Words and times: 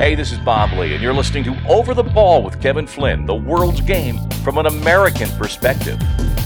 Hey, 0.00 0.14
this 0.14 0.32
is 0.32 0.38
Bob 0.38 0.72
Ley, 0.72 0.94
and 0.94 1.02
you're 1.02 1.12
listening 1.12 1.44
to 1.44 1.54
Over 1.68 1.92
the 1.92 2.02
Ball 2.02 2.42
with 2.42 2.58
Kevin 2.58 2.86
Flynn, 2.86 3.26
the 3.26 3.34
world's 3.34 3.82
game 3.82 4.16
from 4.42 4.56
an 4.56 4.64
American 4.64 5.28
perspective. 5.36 5.98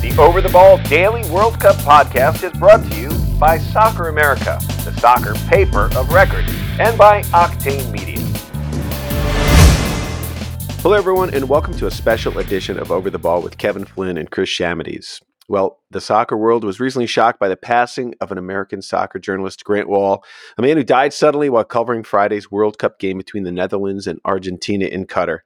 The 0.02 0.12
Over 0.18 0.40
the 0.40 0.48
Ball 0.48 0.78
Daily 0.78 1.30
World 1.30 1.60
Cup 1.60 1.76
podcast 1.76 2.42
is 2.42 2.58
brought 2.58 2.82
to 2.90 3.00
you 3.00 3.10
by 3.38 3.58
Soccer 3.58 4.08
America, 4.08 4.58
the 4.82 4.92
soccer 4.98 5.34
paper 5.48 5.88
of 5.96 6.12
record, 6.12 6.44
and 6.80 6.98
by 6.98 7.22
Octane 7.30 7.92
Media. 7.92 8.18
Hello, 10.82 10.96
everyone, 10.96 11.32
and 11.32 11.48
welcome 11.48 11.74
to 11.74 11.86
a 11.86 11.92
special 11.92 12.40
edition 12.40 12.76
of 12.76 12.90
Over 12.90 13.08
the 13.08 13.20
Ball 13.20 13.40
with 13.40 13.56
Kevin 13.56 13.84
Flynn 13.84 14.18
and 14.18 14.32
Chris 14.32 14.50
Shamides. 14.50 15.20
Well, 15.46 15.80
the 15.90 16.00
soccer 16.00 16.38
world 16.38 16.64
was 16.64 16.80
recently 16.80 17.06
shocked 17.06 17.38
by 17.38 17.48
the 17.48 17.56
passing 17.56 18.14
of 18.18 18.32
an 18.32 18.38
American 18.38 18.80
soccer 18.80 19.18
journalist, 19.18 19.62
Grant 19.62 19.90
Wahl, 19.90 20.24
a 20.56 20.62
man 20.62 20.78
who 20.78 20.84
died 20.84 21.12
suddenly 21.12 21.50
while 21.50 21.64
covering 21.64 22.02
Friday's 22.02 22.50
World 22.50 22.78
Cup 22.78 22.98
game 22.98 23.18
between 23.18 23.44
the 23.44 23.52
Netherlands 23.52 24.06
and 24.06 24.18
Argentina 24.24 24.86
in 24.86 25.06
Qatar. 25.06 25.40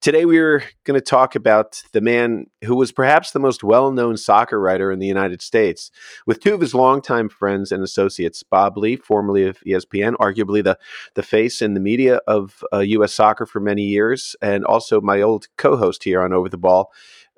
Today, 0.00 0.24
we 0.24 0.38
are 0.38 0.64
going 0.82 0.98
to 0.98 1.00
talk 1.00 1.36
about 1.36 1.84
the 1.92 2.00
man 2.00 2.46
who 2.64 2.74
was 2.74 2.90
perhaps 2.90 3.30
the 3.30 3.38
most 3.38 3.62
well 3.62 3.92
known 3.92 4.16
soccer 4.16 4.60
writer 4.60 4.90
in 4.90 4.98
the 4.98 5.06
United 5.06 5.40
States, 5.40 5.92
with 6.26 6.40
two 6.40 6.52
of 6.52 6.60
his 6.60 6.74
longtime 6.74 7.28
friends 7.28 7.70
and 7.70 7.82
associates, 7.82 8.42
Bob 8.42 8.76
Ley, 8.76 8.96
formerly 8.96 9.46
of 9.46 9.60
ESPN, 9.60 10.14
arguably 10.14 10.64
the, 10.64 10.76
the 11.14 11.22
face 11.22 11.62
in 11.62 11.74
the 11.74 11.80
media 11.80 12.16
of 12.26 12.64
uh, 12.72 12.80
U.S. 12.80 13.14
soccer 13.14 13.46
for 13.46 13.60
many 13.60 13.82
years, 13.82 14.34
and 14.42 14.64
also 14.64 15.00
my 15.00 15.22
old 15.22 15.46
co 15.56 15.76
host 15.76 16.02
here 16.02 16.20
on 16.20 16.32
Over 16.32 16.48
the 16.48 16.58
Ball, 16.58 16.90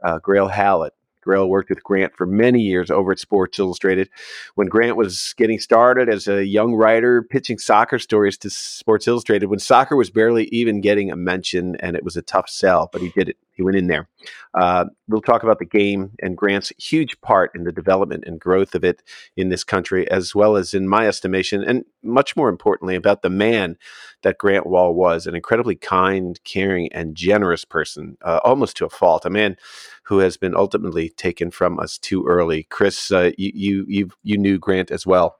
uh, 0.03 0.19
Grayle 0.19 0.51
Howlett. 0.51 0.96
Grayle 1.27 1.49
worked 1.49 1.71
with 1.71 1.83
Grant 1.83 2.15
for 2.17 2.27
many 2.27 2.61
years 2.61 2.91
over 2.91 3.13
at 3.13 3.19
Sports 3.19 3.59
Illustrated. 3.59 4.09
When 4.55 4.69
Grant 4.69 4.97
was 4.97 5.35
getting 5.37 5.59
started 5.59 6.09
as 6.09 6.29
a 6.29 6.45
young 6.47 6.75
writer, 6.75 7.23
pitching 7.23 7.59
soccer 7.59 7.99
stories 7.99 8.39
to 8.39 8.51
Sports 8.51 9.09
Illustrated, 9.09 9.47
when 9.47 9.59
soccer 9.59 9.97
was 9.97 10.11
barely 10.11 10.45
even 10.47 10.81
getting 10.81 11.11
a 11.11 11.17
mention 11.17 11.77
and 11.77 11.97
it 11.97 12.05
was 12.05 12.17
a 12.17 12.23
tough 12.23 12.49
sell, 12.49 12.89
but 12.93 13.03
he 13.03 13.11
did 13.11 13.29
it. 13.29 13.37
He 13.57 13.63
went 13.63 13.77
in 13.77 13.87
there. 13.87 14.09
Uh, 14.55 14.85
we'll 15.09 15.23
talk 15.23 15.43
about 15.43 15.59
the 15.59 15.65
game 15.65 16.13
and 16.21 16.37
Grant's 16.37 16.73
huge 16.79 17.19
part 17.23 17.51
in 17.55 17.65
the 17.65 17.73
development 17.73 18.25
and 18.27 18.39
growth 18.39 18.75
of 18.75 18.85
it 18.85 19.03
in 19.37 19.49
this 19.49 19.65
country, 19.65 20.09
as 20.11 20.35
well 20.35 20.57
as, 20.57 20.75
in 20.75 20.87
my 20.87 21.09
estimation, 21.09 21.65
and 21.65 21.85
much 22.03 22.37
more 22.37 22.51
importantly, 22.51 22.95
about 22.95 23.23
the 23.23 23.31
man 23.31 23.77
that 24.23 24.39
Grant 24.39 24.67
Wahl 24.67 24.95
was 24.95 25.27
an 25.27 25.35
incredibly 25.35 25.75
kind, 25.75 26.39
caring, 26.45 26.93
and 26.93 27.17
generous 27.17 27.65
person, 27.65 28.19
uh, 28.23 28.41
almost 28.45 28.77
to 28.77 28.85
a 28.85 28.91
fault. 28.91 29.25
A 29.25 29.31
man 29.31 29.57
who 30.05 30.19
has 30.19 30.37
been 30.37 30.55
ultimately 30.55 31.09
taken 31.09 31.51
from 31.51 31.81
us 31.81 31.97
too 31.97 32.27
early. 32.27 32.65
Chris, 32.65 33.11
uh, 33.11 33.31
you, 33.39 33.53
you, 33.55 33.85
you, 33.89 34.11
you 34.23 34.39
knew 34.39 34.59
Grant 34.59 34.91
as 34.91 35.07
well. 35.07 35.39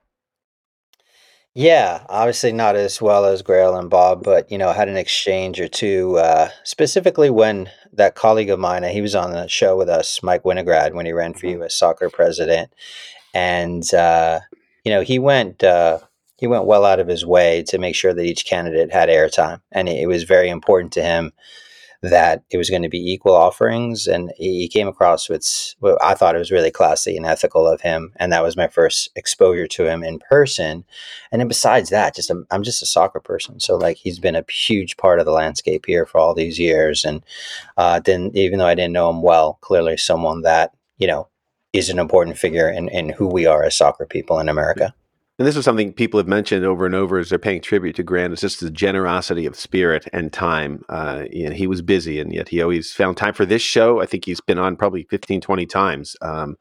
Yeah, 1.59 2.03
obviously 2.07 2.51
not 2.51 2.75
as 2.75 3.01
well 3.01 3.25
as 3.25 3.41
Grayle 3.41 3.79
and 3.79 3.89
Bob, 3.89 4.23
but 4.23 4.51
you 4.51 4.59
know, 4.59 4.71
had 4.71 4.89
an 4.89 4.95
exchange 4.95 5.59
or 5.59 5.67
two. 5.67 6.15
Uh, 6.19 6.49
specifically, 6.63 7.31
when 7.31 7.71
that 7.93 8.13
colleague 8.13 8.51
of 8.51 8.59
mine, 8.59 8.83
he 8.83 9.01
was 9.01 9.15
on 9.15 9.31
the 9.31 9.47
show 9.47 9.75
with 9.75 9.89
us, 9.89 10.21
Mike 10.21 10.43
Winograd, 10.43 10.93
when 10.93 11.07
he 11.07 11.13
ran 11.13 11.33
for 11.33 11.47
mm-hmm. 11.47 11.61
U.S. 11.61 11.73
Soccer 11.73 12.11
President, 12.11 12.71
and 13.33 13.91
uh, 13.91 14.41
you 14.83 14.91
know, 14.91 15.01
he 15.01 15.17
went 15.17 15.63
uh, 15.63 15.97
he 16.37 16.45
went 16.45 16.65
well 16.65 16.85
out 16.85 16.99
of 16.99 17.07
his 17.07 17.25
way 17.25 17.63
to 17.69 17.79
make 17.79 17.95
sure 17.95 18.13
that 18.13 18.23
each 18.23 18.45
candidate 18.45 18.93
had 18.93 19.09
airtime, 19.09 19.59
and 19.71 19.89
it, 19.89 20.01
it 20.01 20.05
was 20.05 20.25
very 20.25 20.49
important 20.49 20.93
to 20.93 21.01
him 21.01 21.33
that 22.01 22.43
it 22.49 22.57
was 22.57 22.69
going 22.69 22.83
to 22.83 22.89
be 22.89 23.11
equal 23.11 23.33
offerings. 23.33 24.07
And 24.07 24.31
he 24.37 24.67
came 24.67 24.87
across 24.87 25.29
with, 25.29 25.75
well, 25.79 25.97
I 26.01 26.13
thought 26.13 26.35
it 26.35 26.39
was 26.39 26.51
really 26.51 26.71
classy 26.71 27.17
and 27.17 27.25
ethical 27.25 27.67
of 27.67 27.81
him. 27.81 28.13
And 28.17 28.31
that 28.31 28.43
was 28.43 28.55
my 28.55 28.67
first 28.67 29.09
exposure 29.15 29.67
to 29.67 29.85
him 29.87 30.03
in 30.03 30.19
person. 30.19 30.85
And 31.31 31.39
then 31.39 31.47
besides 31.47 31.89
that, 31.89 32.15
just 32.15 32.31
I'm 32.51 32.63
just 32.63 32.81
a 32.81 32.85
soccer 32.85 33.19
person. 33.19 33.59
So 33.59 33.75
like 33.75 33.97
he's 33.97 34.19
been 34.19 34.35
a 34.35 34.45
huge 34.49 34.97
part 34.97 35.19
of 35.19 35.25
the 35.25 35.31
landscape 35.31 35.85
here 35.85 36.05
for 36.05 36.19
all 36.19 36.33
these 36.33 36.59
years. 36.59 37.03
And 37.03 37.23
uh, 37.77 37.99
then 37.99 38.31
even 38.33 38.59
though 38.59 38.67
I 38.67 38.75
didn't 38.75 38.93
know 38.93 39.09
him 39.09 39.21
well, 39.21 39.57
clearly 39.61 39.97
someone 39.97 40.41
that, 40.43 40.73
you 40.97 41.07
know, 41.07 41.27
is 41.73 41.89
an 41.89 41.99
important 41.99 42.37
figure 42.37 42.69
in, 42.69 42.89
in 42.89 43.09
who 43.09 43.27
we 43.27 43.45
are 43.45 43.63
as 43.63 43.75
soccer 43.75 44.05
people 44.05 44.39
in 44.39 44.49
America. 44.49 44.93
And 45.39 45.47
this 45.47 45.55
is 45.55 45.65
something 45.65 45.93
people 45.93 46.19
have 46.19 46.27
mentioned 46.27 46.65
over 46.65 46.87
and 46.87 46.95
over 46.95 47.19
as 47.19 47.29
they're 47.29 47.37
paying 47.37 47.61
tribute 47.61 47.95
to 47.97 48.03
Grant. 48.03 48.33
It's 48.33 48.41
just 48.41 48.59
the 48.59 48.71
generosity 48.71 49.45
of 49.45 49.55
spirit 49.55 50.07
and 50.11 50.33
time. 50.33 50.83
Uh, 50.89 51.25
you 51.31 51.47
know, 51.47 51.53
he 51.53 51.67
was 51.67 51.83
busy, 51.83 52.19
and 52.19 52.33
yet 52.33 52.49
he 52.49 52.59
always 52.59 52.91
found 52.91 53.17
time 53.17 53.35
for 53.35 53.45
this 53.45 53.61
show. 53.61 54.01
I 54.01 54.07
think 54.07 54.25
he's 54.25 54.41
been 54.41 54.57
on 54.57 54.75
probably 54.75 55.03
15, 55.03 55.39
20 55.39 55.65
times. 55.67 56.15
Um, 56.23 56.57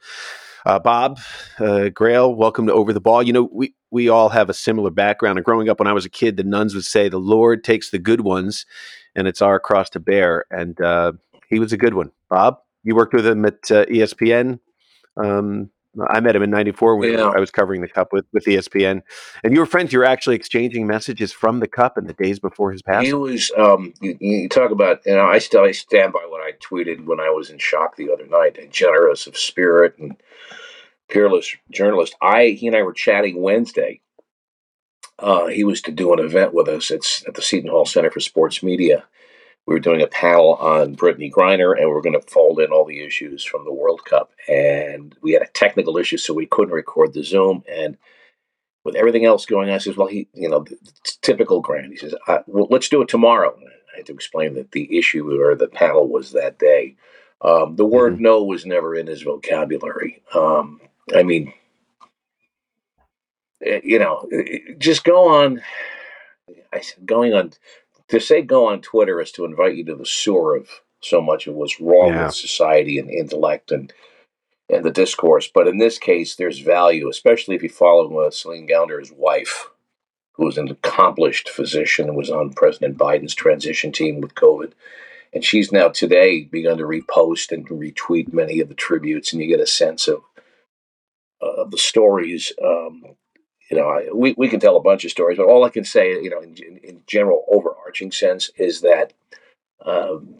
uh, 0.66 0.78
Bob, 0.78 1.18
uh, 1.58 1.88
Grayle, 1.88 2.36
welcome 2.36 2.66
to 2.66 2.74
Over 2.74 2.92
the 2.92 3.00
Ball. 3.00 3.22
You 3.22 3.32
know, 3.32 3.48
we, 3.50 3.74
we 3.90 4.10
all 4.10 4.28
have 4.28 4.50
a 4.50 4.54
similar 4.54 4.90
background. 4.90 5.38
And 5.38 5.44
growing 5.44 5.70
up 5.70 5.78
when 5.78 5.88
I 5.88 5.94
was 5.94 6.04
a 6.04 6.10
kid, 6.10 6.36
the 6.36 6.44
nuns 6.44 6.74
would 6.74 6.84
say, 6.84 7.08
The 7.08 7.16
Lord 7.16 7.64
takes 7.64 7.88
the 7.88 7.98
good 7.98 8.20
ones, 8.20 8.66
and 9.14 9.26
it's 9.26 9.40
our 9.40 9.58
cross 9.58 9.88
to 9.90 10.00
bear. 10.00 10.44
And 10.50 10.78
uh, 10.82 11.12
he 11.48 11.58
was 11.58 11.72
a 11.72 11.78
good 11.78 11.94
one. 11.94 12.10
Bob, 12.28 12.58
you 12.82 12.94
worked 12.94 13.14
with 13.14 13.26
him 13.26 13.46
at 13.46 13.70
uh, 13.70 13.86
ESPN. 13.86 14.60
Um, 15.16 15.70
I 16.08 16.20
met 16.20 16.36
him 16.36 16.42
in 16.42 16.50
'94 16.50 16.96
when 16.96 17.12
yeah. 17.12 17.32
I 17.34 17.38
was 17.38 17.50
covering 17.50 17.80
the 17.80 17.88
Cup 17.88 18.12
with, 18.12 18.26
with 18.32 18.44
ESPN, 18.44 19.02
and 19.42 19.52
you 19.52 19.60
were 19.60 19.66
friends. 19.66 19.92
You 19.92 20.00
were 20.00 20.04
actually 20.04 20.36
exchanging 20.36 20.86
messages 20.86 21.32
from 21.32 21.60
the 21.60 21.68
Cup 21.68 21.96
in 21.96 22.06
the 22.06 22.12
days 22.12 22.38
before 22.38 22.72
his 22.72 22.82
passing. 22.82 23.06
He 23.06 23.12
was. 23.14 23.50
Um, 23.56 23.94
you, 24.00 24.16
you, 24.20 24.48
talk 24.48 24.70
about, 24.70 25.00
You 25.06 25.14
know, 25.14 25.26
I 25.26 25.38
still 25.38 25.62
I 25.62 25.72
stand 25.72 26.12
by 26.12 26.26
what 26.28 26.40
I 26.40 26.52
tweeted 26.52 27.06
when 27.06 27.20
I 27.20 27.30
was 27.30 27.50
in 27.50 27.58
shock 27.58 27.96
the 27.96 28.12
other 28.12 28.26
night. 28.26 28.58
A 28.58 28.66
generous 28.66 29.26
of 29.26 29.36
spirit 29.36 29.96
and 29.98 30.16
peerless 31.08 31.54
journalist. 31.70 32.14
I 32.20 32.56
he 32.58 32.66
and 32.66 32.76
I 32.76 32.82
were 32.82 32.92
chatting 32.92 33.42
Wednesday. 33.42 34.00
Uh, 35.18 35.46
he 35.46 35.64
was 35.64 35.80
to 35.82 35.92
do 35.92 36.12
an 36.12 36.18
event 36.18 36.52
with 36.52 36.68
us. 36.68 36.90
It's 36.90 37.24
at 37.26 37.34
the 37.34 37.42
Seton 37.42 37.70
Hall 37.70 37.86
Center 37.86 38.10
for 38.10 38.20
Sports 38.20 38.62
Media, 38.62 39.04
we 39.66 39.74
were 39.74 39.80
doing 39.80 40.00
a 40.00 40.06
panel 40.06 40.54
on 40.54 40.94
Brittney 40.94 41.30
Griner, 41.30 41.76
and 41.76 41.88
we 41.88 41.94
are 41.94 42.00
going 42.00 42.18
to 42.18 42.30
fold 42.30 42.60
in 42.60 42.70
all 42.70 42.84
the 42.84 43.02
issues 43.02 43.44
from 43.44 43.64
the 43.64 43.72
World 43.72 44.04
Cup. 44.04 44.30
And 44.48 45.14
we 45.22 45.32
had 45.32 45.42
a 45.42 45.48
technical 45.48 45.98
issue, 45.98 46.16
so 46.16 46.32
we 46.32 46.46
couldn't 46.46 46.74
record 46.74 47.12
the 47.12 47.24
Zoom. 47.24 47.64
And 47.68 47.96
with 48.84 48.94
everything 48.94 49.24
else 49.24 49.44
going 49.44 49.68
on, 49.68 49.74
I 49.74 49.78
says, 49.78 49.96
"Well, 49.96 50.06
he, 50.06 50.28
you 50.32 50.48
know, 50.48 50.64
typical 51.20 51.60
Grant." 51.60 51.90
He 51.90 51.96
says, 51.96 52.14
"Well, 52.46 52.68
let's 52.70 52.88
do 52.88 53.02
it 53.02 53.08
tomorrow." 53.08 53.58
I 53.92 53.98
had 53.98 54.06
to 54.06 54.14
explain 54.14 54.54
that 54.54 54.70
the 54.70 54.96
issue 54.96 55.40
or 55.40 55.56
the 55.56 55.68
panel 55.68 56.08
was 56.08 56.30
that 56.32 56.60
day. 56.60 56.94
Um, 57.40 57.74
the 57.74 57.84
word 57.84 58.14
mm-hmm. 58.14 58.22
"no" 58.22 58.44
was 58.44 58.64
never 58.64 58.94
in 58.94 59.08
his 59.08 59.22
vocabulary. 59.22 60.22
Um, 60.32 60.80
I 61.12 61.24
mean, 61.24 61.52
eh, 63.64 63.80
you 63.82 63.98
know, 63.98 64.28
eh, 64.32 64.74
just 64.78 65.02
go 65.02 65.26
on. 65.26 65.60
I 66.72 66.80
said, 66.80 67.04
going 67.04 67.34
on 67.34 67.52
to 68.08 68.20
say 68.20 68.42
go 68.42 68.66
on 68.66 68.80
Twitter 68.80 69.20
is 69.20 69.32
to 69.32 69.44
invite 69.44 69.76
you 69.76 69.84
to 69.86 69.94
the 69.94 70.06
sewer 70.06 70.56
of 70.56 70.68
so 71.00 71.20
much 71.20 71.46
of 71.46 71.54
what's 71.54 71.80
wrong 71.80 72.08
yeah. 72.08 72.26
with 72.26 72.34
society 72.34 72.98
and 72.98 73.10
intellect 73.10 73.70
and 73.70 73.92
and 74.68 74.84
the 74.84 74.90
discourse. 74.90 75.48
But 75.52 75.68
in 75.68 75.78
this 75.78 75.96
case, 75.96 76.34
there's 76.34 76.58
value, 76.58 77.08
especially 77.08 77.54
if 77.54 77.62
you 77.62 77.68
follow 77.68 78.18
uh, 78.18 78.30
Celine 78.32 78.66
Gounder's 78.66 79.12
wife, 79.12 79.70
who 80.32 80.44
was 80.44 80.58
an 80.58 80.68
accomplished 80.68 81.48
physician 81.48 82.08
and 82.08 82.16
was 82.16 82.30
on 82.30 82.52
President 82.52 82.98
Biden's 82.98 83.34
transition 83.34 83.92
team 83.92 84.20
with 84.20 84.34
COVID. 84.34 84.72
And 85.32 85.44
she's 85.44 85.70
now 85.70 85.88
today 85.88 86.44
begun 86.44 86.78
to 86.78 86.84
repost 86.84 87.52
and 87.52 87.68
retweet 87.68 88.32
many 88.32 88.58
of 88.58 88.68
the 88.68 88.74
tributes, 88.74 89.32
and 89.32 89.40
you 89.40 89.48
get 89.48 89.60
a 89.60 89.66
sense 89.66 90.08
of 90.08 90.22
uh, 91.40 91.64
the 91.70 91.78
stories 91.78 92.52
um, 92.64 93.16
you 93.70 93.76
know, 93.76 93.88
I, 93.88 94.08
we, 94.14 94.34
we 94.36 94.48
can 94.48 94.60
tell 94.60 94.76
a 94.76 94.82
bunch 94.82 95.04
of 95.04 95.10
stories, 95.10 95.38
but 95.38 95.46
all 95.46 95.64
I 95.64 95.70
can 95.70 95.84
say, 95.84 96.12
you 96.22 96.30
know, 96.30 96.40
in, 96.40 96.56
in 96.82 97.02
general 97.06 97.44
overarching 97.86 98.12
sense 98.12 98.50
is 98.56 98.80
that 98.80 99.12
um, 99.84 100.34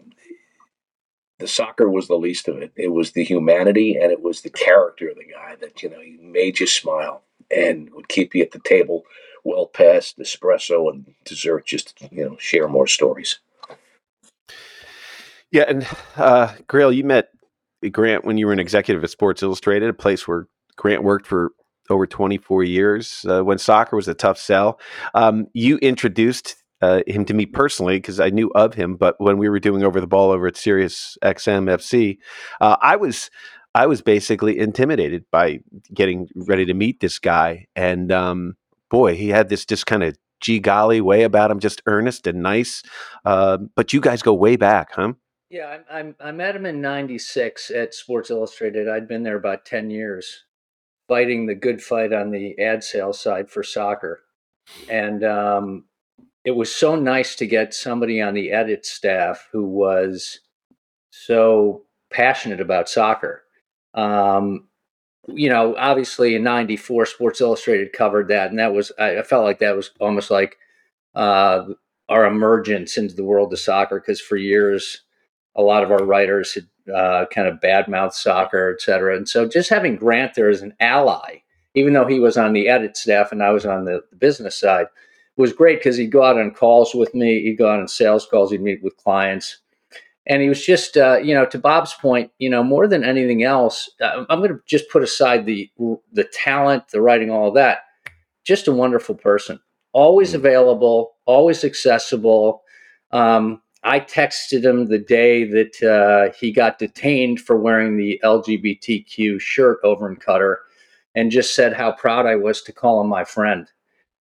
the 1.38 1.46
soccer 1.46 1.88
was 1.88 2.08
the 2.08 2.16
least 2.16 2.48
of 2.48 2.58
it. 2.58 2.72
It 2.76 2.88
was 2.88 3.12
the 3.12 3.24
humanity 3.24 3.96
and 4.00 4.10
it 4.10 4.22
was 4.22 4.40
the 4.40 4.50
character 4.50 5.08
of 5.08 5.16
the 5.16 5.24
guy 5.24 5.56
that, 5.60 5.82
you 5.82 5.90
know, 5.90 6.00
he 6.00 6.18
made 6.20 6.60
you 6.60 6.66
smile 6.66 7.22
and 7.54 7.90
would 7.94 8.08
keep 8.08 8.34
you 8.34 8.42
at 8.42 8.52
the 8.52 8.58
table 8.60 9.04
well 9.44 9.66
past 9.66 10.18
espresso 10.18 10.90
and 10.90 11.14
dessert, 11.24 11.66
just, 11.66 11.94
you 12.10 12.24
know, 12.24 12.36
share 12.38 12.68
more 12.68 12.86
stories. 12.86 13.38
Yeah. 15.52 15.64
And 15.68 15.86
uh, 16.16 16.54
Grayle, 16.68 16.94
you 16.94 17.04
met 17.04 17.28
Grant 17.92 18.24
when 18.24 18.36
you 18.36 18.46
were 18.46 18.52
an 18.52 18.58
executive 18.58 19.04
at 19.04 19.10
Sports 19.10 19.42
Illustrated, 19.42 19.88
a 19.88 19.94
place 19.94 20.26
where 20.26 20.48
Grant 20.76 21.04
worked 21.04 21.26
for 21.26 21.52
over 21.88 22.04
24 22.04 22.64
years 22.64 23.24
uh, 23.28 23.42
when 23.42 23.58
soccer 23.58 23.94
was 23.94 24.08
a 24.08 24.14
tough 24.14 24.38
sell. 24.38 24.80
Um, 25.14 25.46
you 25.52 25.76
introduced 25.78 26.56
uh, 26.82 27.02
him 27.06 27.24
to 27.24 27.34
me 27.34 27.46
personally 27.46 27.98
because 27.98 28.20
I 28.20 28.30
knew 28.30 28.50
of 28.54 28.74
him, 28.74 28.96
but 28.96 29.16
when 29.18 29.38
we 29.38 29.48
were 29.48 29.60
doing 29.60 29.82
over 29.82 30.00
the 30.00 30.06
ball 30.06 30.30
over 30.30 30.46
at 30.46 30.56
Sirius 30.56 31.16
XM 31.22 31.70
FC, 31.70 32.18
uh, 32.60 32.76
I 32.80 32.96
was 32.96 33.30
I 33.74 33.86
was 33.86 34.00
basically 34.00 34.58
intimidated 34.58 35.24
by 35.30 35.60
getting 35.92 36.28
ready 36.34 36.64
to 36.66 36.74
meet 36.74 37.00
this 37.00 37.18
guy, 37.18 37.66
and 37.74 38.10
um, 38.12 38.56
boy, 38.90 39.16
he 39.16 39.28
had 39.28 39.48
this 39.48 39.64
just 39.64 39.86
kind 39.86 40.02
of 40.02 40.16
gee 40.40 40.58
golly 40.58 41.00
way 41.00 41.22
about 41.22 41.50
him, 41.50 41.60
just 41.60 41.82
earnest 41.86 42.26
and 42.26 42.42
nice. 42.42 42.82
Uh, 43.24 43.58
but 43.74 43.92
you 43.92 44.00
guys 44.00 44.22
go 44.22 44.34
way 44.34 44.56
back, 44.56 44.92
huh? 44.92 45.12
Yeah, 45.48 45.78
I, 45.90 46.00
I, 46.00 46.14
I 46.20 46.32
met 46.32 46.56
him 46.56 46.66
in 46.66 46.80
'96 46.80 47.70
at 47.70 47.94
Sports 47.94 48.30
Illustrated. 48.30 48.88
I'd 48.88 49.08
been 49.08 49.22
there 49.22 49.36
about 49.36 49.64
ten 49.64 49.90
years, 49.90 50.44
fighting 51.08 51.46
the 51.46 51.54
good 51.54 51.82
fight 51.82 52.12
on 52.12 52.30
the 52.30 52.58
ad 52.58 52.84
sales 52.84 53.20
side 53.20 53.50
for 53.50 53.62
soccer. 53.62 54.22
And 54.88 55.22
um, 55.22 55.84
it 56.46 56.54
was 56.54 56.72
so 56.72 56.94
nice 56.94 57.34
to 57.36 57.46
get 57.46 57.74
somebody 57.74 58.22
on 58.22 58.32
the 58.32 58.52
edit 58.52 58.86
staff 58.86 59.48
who 59.50 59.66
was 59.66 60.38
so 61.10 61.82
passionate 62.08 62.60
about 62.60 62.88
soccer. 62.88 63.42
Um, 63.94 64.68
you 65.26 65.48
know, 65.48 65.74
obviously 65.76 66.36
in 66.36 66.44
'94, 66.44 67.06
Sports 67.06 67.40
Illustrated 67.40 67.92
covered 67.92 68.28
that, 68.28 68.50
and 68.50 68.60
that 68.60 68.72
was 68.72 68.92
I, 68.96 69.18
I 69.18 69.22
felt 69.22 69.44
like 69.44 69.58
that 69.58 69.74
was 69.74 69.90
almost 69.98 70.30
like 70.30 70.56
uh, 71.16 71.64
our 72.08 72.26
emergence 72.26 72.96
into 72.96 73.16
the 73.16 73.24
world 73.24 73.52
of 73.52 73.58
soccer 73.58 73.98
because 73.98 74.20
for 74.20 74.36
years 74.36 75.02
a 75.56 75.62
lot 75.62 75.82
of 75.82 75.90
our 75.90 76.04
writers 76.04 76.54
had 76.54 76.94
uh, 76.94 77.26
kind 77.26 77.48
of 77.48 77.58
badmouthed 77.58 78.12
soccer, 78.12 78.72
et 78.72 78.80
cetera. 78.80 79.16
And 79.16 79.28
so 79.28 79.48
just 79.48 79.70
having 79.70 79.96
Grant 79.96 80.34
there 80.34 80.50
as 80.50 80.62
an 80.62 80.74
ally, 80.78 81.38
even 81.74 81.92
though 81.92 82.06
he 82.06 82.20
was 82.20 82.36
on 82.36 82.52
the 82.52 82.68
edit 82.68 82.96
staff 82.96 83.32
and 83.32 83.42
I 83.42 83.50
was 83.50 83.66
on 83.66 83.84
the, 83.84 84.02
the 84.10 84.16
business 84.16 84.54
side, 84.54 84.86
was 85.36 85.52
great 85.52 85.78
because 85.80 85.96
he'd 85.96 86.12
go 86.12 86.22
out 86.22 86.38
on 86.38 86.50
calls 86.50 86.94
with 86.94 87.14
me. 87.14 87.42
He'd 87.42 87.58
go 87.58 87.70
out 87.70 87.80
on 87.80 87.88
sales 87.88 88.26
calls. 88.26 88.50
He'd 88.50 88.62
meet 88.62 88.82
with 88.82 88.96
clients. 88.96 89.58
And 90.26 90.42
he 90.42 90.48
was 90.48 90.64
just, 90.64 90.96
uh, 90.96 91.18
you 91.18 91.34
know, 91.34 91.46
to 91.46 91.58
Bob's 91.58 91.94
point, 91.94 92.32
you 92.38 92.50
know, 92.50 92.64
more 92.64 92.88
than 92.88 93.04
anything 93.04 93.44
else, 93.44 93.88
uh, 94.00 94.24
I'm 94.28 94.40
going 94.40 94.50
to 94.50 94.60
just 94.66 94.90
put 94.90 95.02
aside 95.02 95.46
the 95.46 95.70
the 96.12 96.24
talent, 96.24 96.88
the 96.88 97.00
writing, 97.00 97.30
all 97.30 97.48
of 97.48 97.54
that. 97.54 97.80
Just 98.44 98.66
a 98.66 98.72
wonderful 98.72 99.14
person, 99.14 99.60
always 99.92 100.32
mm. 100.32 100.36
available, 100.36 101.14
always 101.26 101.64
accessible. 101.64 102.62
Um, 103.12 103.62
I 103.84 104.00
texted 104.00 104.64
him 104.64 104.86
the 104.86 104.98
day 104.98 105.44
that 105.44 105.82
uh, 105.82 106.34
he 106.36 106.50
got 106.50 106.80
detained 106.80 107.40
for 107.40 107.56
wearing 107.56 107.96
the 107.96 108.20
LGBTQ 108.24 109.40
shirt 109.40 109.78
over 109.84 110.10
in 110.10 110.16
Qatar, 110.16 110.56
and 111.14 111.30
just 111.30 111.54
said 111.54 111.72
how 111.72 111.92
proud 111.92 112.26
I 112.26 112.34
was 112.34 112.62
to 112.62 112.72
call 112.72 113.00
him 113.00 113.08
my 113.08 113.22
friend. 113.22 113.70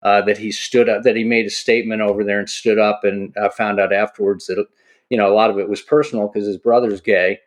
Uh, 0.04 0.22
that 0.22 0.38
he 0.38 0.52
stood 0.52 0.88
up, 0.88 1.02
that 1.02 1.16
he 1.16 1.24
made 1.24 1.48
a 1.48 1.50
statement 1.50 2.02
over 2.02 2.24
there 2.24 2.38
and 2.38 2.50
stood 2.50 2.78
up, 2.78 3.04
and 3.04 3.34
I 3.42 3.50
found 3.50 3.80
out 3.80 3.92
afterwards 3.92 4.46
that 4.46 4.64
you 5.10 5.18
know 5.18 5.28
a 5.28 5.34
lot 5.34 5.50
of 5.50 5.58
it 5.58 5.68
was 5.68 5.82
personal 5.82 6.28
because 6.28 6.48
his 6.48 6.58
brother's 6.58 7.02
gay, 7.02 7.40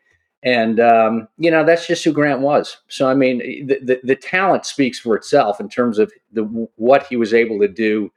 and 0.43 0.81
um, 0.81 1.29
you 1.37 1.51
know 1.51 1.65
that's 1.65 1.87
just 1.87 2.05
who 2.05 2.13
Grant 2.13 2.41
was. 2.41 2.79
So 2.89 3.09
I 3.09 3.15
mean, 3.15 3.39
the, 3.67 3.79
the, 3.81 4.01
the 4.03 4.17
talent 4.17 4.67
speaks 4.67 4.99
for 4.99 5.15
itself 5.15 5.61
in 5.61 5.69
terms 5.69 5.99
of 5.99 6.13
the 6.33 6.43
what 6.77 7.07
he 7.07 7.17
was 7.17 7.33
able 7.33 7.61
to 7.61 7.69
do 7.69 8.11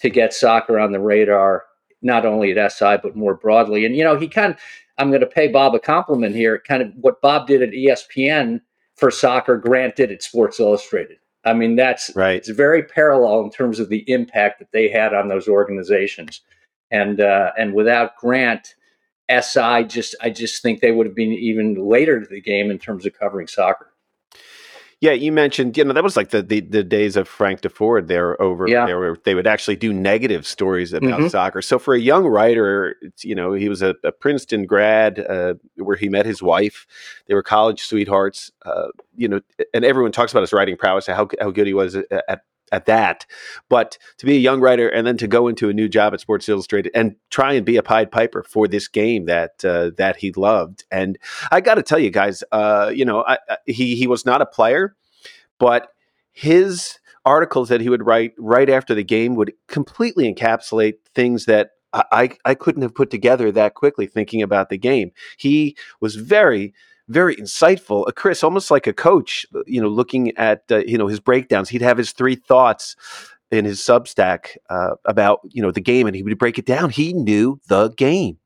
to 0.00 0.10
get 0.10 0.34
soccer 0.34 0.78
on 0.78 0.92
the 0.92 1.00
radar 1.00 1.64
not 2.02 2.24
only 2.24 2.56
at 2.56 2.72
SI 2.72 2.96
but 3.02 3.16
more 3.16 3.34
broadly. 3.34 3.84
And 3.84 3.96
you 3.96 4.04
know, 4.04 4.16
he 4.16 4.28
kind 4.28 4.52
of 4.54 4.60
I'm 4.98 5.10
going 5.10 5.20
to 5.20 5.26
pay 5.26 5.48
Bob 5.48 5.74
a 5.74 5.80
compliment 5.80 6.34
here. 6.34 6.58
Kind 6.66 6.82
of 6.82 6.92
what 7.00 7.20
Bob 7.22 7.46
did 7.46 7.62
at 7.62 7.70
ESPN 7.70 8.60
for 8.96 9.10
soccer, 9.10 9.56
Grant 9.56 9.96
did 9.96 10.10
at 10.10 10.22
Sports 10.22 10.58
Illustrated. 10.58 11.18
I 11.48 11.52
mean, 11.54 11.76
that's 11.76 12.14
right. 12.14 12.36
It's 12.36 12.48
very 12.48 12.82
parallel 12.82 13.40
in 13.40 13.50
terms 13.50 13.80
of 13.80 13.88
the 13.88 14.04
impact 14.10 14.58
that 14.58 14.72
they 14.72 14.88
had 14.88 15.14
on 15.14 15.28
those 15.28 15.48
organizations. 15.48 16.40
And 16.90 17.20
uh, 17.20 17.52
and 17.58 17.74
without 17.74 18.16
Grant, 18.16 18.74
SI 19.30 19.84
just 19.84 20.14
I 20.20 20.30
just 20.30 20.62
think 20.62 20.80
they 20.80 20.92
would 20.92 21.06
have 21.06 21.14
been 21.14 21.32
even 21.32 21.74
later 21.74 22.20
to 22.20 22.26
the 22.26 22.40
game 22.40 22.70
in 22.70 22.78
terms 22.78 23.04
of 23.04 23.18
covering 23.18 23.46
soccer. 23.46 23.87
Yeah, 25.00 25.12
you 25.12 25.30
mentioned, 25.30 25.76
you 25.76 25.84
know, 25.84 25.92
that 25.92 26.02
was 26.02 26.16
like 26.16 26.30
the 26.30 26.42
the, 26.42 26.60
the 26.60 26.82
days 26.82 27.16
of 27.16 27.28
Frank 27.28 27.60
Deford 27.60 28.08
there 28.08 28.40
over 28.42 28.66
yeah. 28.66 28.84
there 28.84 28.98
where 28.98 29.16
they 29.24 29.36
would 29.36 29.46
actually 29.46 29.76
do 29.76 29.92
negative 29.92 30.44
stories 30.44 30.92
about 30.92 31.20
mm-hmm. 31.20 31.28
soccer. 31.28 31.62
So 31.62 31.78
for 31.78 31.94
a 31.94 32.00
young 32.00 32.26
writer, 32.26 32.96
you 33.22 33.36
know, 33.36 33.52
he 33.52 33.68
was 33.68 33.80
a, 33.80 33.94
a 34.02 34.10
Princeton 34.10 34.66
grad 34.66 35.20
uh, 35.20 35.54
where 35.76 35.96
he 35.96 36.08
met 36.08 36.26
his 36.26 36.42
wife. 36.42 36.86
They 37.26 37.34
were 37.34 37.44
college 37.44 37.82
sweethearts. 37.82 38.50
Uh, 38.66 38.88
you 39.16 39.28
know, 39.28 39.40
and 39.72 39.84
everyone 39.84 40.10
talks 40.10 40.32
about 40.32 40.40
his 40.40 40.52
writing 40.52 40.76
prowess, 40.76 41.06
how 41.06 41.28
how 41.40 41.52
good 41.52 41.68
he 41.68 41.74
was 41.74 41.94
at, 41.94 42.06
at 42.10 42.40
at 42.72 42.86
that. 42.86 43.26
But 43.68 43.98
to 44.18 44.26
be 44.26 44.36
a 44.36 44.40
young 44.40 44.60
writer 44.60 44.88
and 44.88 45.06
then 45.06 45.16
to 45.18 45.28
go 45.28 45.48
into 45.48 45.68
a 45.68 45.74
new 45.74 45.88
job 45.88 46.14
at 46.14 46.20
Sports 46.20 46.48
Illustrated 46.48 46.92
and 46.94 47.16
try 47.30 47.52
and 47.54 47.64
be 47.64 47.76
a 47.76 47.82
Pied 47.82 48.10
Piper 48.10 48.42
for 48.42 48.68
this 48.68 48.88
game 48.88 49.26
that 49.26 49.64
uh, 49.64 49.90
that 49.96 50.16
he 50.16 50.32
loved. 50.32 50.84
And 50.90 51.18
I 51.50 51.60
got 51.60 51.74
to 51.74 51.82
tell 51.82 51.98
you 51.98 52.10
guys, 52.10 52.42
uh, 52.52 52.92
you 52.94 53.04
know, 53.04 53.24
I, 53.26 53.38
I, 53.48 53.56
he 53.66 53.96
he 53.96 54.06
was 54.06 54.24
not 54.24 54.42
a 54.42 54.46
player, 54.46 54.96
but 55.58 55.88
his 56.32 56.98
articles 57.24 57.68
that 57.68 57.80
he 57.80 57.88
would 57.88 58.06
write 58.06 58.32
right 58.38 58.70
after 58.70 58.94
the 58.94 59.04
game 59.04 59.34
would 59.34 59.52
completely 59.66 60.32
encapsulate 60.32 60.94
things 61.14 61.44
that 61.44 61.72
I, 61.92 62.30
I 62.44 62.54
couldn't 62.54 62.82
have 62.82 62.94
put 62.94 63.10
together 63.10 63.50
that 63.52 63.74
quickly 63.74 64.06
thinking 64.06 64.42
about 64.42 64.68
the 64.68 64.78
game. 64.78 65.12
He 65.36 65.76
was 66.00 66.16
very 66.16 66.74
very 67.08 67.36
insightful. 67.36 68.06
Uh, 68.06 68.12
Chris, 68.12 68.44
almost 68.44 68.70
like 68.70 68.86
a 68.86 68.92
coach, 68.92 69.46
you 69.66 69.80
know, 69.80 69.88
looking 69.88 70.36
at 70.36 70.62
uh, 70.70 70.78
you 70.78 70.98
know 70.98 71.06
his 71.06 71.20
breakdowns. 71.20 71.68
He'd 71.68 71.82
have 71.82 71.98
his 71.98 72.12
three 72.12 72.36
thoughts 72.36 72.96
in 73.50 73.64
his 73.64 73.80
Substack 73.80 74.56
uh, 74.70 74.96
about 75.04 75.40
you 75.44 75.62
know 75.62 75.70
the 75.70 75.80
game, 75.80 76.06
and 76.06 76.14
he 76.14 76.22
would 76.22 76.38
break 76.38 76.58
it 76.58 76.66
down. 76.66 76.90
He 76.90 77.12
knew 77.12 77.60
the 77.68 77.88
game. 77.90 78.38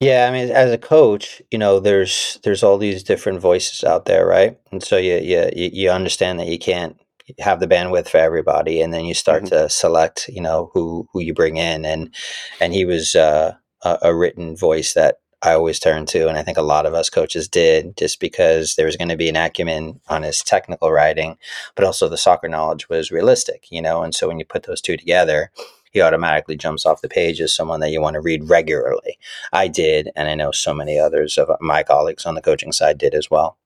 Yeah, 0.00 0.26
I 0.26 0.32
mean, 0.32 0.50
as 0.50 0.72
a 0.72 0.78
coach, 0.78 1.42
you 1.50 1.58
know, 1.58 1.78
there's 1.78 2.38
there's 2.42 2.62
all 2.62 2.78
these 2.78 3.02
different 3.02 3.40
voices 3.40 3.84
out 3.84 4.06
there, 4.06 4.26
right? 4.26 4.58
And 4.72 4.82
so 4.82 4.96
you 4.96 5.16
you 5.16 5.50
you 5.54 5.90
understand 5.90 6.40
that 6.40 6.48
you 6.48 6.58
can't 6.58 6.98
have 7.38 7.60
the 7.60 7.66
bandwidth 7.66 8.08
for 8.08 8.16
everybody, 8.16 8.80
and 8.80 8.94
then 8.94 9.04
you 9.04 9.14
start 9.14 9.44
mm-hmm. 9.44 9.56
to 9.56 9.68
select, 9.68 10.28
you 10.28 10.40
know, 10.40 10.70
who 10.72 11.06
who 11.12 11.20
you 11.20 11.34
bring 11.34 11.58
in, 11.58 11.84
and 11.84 12.14
and 12.60 12.72
he 12.72 12.86
was 12.86 13.14
uh, 13.14 13.52
a, 13.82 13.98
a 14.02 14.14
written 14.14 14.56
voice 14.56 14.94
that 14.94 15.16
I 15.42 15.52
always 15.52 15.78
turned 15.78 16.08
to, 16.08 16.28
and 16.28 16.36
I 16.36 16.42
think 16.42 16.58
a 16.58 16.62
lot 16.62 16.86
of 16.86 16.94
us 16.94 17.08
coaches 17.08 17.48
did, 17.48 17.96
just 17.96 18.20
because 18.20 18.74
there 18.74 18.86
was 18.86 18.96
going 18.96 19.08
to 19.08 19.16
be 19.16 19.28
an 19.28 19.36
acumen 19.36 20.00
on 20.08 20.22
his 20.22 20.42
technical 20.42 20.92
writing, 20.92 21.38
but 21.74 21.84
also 21.84 22.08
the 22.08 22.18
soccer 22.18 22.48
knowledge 22.48 22.88
was 22.88 23.10
realistic, 23.10 23.66
you 23.70 23.80
know. 23.80 24.02
And 24.02 24.14
so 24.14 24.28
when 24.28 24.38
you 24.38 24.44
put 24.44 24.64
those 24.64 24.82
two 24.82 24.96
together, 24.96 25.50
he 25.90 26.00
automatically 26.00 26.56
jumps 26.56 26.84
off 26.84 27.00
the 27.00 27.08
page 27.08 27.40
as 27.40 27.54
someone 27.54 27.80
that 27.80 27.90
you 27.90 28.00
want 28.00 28.14
to 28.14 28.20
read 28.20 28.48
regularly. 28.48 29.18
I 29.52 29.68
did, 29.68 30.10
and 30.14 30.28
I 30.28 30.34
know 30.34 30.52
so 30.52 30.74
many 30.74 30.98
others 30.98 31.38
of 31.38 31.50
my 31.60 31.82
colleagues 31.82 32.26
on 32.26 32.34
the 32.34 32.42
coaching 32.42 32.72
side 32.72 32.98
did 32.98 33.14
as 33.14 33.30
well. 33.30 33.56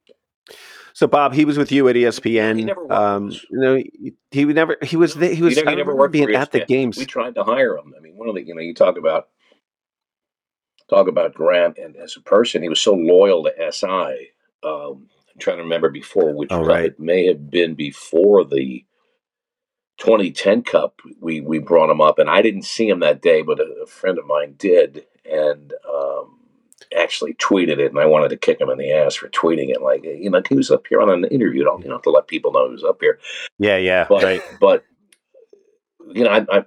So 0.94 1.08
Bob, 1.08 1.34
he 1.34 1.44
was 1.44 1.58
with 1.58 1.72
you 1.72 1.88
at 1.88 1.96
ESPN. 1.96 2.56
He 2.56 2.64
never 2.64 2.92
um, 2.92 3.30
you 3.30 3.40
know, 3.50 3.74
he, 3.74 4.14
he 4.30 4.44
never 4.44 4.76
he 4.80 4.96
was 4.96 5.14
he 5.14 5.42
was 5.42 5.56
he 5.56 5.62
never, 5.62 5.70
he 5.70 5.76
never 5.76 5.94
worked 5.94 6.12
being 6.12 6.32
at 6.34 6.52
the 6.52 6.64
games. 6.64 6.96
We 6.96 7.04
tried 7.04 7.34
to 7.34 7.42
hire 7.42 7.76
him. 7.76 7.92
I 7.96 8.00
mean, 8.00 8.16
one 8.16 8.28
of 8.28 8.36
the 8.36 8.42
you 8.42 8.54
know 8.54 8.60
you 8.60 8.74
talk 8.74 8.96
about 8.96 9.28
talk 10.88 11.08
about 11.08 11.34
Grant 11.34 11.78
and 11.78 11.96
as 11.96 12.16
a 12.16 12.20
person, 12.20 12.62
he 12.62 12.68
was 12.68 12.80
so 12.80 12.94
loyal 12.94 13.44
to 13.44 13.72
SI. 13.72 14.30
Um, 14.62 15.08
I'm 15.34 15.40
trying 15.40 15.56
to 15.56 15.62
remember 15.62 15.90
before 15.90 16.32
which 16.32 16.52
oh, 16.52 16.64
right. 16.64 16.86
it 16.86 17.00
may 17.00 17.26
have 17.26 17.50
been 17.50 17.74
before 17.74 18.44
the 18.44 18.84
2010 19.98 20.62
Cup. 20.62 21.00
We 21.20 21.40
we 21.40 21.58
brought 21.58 21.90
him 21.90 22.00
up, 22.00 22.18
and 22.18 22.30
I 22.30 22.42
didn't 22.42 22.64
see 22.64 22.88
him 22.88 23.00
that 23.00 23.22
day, 23.22 23.42
but 23.42 23.60
a, 23.60 23.64
a 23.82 23.86
friend 23.86 24.18
of 24.18 24.26
mine 24.26 24.54
did, 24.58 25.04
and 25.30 25.72
um, 25.88 26.38
actually 26.96 27.34
tweeted 27.34 27.78
it, 27.78 27.90
and 27.90 27.98
I 27.98 28.06
wanted 28.06 28.30
to 28.30 28.36
kick 28.36 28.60
him 28.60 28.70
in 28.70 28.78
the 28.78 28.92
ass 28.92 29.14
for 29.14 29.28
tweeting 29.28 29.70
it. 29.70 29.82
Like 29.82 30.04
you 30.04 30.30
know, 30.30 30.42
he 30.48 30.54
was 30.54 30.70
up 30.70 30.86
here 30.88 31.00
on 31.00 31.10
an 31.10 31.24
interview, 31.24 31.64
Don't 31.64 31.82
you 31.82 31.88
know, 31.88 31.98
to 31.98 32.10
let 32.10 32.28
people 32.28 32.52
know 32.52 32.66
he 32.66 32.72
was 32.72 32.84
up 32.84 32.98
here. 33.00 33.18
Yeah, 33.58 33.76
yeah, 33.76 34.06
but, 34.08 34.22
right. 34.22 34.42
But 34.60 34.84
you 36.12 36.24
know, 36.24 36.30
I, 36.30 36.58
I 36.58 36.64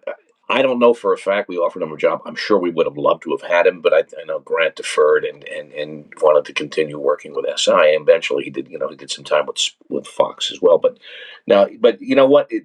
I 0.50 0.62
don't 0.62 0.80
know 0.80 0.94
for 0.94 1.12
a 1.12 1.18
fact 1.18 1.50
we 1.50 1.58
offered 1.58 1.84
him 1.84 1.92
a 1.92 1.98
job. 1.98 2.22
I'm 2.26 2.36
sure 2.36 2.58
we 2.58 2.70
would 2.70 2.86
have 2.86 2.98
loved 2.98 3.24
to 3.24 3.32
have 3.32 3.50
had 3.50 3.68
him, 3.68 3.82
but 3.82 3.94
I, 3.94 4.00
I 4.20 4.24
know 4.26 4.40
Grant 4.40 4.78
deferred 4.78 5.26
and, 5.26 5.44
and, 5.44 5.74
and 5.74 6.14
wanted 6.22 6.46
to 6.46 6.54
continue 6.54 6.98
working 6.98 7.36
with 7.36 7.46
SI. 7.58 7.72
And 7.94 8.02
eventually, 8.02 8.46
he 8.46 8.50
did. 8.50 8.70
You 8.70 8.80
know, 8.80 8.88
he 8.88 8.96
did 8.96 9.12
some 9.12 9.26
time 9.26 9.46
with 9.46 9.58
with 9.90 10.08
Fox 10.08 10.52
as 10.52 10.62
well. 10.62 10.78
But 10.78 11.00
now, 11.48 11.68
but 11.80 12.02
you 12.02 12.16
know 12.16 12.28
what? 12.28 12.48
It, 12.50 12.64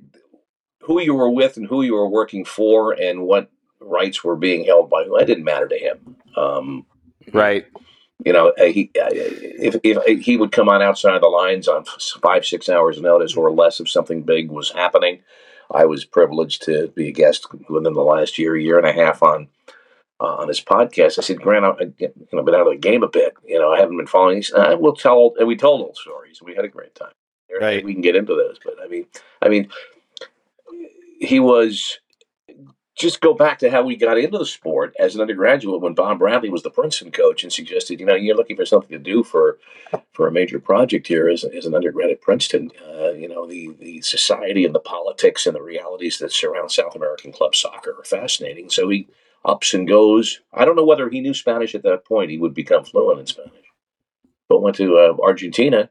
who 0.83 1.01
you 1.01 1.15
were 1.15 1.31
with 1.31 1.57
and 1.57 1.67
who 1.67 1.83
you 1.83 1.95
were 1.95 2.09
working 2.09 2.45
for, 2.45 2.93
and 2.93 3.23
what 3.23 3.51
rights 3.81 4.23
were 4.23 4.37
being 4.37 4.65
held 4.65 4.89
by 4.89 5.05
who, 5.05 5.19
that 5.19 5.27
didn't 5.27 5.45
matter 5.45 5.67
to 5.67 5.79
him. 5.79 6.17
Um, 6.37 6.87
right. 7.33 7.67
You 8.25 8.33
know, 8.33 8.53
uh, 8.61 8.67
he 8.67 8.93
uh, 9.01 9.09
if, 9.11 9.77
if 9.83 10.23
he 10.23 10.37
would 10.37 10.53
come 10.53 10.69
on 10.69 10.83
outside 10.83 11.21
the 11.21 11.27
lines 11.27 11.67
on 11.67 11.85
five 12.23 12.47
six 12.47 12.69
hours 12.69 13.01
notice 13.01 13.35
or 13.35 13.51
less 13.51 13.81
if 13.81 13.91
something 13.91 14.23
big 14.23 14.53
was 14.53 14.71
happening 14.71 15.23
I 15.73 15.85
was 15.85 16.05
privileged 16.05 16.63
to 16.65 16.89
be 16.89 17.09
a 17.09 17.13
guest 17.13 17.47
within 17.69 17.95
the 17.95 18.03
last 18.03 18.39
year, 18.39 18.57
year 18.57 18.79
and 18.79 18.87
a 18.87 18.93
half 18.93 19.23
on 19.23 19.49
uh, 20.21 20.37
on 20.37 20.49
his 20.49 20.61
podcast. 20.61 21.19
I 21.19 21.23
said, 21.23 21.41
Grant, 21.41 21.65
I've 21.65 21.93
you 21.99 22.13
know, 22.33 22.43
been 22.43 22.55
out 22.55 22.67
of 22.67 22.73
the 22.73 22.79
game 22.79 23.03
a 23.03 23.09
bit. 23.09 23.35
You 23.45 23.59
know, 23.59 23.73
I 23.73 23.79
haven't 23.79 23.97
been 23.97 24.07
following. 24.07 24.37
He 24.37 24.43
said, 24.43 24.59
uh, 24.59 24.77
we'll 24.79 24.95
tell, 24.95 25.35
and 25.39 25.49
we 25.49 25.57
told 25.57 25.81
old 25.81 25.97
stories. 25.97 26.41
We 26.43 26.55
had 26.55 26.65
a 26.65 26.69
great 26.69 26.95
time. 26.95 27.13
Right. 27.61 27.85
We 27.85 27.93
can 27.93 28.03
get 28.03 28.17
into 28.17 28.35
those, 28.35 28.59
but 28.65 28.77
I 28.83 28.89
mean, 28.89 29.07
I 29.43 29.49
mean, 29.49 29.69
he 31.21 31.39
was 31.39 31.99
just 32.95 33.21
go 33.21 33.33
back 33.33 33.59
to 33.59 33.71
how 33.71 33.83
we 33.83 33.97
got 33.97 34.19
into 34.19 34.39
the 34.39 34.47
sport 34.47 34.95
as 34.99 35.15
an 35.15 35.23
undergraduate 35.23 35.81
when 35.81 35.95
Bob 35.95 36.19
Bradley 36.19 36.51
was 36.51 36.63
the 36.63 36.71
Princeton 36.71 37.11
coach 37.11 37.43
and 37.43 37.53
suggested, 37.53 37.99
you 37.99 38.07
know, 38.07 38.15
you're 38.15 38.37
looking 38.37 38.57
for 38.57 38.67
something 38.67 38.91
to 38.91 38.99
do 38.99 39.23
for 39.23 39.59
for 40.13 40.27
a 40.27 40.33
major 40.33 40.59
project 40.59 41.07
here 41.07 41.29
as, 41.29 41.45
as 41.45 41.65
an 41.65 41.75
undergrad 41.75 42.11
at 42.11 42.21
Princeton. 42.21 42.71
Uh, 42.87 43.13
you 43.13 43.29
know, 43.29 43.47
the 43.47 43.75
the 43.81 44.03
society 44.03 44.65
and 44.65 44.75
the 44.75 44.81
politics 44.81 45.47
and 45.47 45.57
the 45.57 45.63
realities 45.63 46.19
that 46.19 46.33
surround 46.33 46.71
South 46.71 46.95
American 46.95 47.33
club 47.33 47.55
soccer 47.55 47.97
are 47.99 48.05
fascinating. 48.05 48.69
So 48.69 48.89
he 48.91 49.09
ups 49.45 49.73
and 49.73 49.89
goes. 49.89 50.41
I 50.53 50.65
don't 50.65 50.77
know 50.77 50.85
whether 50.85 51.09
he 51.09 51.21
knew 51.21 51.35
Spanish 51.35 51.75
at 51.75 51.83
that 51.85 52.05
point. 52.05 52.31
He 52.31 52.39
would 52.39 52.55
become 52.55 52.85
fluent 52.85 53.21
in 53.21 53.27
Spanish, 53.27 53.73
but 54.49 54.61
went 54.61 54.77
to 54.77 54.99
uh, 54.99 55.17
Argentina 55.23 55.89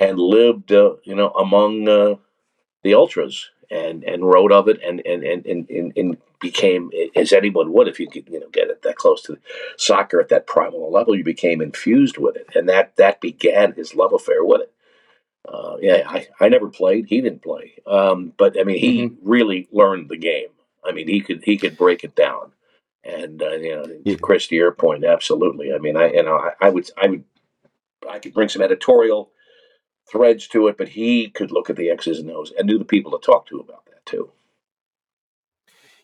and 0.00 0.18
lived, 0.18 0.72
uh, 0.72 0.94
you 1.04 1.14
know, 1.14 1.28
among 1.30 1.88
uh, 1.88 2.14
the 2.82 2.94
ultras 2.94 3.50
and 3.72 4.04
and 4.04 4.24
wrote 4.24 4.52
of 4.52 4.68
it 4.68 4.80
and 4.86 5.00
and 5.06 5.24
and, 5.24 5.46
and, 5.70 5.92
and 5.96 6.16
became, 6.40 6.90
as 7.16 7.32
anyone 7.32 7.72
would 7.72 7.88
if 7.88 7.98
you 7.98 8.08
could, 8.08 8.28
you 8.28 8.40
know, 8.40 8.48
get 8.48 8.68
it 8.68 8.82
that 8.82 8.96
close 8.96 9.22
to 9.22 9.38
soccer 9.76 10.20
at 10.20 10.28
that 10.28 10.46
primal 10.46 10.92
level, 10.92 11.16
you 11.16 11.24
became 11.24 11.62
infused 11.62 12.18
with 12.18 12.36
it, 12.36 12.48
and 12.54 12.68
that 12.68 12.96
that 12.96 13.20
began 13.20 13.72
his 13.72 13.94
love 13.94 14.12
affair 14.12 14.44
with 14.44 14.62
it. 14.62 14.72
Uh, 15.48 15.76
yeah, 15.80 16.02
I, 16.06 16.28
I 16.40 16.48
never 16.48 16.68
played. 16.68 17.06
He 17.06 17.20
didn't 17.20 17.42
play, 17.42 17.74
um, 17.86 18.32
but 18.36 18.58
I 18.58 18.64
mean, 18.64 18.78
he 18.78 19.02
mm-hmm. 19.02 19.28
really 19.28 19.68
learned 19.72 20.08
the 20.08 20.16
game. 20.16 20.48
I 20.84 20.92
mean, 20.92 21.08
he 21.08 21.20
could 21.20 21.42
he 21.44 21.56
could 21.56 21.76
break 21.76 22.04
it 22.04 22.14
down, 22.14 22.52
and 23.02 23.42
uh, 23.42 23.52
you 23.52 23.76
know, 23.76 23.84
yeah. 24.04 24.16
Chris, 24.20 24.48
to 24.48 24.54
your 24.54 24.72
point, 24.72 25.04
absolutely. 25.04 25.72
I 25.72 25.78
mean, 25.78 25.96
I 25.96 26.12
you 26.12 26.22
know, 26.22 26.36
I, 26.36 26.66
I 26.66 26.70
would 26.70 26.90
I 27.00 27.08
would 27.08 27.24
I 28.08 28.18
could 28.18 28.34
bring 28.34 28.48
some 28.48 28.62
editorial 28.62 29.31
threads 30.10 30.46
to 30.48 30.68
it, 30.68 30.76
but 30.76 30.88
he 30.88 31.30
could 31.30 31.50
look 31.50 31.70
at 31.70 31.76
the 31.76 31.90
X's 31.90 32.18
and 32.18 32.30
O's 32.30 32.52
and 32.56 32.66
knew 32.66 32.78
the 32.78 32.84
people 32.84 33.12
to 33.12 33.24
talk 33.24 33.46
to 33.46 33.58
about 33.58 33.86
that 33.86 34.04
too. 34.06 34.30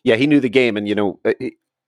Yeah, 0.04 0.16
he 0.16 0.26
knew 0.26 0.40
the 0.40 0.48
game, 0.48 0.76
and 0.76 0.88
you 0.88 0.94
know, 0.94 1.20
uh, 1.24 1.32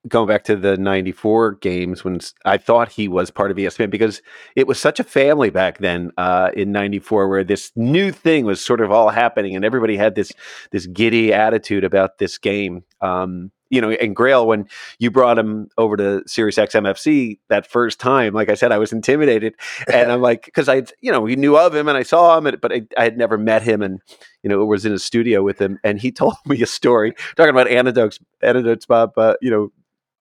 going 0.08 0.26
back 0.26 0.44
to 0.44 0.56
the 0.56 0.76
94 0.76 1.52
games 1.56 2.04
when 2.04 2.20
I 2.44 2.56
thought 2.56 2.90
he 2.90 3.06
was 3.06 3.30
part 3.30 3.50
of 3.50 3.56
ESPN 3.56 3.90
because 3.90 4.22
it 4.56 4.66
was 4.66 4.78
such 4.78 4.98
a 4.98 5.04
family 5.04 5.50
back 5.50 5.78
then 5.78 6.10
uh, 6.16 6.50
in 6.54 6.72
94 6.72 7.28
where 7.28 7.44
this 7.44 7.70
new 7.76 8.10
thing 8.10 8.46
was 8.46 8.64
sort 8.64 8.80
of 8.80 8.90
all 8.90 9.10
happening 9.10 9.54
and 9.54 9.64
everybody 9.64 9.96
had 9.96 10.14
this 10.14 10.32
this 10.70 10.86
giddy 10.86 11.32
attitude 11.32 11.84
about 11.84 12.18
this 12.18 12.38
game. 12.38 12.84
Um, 13.00 13.50
you 13.70 13.80
know, 13.80 13.90
and 13.90 14.14
Grayle, 14.14 14.46
when 14.46 14.68
you 14.98 15.10
brought 15.10 15.38
him 15.38 15.68
over 15.78 15.96
to 15.96 16.22
Sirius 16.26 16.56
XMFC 16.56 17.38
that 17.48 17.70
first 17.70 18.00
time, 18.00 18.34
like 18.34 18.48
I 18.48 18.54
said, 18.54 18.72
I 18.72 18.78
was 18.78 18.92
intimidated, 18.92 19.54
and 19.90 20.10
I'm 20.10 20.20
like, 20.20 20.44
because 20.46 20.68
I, 20.68 20.82
you 21.00 21.10
know, 21.12 21.20
we 21.20 21.36
knew 21.36 21.56
of 21.56 21.74
him 21.74 21.88
and 21.88 21.96
I 21.96 22.02
saw 22.02 22.36
him, 22.36 22.52
but 22.60 22.72
I, 22.72 22.82
I, 22.98 23.04
had 23.04 23.16
never 23.16 23.38
met 23.38 23.62
him, 23.62 23.80
and 23.80 24.00
you 24.42 24.50
know, 24.50 24.64
was 24.64 24.84
in 24.84 24.92
a 24.92 24.98
studio 24.98 25.42
with 25.42 25.60
him, 25.60 25.78
and 25.84 26.00
he 26.00 26.10
told 26.20 26.34
me 26.44 26.60
a 26.60 26.66
story 26.66 27.14
talking 27.36 27.50
about 27.50 27.68
anecdotes, 27.68 28.18
anecdotes, 28.42 28.86
Bob. 28.86 29.16
Uh, 29.16 29.36
you 29.40 29.50
know, 29.50 29.72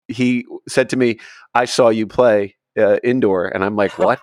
he 0.07 0.45
said 0.67 0.89
to 0.89 0.97
me, 0.97 1.19
"I 1.53 1.65
saw 1.65 1.89
you 1.89 2.07
play." 2.07 2.55
Uh, 2.77 2.97
indoor, 3.03 3.47
and 3.47 3.65
I'm 3.65 3.75
like, 3.75 3.97
"What?" 3.97 4.21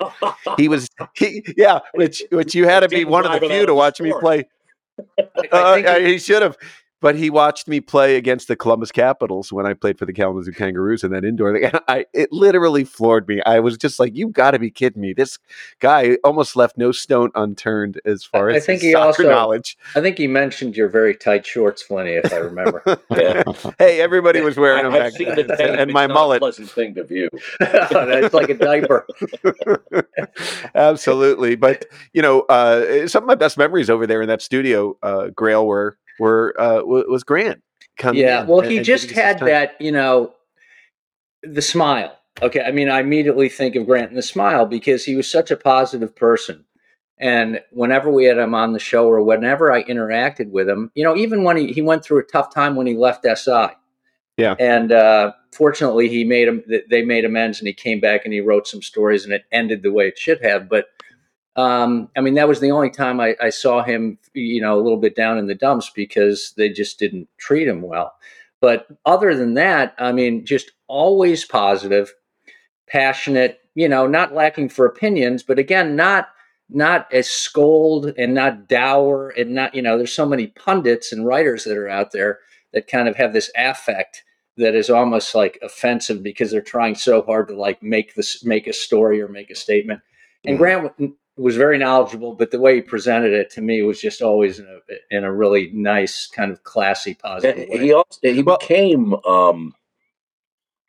he 0.57 0.69
was, 0.69 0.89
he, 1.15 1.45
yeah, 1.59 1.81
which 1.93 2.23
which 2.31 2.55
you 2.55 2.65
had 2.65 2.81
to 2.81 2.89
be 2.89 3.05
one 3.05 3.27
of 3.27 3.39
the 3.39 3.47
few 3.47 3.67
to 3.67 3.75
watch 3.75 4.01
me 4.01 4.15
play. 4.19 4.45
Uh, 5.53 5.99
he 5.99 6.19
should 6.19 6.41
have 6.41 6.57
but 7.01 7.15
he 7.15 7.31
watched 7.31 7.69
me 7.69 7.81
play 7.81 8.17
against 8.17 8.49
the 8.49 8.57
Columbus 8.57 8.91
Capitals 8.91 9.53
when 9.53 9.67
I 9.67 9.75
played 9.75 9.99
for 9.99 10.07
the 10.07 10.13
Kalamazoo 10.13 10.53
Kangaroos 10.53 11.05
in 11.05 11.13
that 11.13 11.25
indoor 11.25 11.53
thing. 11.53 11.65
And 11.67 11.81
I, 11.89 12.07
it 12.13 12.33
literally 12.33 12.85
floored 12.85 13.27
me. 13.27 13.43
I 13.45 13.59
was 13.59 13.77
just 13.77 13.99
like, 13.99 14.15
"You 14.15 14.29
got 14.29 14.53
to 14.53 14.59
be 14.61 14.71
kidding 14.71 15.03
me!" 15.03 15.13
This 15.13 15.39
guy 15.81 16.17
almost 16.23 16.55
left 16.55 16.79
no 16.79 16.93
stone 16.93 17.31
unturned 17.35 18.01
as 18.05 18.23
far 18.23 18.51
as 18.51 18.63
I 18.63 18.67
think 18.67 18.83
he 18.83 18.95
also, 18.95 19.25
knowledge. 19.25 19.77
I 19.97 20.01
think 20.01 20.17
he 20.17 20.29
mentioned 20.29 20.77
your 20.77 20.89
very 20.89 21.17
tight 21.17 21.45
shorts, 21.45 21.83
Flinny, 21.83 22.23
if 22.25 22.33
I 22.33 22.37
remember. 22.37 22.83
yeah. 23.11 23.43
Hey, 23.79 24.01
everybody 24.01 24.43
was 24.43 24.57
wearing 24.57 24.85
them 24.85 24.93
back 24.93 25.15
then, 25.15 25.39
and, 25.61 25.81
and 25.81 25.93
my 25.93 26.07
mullet. 26.07 26.39
Pleasant 26.39 26.71
thing 26.71 26.95
to 26.95 27.05
view. 27.05 27.29
it's 27.61 28.35
like 28.35 28.49
a 28.49 28.55
diaper. 28.55 29.07
Absolutely, 30.77 31.57
but 31.57 31.85
you 32.13 32.23
know, 32.23 32.43
uh, 32.43 33.09
some 33.09 33.25
of 33.25 33.27
my 33.27 33.35
best 33.35 33.59
memories 33.59 33.91
over 33.91 34.07
there 34.07 34.23
in 34.23 34.29
that 34.29 34.41
studio, 34.41 34.97
uh, 35.03 35.29
Grayle, 35.35 35.67
were 35.67 35.99
were 36.19 36.55
uh, 36.59 36.83
was 36.85 37.25
Grant. 37.25 37.63
Coming. 37.99 38.23
Yeah, 38.23 38.45
well, 38.45 38.61
he 38.61 38.81
just 38.81 39.11
had 39.11 39.39
that, 39.41 39.77
you 39.81 39.91
know, 39.91 40.35
the 41.43 41.63
smile. 41.63 42.15
Okay, 42.43 42.61
I 42.61 42.71
mean, 42.71 42.91
I 42.91 43.01
immediately 43.01 43.49
think 43.49 43.75
of 43.77 43.87
Grant 43.87 44.11
and 44.11 44.19
the 44.19 44.23
smile 44.23 44.67
because 44.67 45.05
he 45.05 45.17
was 45.17 45.31
such 45.31 45.51
a 45.51 45.57
positive 45.57 46.15
person. 46.15 46.67
And 47.19 47.61
whenever 47.71 48.13
we 48.13 48.25
had 48.27 48.37
him 48.37 48.55
on 48.55 48.75
the 48.75 48.79
show 48.79 49.09
or 49.09 49.23
whenever 49.23 49.73
I 49.73 49.85
interacted 49.85 50.51
with 50.51 50.69
him, 50.69 50.91
you 50.95 51.03
know, 51.03 51.17
even 51.17 51.45
when 51.45 51.57
he, 51.57 51.73
he 51.73 51.81
went 51.81 52.05
through 52.05 52.19
a 52.19 52.25
tough 52.25 52.53
time 52.53 52.77
when 52.77 52.87
he 52.87 52.95
left 52.95 53.25
SI. 53.25 53.69
Yeah. 54.37 54.55
And 54.59 54.93
uh, 54.93 55.33
fortunately, 55.53 56.11
he 56.11 56.25
made 56.25 56.47
him, 56.47 56.63
they 56.91 57.03
made 57.03 57.25
amends 57.25 57.59
and 57.59 57.67
he 57.67 57.73
came 57.73 58.01
back 58.01 58.27
and 58.27 58.35
he 58.35 58.41
wrote 58.41 58.69
some 58.69 58.83
stories 58.83 59.25
and 59.25 59.33
it 59.33 59.45
ended 59.51 59.83
the 59.83 59.93
way 59.93 60.09
it 60.09 60.19
should 60.19 60.43
have. 60.43 60.69
But 60.69 60.89
um, 61.57 62.11
I 62.17 62.21
mean, 62.21 62.35
that 62.35 62.49
was 62.49 62.61
the 62.61 62.71
only 62.71 62.91
time 62.91 63.19
I, 63.19 63.35
I, 63.41 63.49
saw 63.49 63.83
him, 63.83 64.19
you 64.35 64.61
know, 64.61 64.79
a 64.79 64.83
little 64.83 64.99
bit 64.99 65.17
down 65.17 65.39
in 65.39 65.47
the 65.47 65.55
dumps 65.55 65.91
because 65.95 66.53
they 66.59 66.69
just 66.69 66.99
didn't 66.99 67.29
treat 67.39 67.67
him 67.67 67.81
well. 67.81 68.15
But 68.61 68.87
other 69.07 69.35
than 69.35 69.55
that, 69.55 69.95
I 69.99 70.13
mean, 70.13 70.45
just 70.45 70.73
always 70.87 71.47
positive, 71.47 72.13
passionate, 72.89 73.61
you 73.75 73.89
know, 73.89 74.07
not 74.07 74.35
lacking 74.35 74.69
for 74.69 74.85
opinions, 74.85 75.43
but 75.43 75.59
again, 75.59 75.97
not 75.97 76.29
not 76.69 77.07
as 77.13 77.29
scold 77.29 78.13
and 78.19 78.35
not 78.35 78.69
dour 78.69 79.33
and 79.39 79.55
not, 79.55 79.73
you 79.73 79.81
know, 79.81 79.97
there's 79.97 80.13
so 80.13 80.27
many 80.27 80.49
pundits 80.49 81.13
and 81.13 81.25
writers 81.25 81.63
that 81.63 81.77
are 81.77 81.89
out 81.89 82.11
there 82.11 82.41
that 82.73 82.89
kind 82.89 83.09
of 83.09 83.15
have 83.15 83.33
this 83.33 83.51
affect 83.57 84.25
that 84.57 84.75
is 84.75 84.91
almost 84.91 85.35
like 85.35 85.61
offensive 85.63 86.25
because 86.25 86.51
they're 86.51 86.61
trying 86.61 86.97
so 86.97 87.23
hard 87.23 87.47
to 87.47 87.55
like 87.55 87.83
make 87.83 88.15
this 88.15 88.45
make 88.45 88.67
a 88.67 88.73
story 88.73 89.23
or 89.23 89.29
make 89.29 89.49
a 89.49 89.55
statement. 89.55 90.01
And 90.45 90.59
Grant 90.59 90.93
was 91.37 91.57
very 91.57 91.79
knowledgeable, 91.79 92.35
but 92.35 92.51
the 92.51 92.61
way 92.61 92.77
he 92.77 92.81
presented 92.81 93.33
it 93.33 93.51
to 93.51 93.61
me 93.61 93.83
was 93.83 94.01
just 94.01 94.23
always 94.23 94.59
in 94.59 94.67
a 94.67 95.17
in 95.17 95.25
a 95.25 95.33
really 95.33 95.71
nice, 95.73 96.27
kind 96.27 96.51
of 96.51 96.65
classy, 96.65 97.15
positive 97.15 97.69
way. 97.69 97.79
He 97.79 97.93
also 97.93 98.19
he 98.23 98.43
well, 98.43 98.59
became, 98.59 99.15
um, 99.27 99.75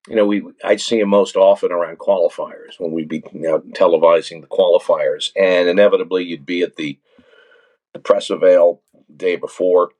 you 0.08 0.16
know, 0.16 0.25
we 0.25 0.44
I'd 0.63 0.82
see 0.82 1.00
him 1.00 1.10
most 1.10 1.36
often 1.36 1.72
around 1.72 2.00
qualifiers 2.00 2.80
when 2.80 2.92
we'd 2.92 3.10
be 3.10 3.24
you 3.34 3.42
know, 3.42 3.60
televising 3.60 4.42
the 4.42 4.48
qualifiers, 4.48 5.32
and 5.36 5.68
inevitably 5.68 6.24
you'd 6.24 6.46
be 6.46 6.62
at 6.62 6.77
the 6.77 6.98
the 7.94 8.00
press 8.00 8.30
avail 8.30 8.82
day 9.13 9.36
before, 9.36 9.92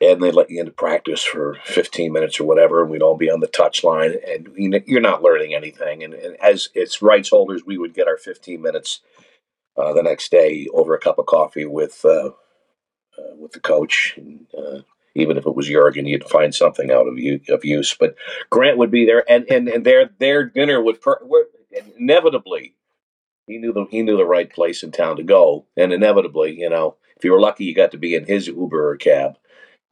and 0.00 0.20
they'd 0.20 0.34
let 0.34 0.50
you 0.50 0.58
into 0.58 0.72
practice 0.72 1.22
for 1.22 1.58
15 1.64 2.12
minutes 2.12 2.40
or 2.40 2.44
whatever, 2.44 2.82
and 2.82 2.90
we'd 2.90 3.02
all 3.02 3.16
be 3.16 3.30
on 3.30 3.40
the 3.40 3.46
touch 3.46 3.84
line, 3.84 4.14
and 4.26 4.48
you're 4.56 5.00
not 5.00 5.22
learning 5.22 5.54
anything. 5.54 6.02
And, 6.02 6.14
and 6.14 6.36
as 6.42 6.70
its 6.74 7.02
rights 7.02 7.30
holders, 7.30 7.62
we 7.64 7.78
would 7.78 7.94
get 7.94 8.08
our 8.08 8.16
15 8.16 8.60
minutes 8.60 9.00
uh, 9.76 9.92
the 9.92 10.02
next 10.02 10.30
day 10.30 10.66
over 10.72 10.94
a 10.94 11.00
cup 11.00 11.18
of 11.18 11.26
coffee 11.26 11.64
with 11.64 12.04
uh, 12.04 12.30
uh, 13.18 13.36
with 13.38 13.52
the 13.52 13.60
coach. 13.60 14.14
And, 14.16 14.46
uh, 14.56 14.80
even 15.16 15.36
if 15.36 15.46
it 15.46 15.54
was 15.54 15.68
Jurgen, 15.68 16.06
you'd 16.06 16.28
find 16.28 16.52
something 16.52 16.90
out 16.90 17.06
of, 17.06 17.16
of 17.48 17.64
use. 17.64 17.94
But 17.94 18.16
Grant 18.50 18.78
would 18.78 18.90
be 18.90 19.06
there, 19.06 19.22
and, 19.30 19.48
and, 19.48 19.68
and 19.68 19.86
their 19.86 20.10
their 20.18 20.44
dinner 20.44 20.82
would 20.82 21.00
per- 21.00 21.20
inevitably 21.96 22.74
he 23.46 23.58
knew 23.58 23.72
the 23.72 23.86
he 23.90 24.02
knew 24.02 24.16
the 24.16 24.24
right 24.24 24.50
place 24.50 24.82
in 24.82 24.90
town 24.90 25.16
to 25.16 25.22
go, 25.22 25.66
and 25.76 25.92
inevitably, 25.92 26.58
you 26.58 26.70
know, 26.70 26.96
if 27.16 27.24
you 27.24 27.32
were 27.32 27.40
lucky, 27.40 27.64
you 27.64 27.74
got 27.74 27.90
to 27.92 27.98
be 27.98 28.14
in 28.14 28.24
his 28.24 28.46
Uber 28.46 28.90
or 28.90 28.96
cab, 28.96 29.36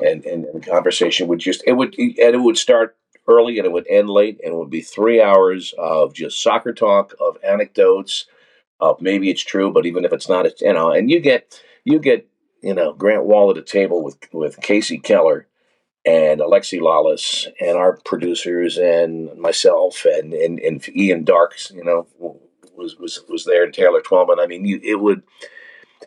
and 0.01 0.25
and, 0.25 0.45
and 0.47 0.62
the 0.62 0.67
conversation 0.67 1.29
would 1.29 1.39
just 1.39 1.62
it 1.67 1.75
would 1.75 1.97
and 1.99 2.19
it 2.19 2.41
would 2.41 2.57
start 2.57 2.97
early 3.29 3.59
and 3.59 3.67
it 3.67 3.73
would 3.73 3.87
end 3.89 4.09
late, 4.09 4.41
and 4.43 4.55
it 4.55 4.57
would 4.57 4.71
be 4.71 4.81
three 4.81 5.21
hours 5.21 5.75
of 5.79 6.15
just 6.15 6.43
soccer 6.43 6.73
talk, 6.73 7.15
of 7.21 7.37
anecdotes, 7.45 8.27
uh, 8.83 8.95
maybe 9.01 9.31
it's 9.31 9.43
true, 9.43 9.73
but 9.73 9.87
even 9.87 10.05
if 10.05 10.12
it's 10.12 10.29
not, 10.29 10.45
it's, 10.45 10.61
you 10.61 10.73
know, 10.73 10.91
and 10.91 11.09
you 11.09 11.21
get 11.21 11.62
you 11.85 12.01
get 12.01 12.29
you 12.62 12.75
know 12.75 12.93
Grant 12.93 13.25
Wahl 13.25 13.51
at 13.53 13.57
a 13.57 13.62
table 13.62 14.03
with 14.03 14.19
with 14.33 14.61
Kasey 14.61 15.03
Keller 15.03 15.47
and 16.05 16.41
Alexi 16.41 16.81
Lalas 16.81 17.47
and 17.61 17.79
our 17.79 17.99
producers 18.05 18.77
and 18.77 19.39
myself 19.39 20.05
and 20.05 20.35
and, 20.35 20.59
and 20.59 20.87
Ian 20.97 21.23
Darke, 21.25 21.55
you 21.71 21.85
know, 21.85 22.09
was 22.77 22.99
was 22.99 23.21
was 23.29 23.45
there 23.45 23.65
and 23.65 23.73
Taylor 23.73 24.01
Twellman. 24.01 24.41
I 24.41 24.47
mean, 24.47 24.65
you, 24.65 24.81
it 24.83 25.01
would 25.01 25.23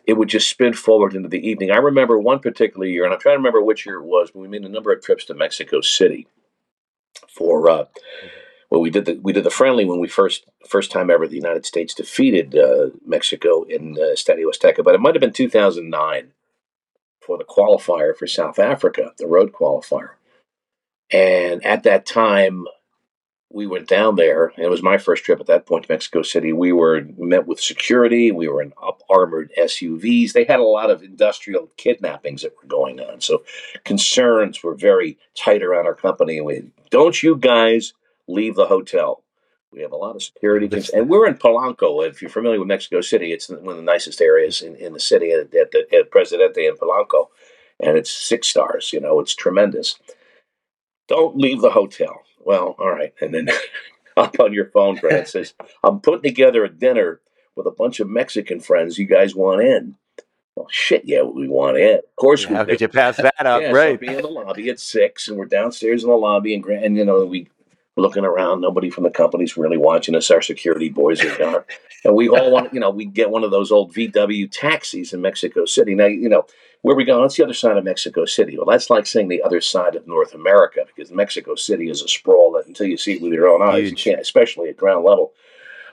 it 0.06 0.12
would 0.12 0.28
just 0.28 0.50
spin 0.50 0.74
forward 0.74 1.14
into 1.14 1.30
the 1.30 1.48
evening. 1.48 1.70
I 1.70 1.78
remember 1.78 2.18
one 2.18 2.40
particular 2.40 2.86
year, 2.86 3.04
and 3.04 3.14
I'm 3.14 3.20
trying 3.20 3.34
to 3.34 3.38
remember 3.38 3.62
which 3.62 3.86
year 3.86 3.96
it 3.96 4.04
was, 4.04 4.30
but 4.30 4.40
we 4.40 4.48
made 4.48 4.64
a 4.64 4.68
number 4.68 4.92
of 4.92 5.02
trips 5.02 5.24
to 5.26 5.34
Mexico 5.34 5.80
City 5.80 6.26
for 7.26 7.70
uh, 7.70 7.84
well, 8.70 8.80
we 8.80 8.90
did 8.90 9.04
the 9.04 9.14
we 9.22 9.32
did 9.32 9.44
the 9.44 9.50
friendly 9.50 9.84
when 9.84 10.00
we 10.00 10.08
first 10.08 10.44
first 10.68 10.90
time 10.90 11.10
ever 11.10 11.26
the 11.26 11.36
United 11.36 11.66
States 11.66 11.94
defeated 11.94 12.56
uh, 12.56 12.90
Mexico 13.04 13.62
in 13.64 13.96
uh, 13.98 14.12
Estadio 14.14 14.46
Azteca, 14.46 14.82
but 14.82 14.94
it 14.94 15.00
might 15.00 15.14
have 15.14 15.20
been 15.20 15.32
2009 15.32 16.32
for 17.20 17.38
the 17.38 17.44
qualifier 17.44 18.16
for 18.16 18.26
South 18.26 18.58
Africa, 18.58 19.12
the 19.18 19.26
road 19.26 19.52
qualifier. 19.52 20.10
And 21.12 21.64
at 21.64 21.84
that 21.84 22.06
time, 22.06 22.66
we 23.50 23.66
went 23.66 23.88
down 23.88 24.16
there. 24.16 24.52
And 24.56 24.64
it 24.64 24.70
was 24.70 24.82
my 24.82 24.98
first 24.98 25.24
trip 25.24 25.40
at 25.40 25.46
that 25.46 25.66
point 25.66 25.84
to 25.84 25.92
Mexico 25.92 26.22
City. 26.22 26.52
We 26.52 26.72
were 26.72 27.02
met 27.16 27.46
with 27.46 27.60
security. 27.60 28.32
We 28.32 28.48
were 28.48 28.62
in 28.62 28.72
up 28.82 29.02
armored 29.08 29.52
SUVs. 29.58 30.32
They 30.32 30.44
had 30.44 30.60
a 30.60 30.64
lot 30.64 30.90
of 30.90 31.02
industrial 31.02 31.70
kidnappings 31.76 32.42
that 32.42 32.54
were 32.60 32.68
going 32.68 33.00
on, 33.00 33.20
so 33.20 33.44
concerns 33.84 34.62
were 34.62 34.74
very 34.74 35.18
tight 35.36 35.62
around 35.62 35.86
our 35.86 35.94
company. 35.94 36.38
And 36.38 36.46
we 36.46 36.64
don't 36.90 37.22
you 37.22 37.36
guys 37.36 37.92
leave 38.28 38.54
the 38.54 38.66
hotel. 38.66 39.22
We 39.72 39.82
have 39.82 39.92
a 39.92 39.96
lot 39.96 40.16
of 40.16 40.22
security, 40.22 40.68
cons- 40.68 40.88
and 40.90 41.08
we're 41.08 41.26
in 41.26 41.34
Polanco. 41.34 42.06
If 42.06 42.22
you're 42.22 42.30
familiar 42.30 42.58
with 42.58 42.68
Mexico 42.68 43.00
City, 43.00 43.32
it's 43.32 43.48
one 43.48 43.68
of 43.68 43.76
the 43.76 43.82
nicest 43.82 44.20
areas 44.20 44.62
in, 44.62 44.76
in 44.76 44.92
the 44.92 45.00
city 45.00 45.32
at, 45.32 45.54
at, 45.54 45.70
the, 45.72 45.86
at 45.92 46.10
Presidente 46.10 46.66
in 46.66 46.76
Polanco, 46.76 47.26
and 47.80 47.98
it's 47.98 48.10
six 48.10 48.48
stars. 48.48 48.92
You 48.92 49.00
know, 49.00 49.20
it's 49.20 49.34
tremendous. 49.34 49.96
Don't 51.08 51.36
leave 51.36 51.60
the 51.60 51.70
hotel. 51.70 52.22
Well, 52.44 52.76
all 52.78 52.90
right, 52.90 53.12
and 53.20 53.34
then 53.34 53.48
up 54.16 54.38
on 54.40 54.52
your 54.52 54.66
phone, 54.70 54.96
Brad 54.96 55.28
says, 55.28 55.54
"I'm 55.82 56.00
putting 56.00 56.22
together 56.22 56.64
a 56.64 56.70
dinner 56.70 57.20
with 57.56 57.66
a 57.66 57.70
bunch 57.72 58.00
of 58.00 58.08
Mexican 58.08 58.60
friends. 58.60 58.98
You 58.98 59.06
guys 59.06 59.34
want 59.34 59.62
in?" 59.62 59.96
Well, 60.54 60.68
shit, 60.70 61.02
yeah, 61.04 61.22
we 61.22 61.48
want 61.48 61.76
in. 61.76 61.96
Of 61.96 62.16
course, 62.16 62.44
Yeah, 62.44 62.48
we 62.50 62.54
How 62.56 62.64
did. 62.64 62.70
could 62.72 62.80
you 62.80 62.88
pass 62.88 63.16
that 63.18 63.46
up? 63.46 63.60
Yeah, 63.60 63.72
right. 63.72 63.96
So 64.00 64.06
be 64.06 64.14
in 64.14 64.22
the 64.22 64.28
lobby 64.28 64.70
at 64.70 64.80
six, 64.80 65.28
and 65.28 65.36
we're 65.36 65.44
downstairs 65.44 66.02
in 66.02 66.08
the 66.08 66.16
lobby, 66.16 66.54
and, 66.54 66.62
Grant- 66.62 66.84
and 66.84 66.96
you 66.96 67.04
know 67.04 67.24
we 67.26 67.48
we're 67.96 68.02
looking 68.02 68.24
around. 68.24 68.60
Nobody 68.60 68.90
from 68.90 69.04
the 69.04 69.10
company's 69.10 69.56
really 69.56 69.78
watching 69.78 70.14
us. 70.14 70.30
Our 70.30 70.42
security 70.42 70.88
boys 70.88 71.24
are 71.24 71.36
gone, 71.38 71.64
and 72.04 72.14
we 72.14 72.28
all 72.28 72.50
want 72.50 72.72
you 72.72 72.80
know 72.80 72.90
we 72.90 73.06
get 73.06 73.30
one 73.30 73.44
of 73.44 73.50
those 73.50 73.72
old 73.72 73.94
VW 73.94 74.50
taxis 74.50 75.12
in 75.12 75.22
Mexico 75.22 75.64
City. 75.64 75.94
Now 75.94 76.06
you 76.06 76.28
know 76.28 76.46
where 76.82 76.94
we 76.94 77.04
go. 77.04 77.20
That's 77.22 77.36
the 77.36 77.44
other 77.44 77.54
side 77.54 77.76
of 77.76 77.84
Mexico 77.84 78.26
City. 78.26 78.56
Well, 78.56 78.66
that's 78.66 78.90
like 78.90 79.06
saying 79.06 79.28
the 79.28 79.42
other 79.42 79.60
side 79.60 79.96
of 79.96 80.06
North 80.06 80.34
America 80.34 80.84
because 80.86 81.10
Mexico 81.10 81.54
City 81.54 81.90
is 81.90 82.02
a 82.02 82.08
sprawl 82.08 82.52
that 82.52 82.66
until 82.66 82.86
you 82.86 82.96
see 82.96 83.14
it 83.14 83.22
with 83.22 83.32
your 83.32 83.48
own 83.48 83.62
eyes, 83.62 83.88
Huge. 83.88 84.06
you 84.06 84.12
can't, 84.12 84.22
especially 84.22 84.68
at 84.68 84.76
ground 84.76 85.04
level. 85.04 85.32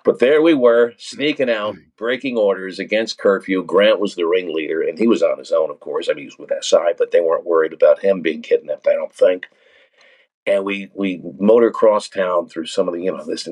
But 0.03 0.19
there 0.19 0.41
we 0.41 0.53
were, 0.53 0.93
sneaking 0.97 1.49
out, 1.49 1.75
mm. 1.75 1.83
breaking 1.95 2.37
orders 2.37 2.77
against 2.77 3.17
curfew. 3.17 3.63
Grant 3.63 4.01
was 4.01 4.15
the 4.15 4.27
ringleader, 4.27 4.81
and 4.81 4.99
he 4.99 5.07
was 5.07 5.23
on 5.23 5.39
his 5.39 5.53
own, 5.53 5.69
of 5.69 5.79
course. 5.79 6.09
I 6.09 6.13
mean, 6.13 6.23
he 6.23 6.25
was 6.25 6.37
with 6.37 6.51
SI, 6.61 6.93
but 6.97 7.11
they 7.11 7.21
weren't 7.21 7.45
worried 7.45 7.71
about 7.71 7.99
him 7.99 8.19
being 8.19 8.41
kidnapped, 8.41 8.85
I 8.85 8.93
don't 8.93 9.13
think. 9.13 9.47
And 10.45 10.65
we 10.65 10.89
we 10.93 11.21
motor 11.39 11.71
cross 11.71 12.09
town 12.09 12.49
through 12.49 12.65
some 12.65 12.87
of 12.87 12.93
the, 12.93 13.01
you 13.01 13.11
know, 13.15 13.23
this 13.25 13.47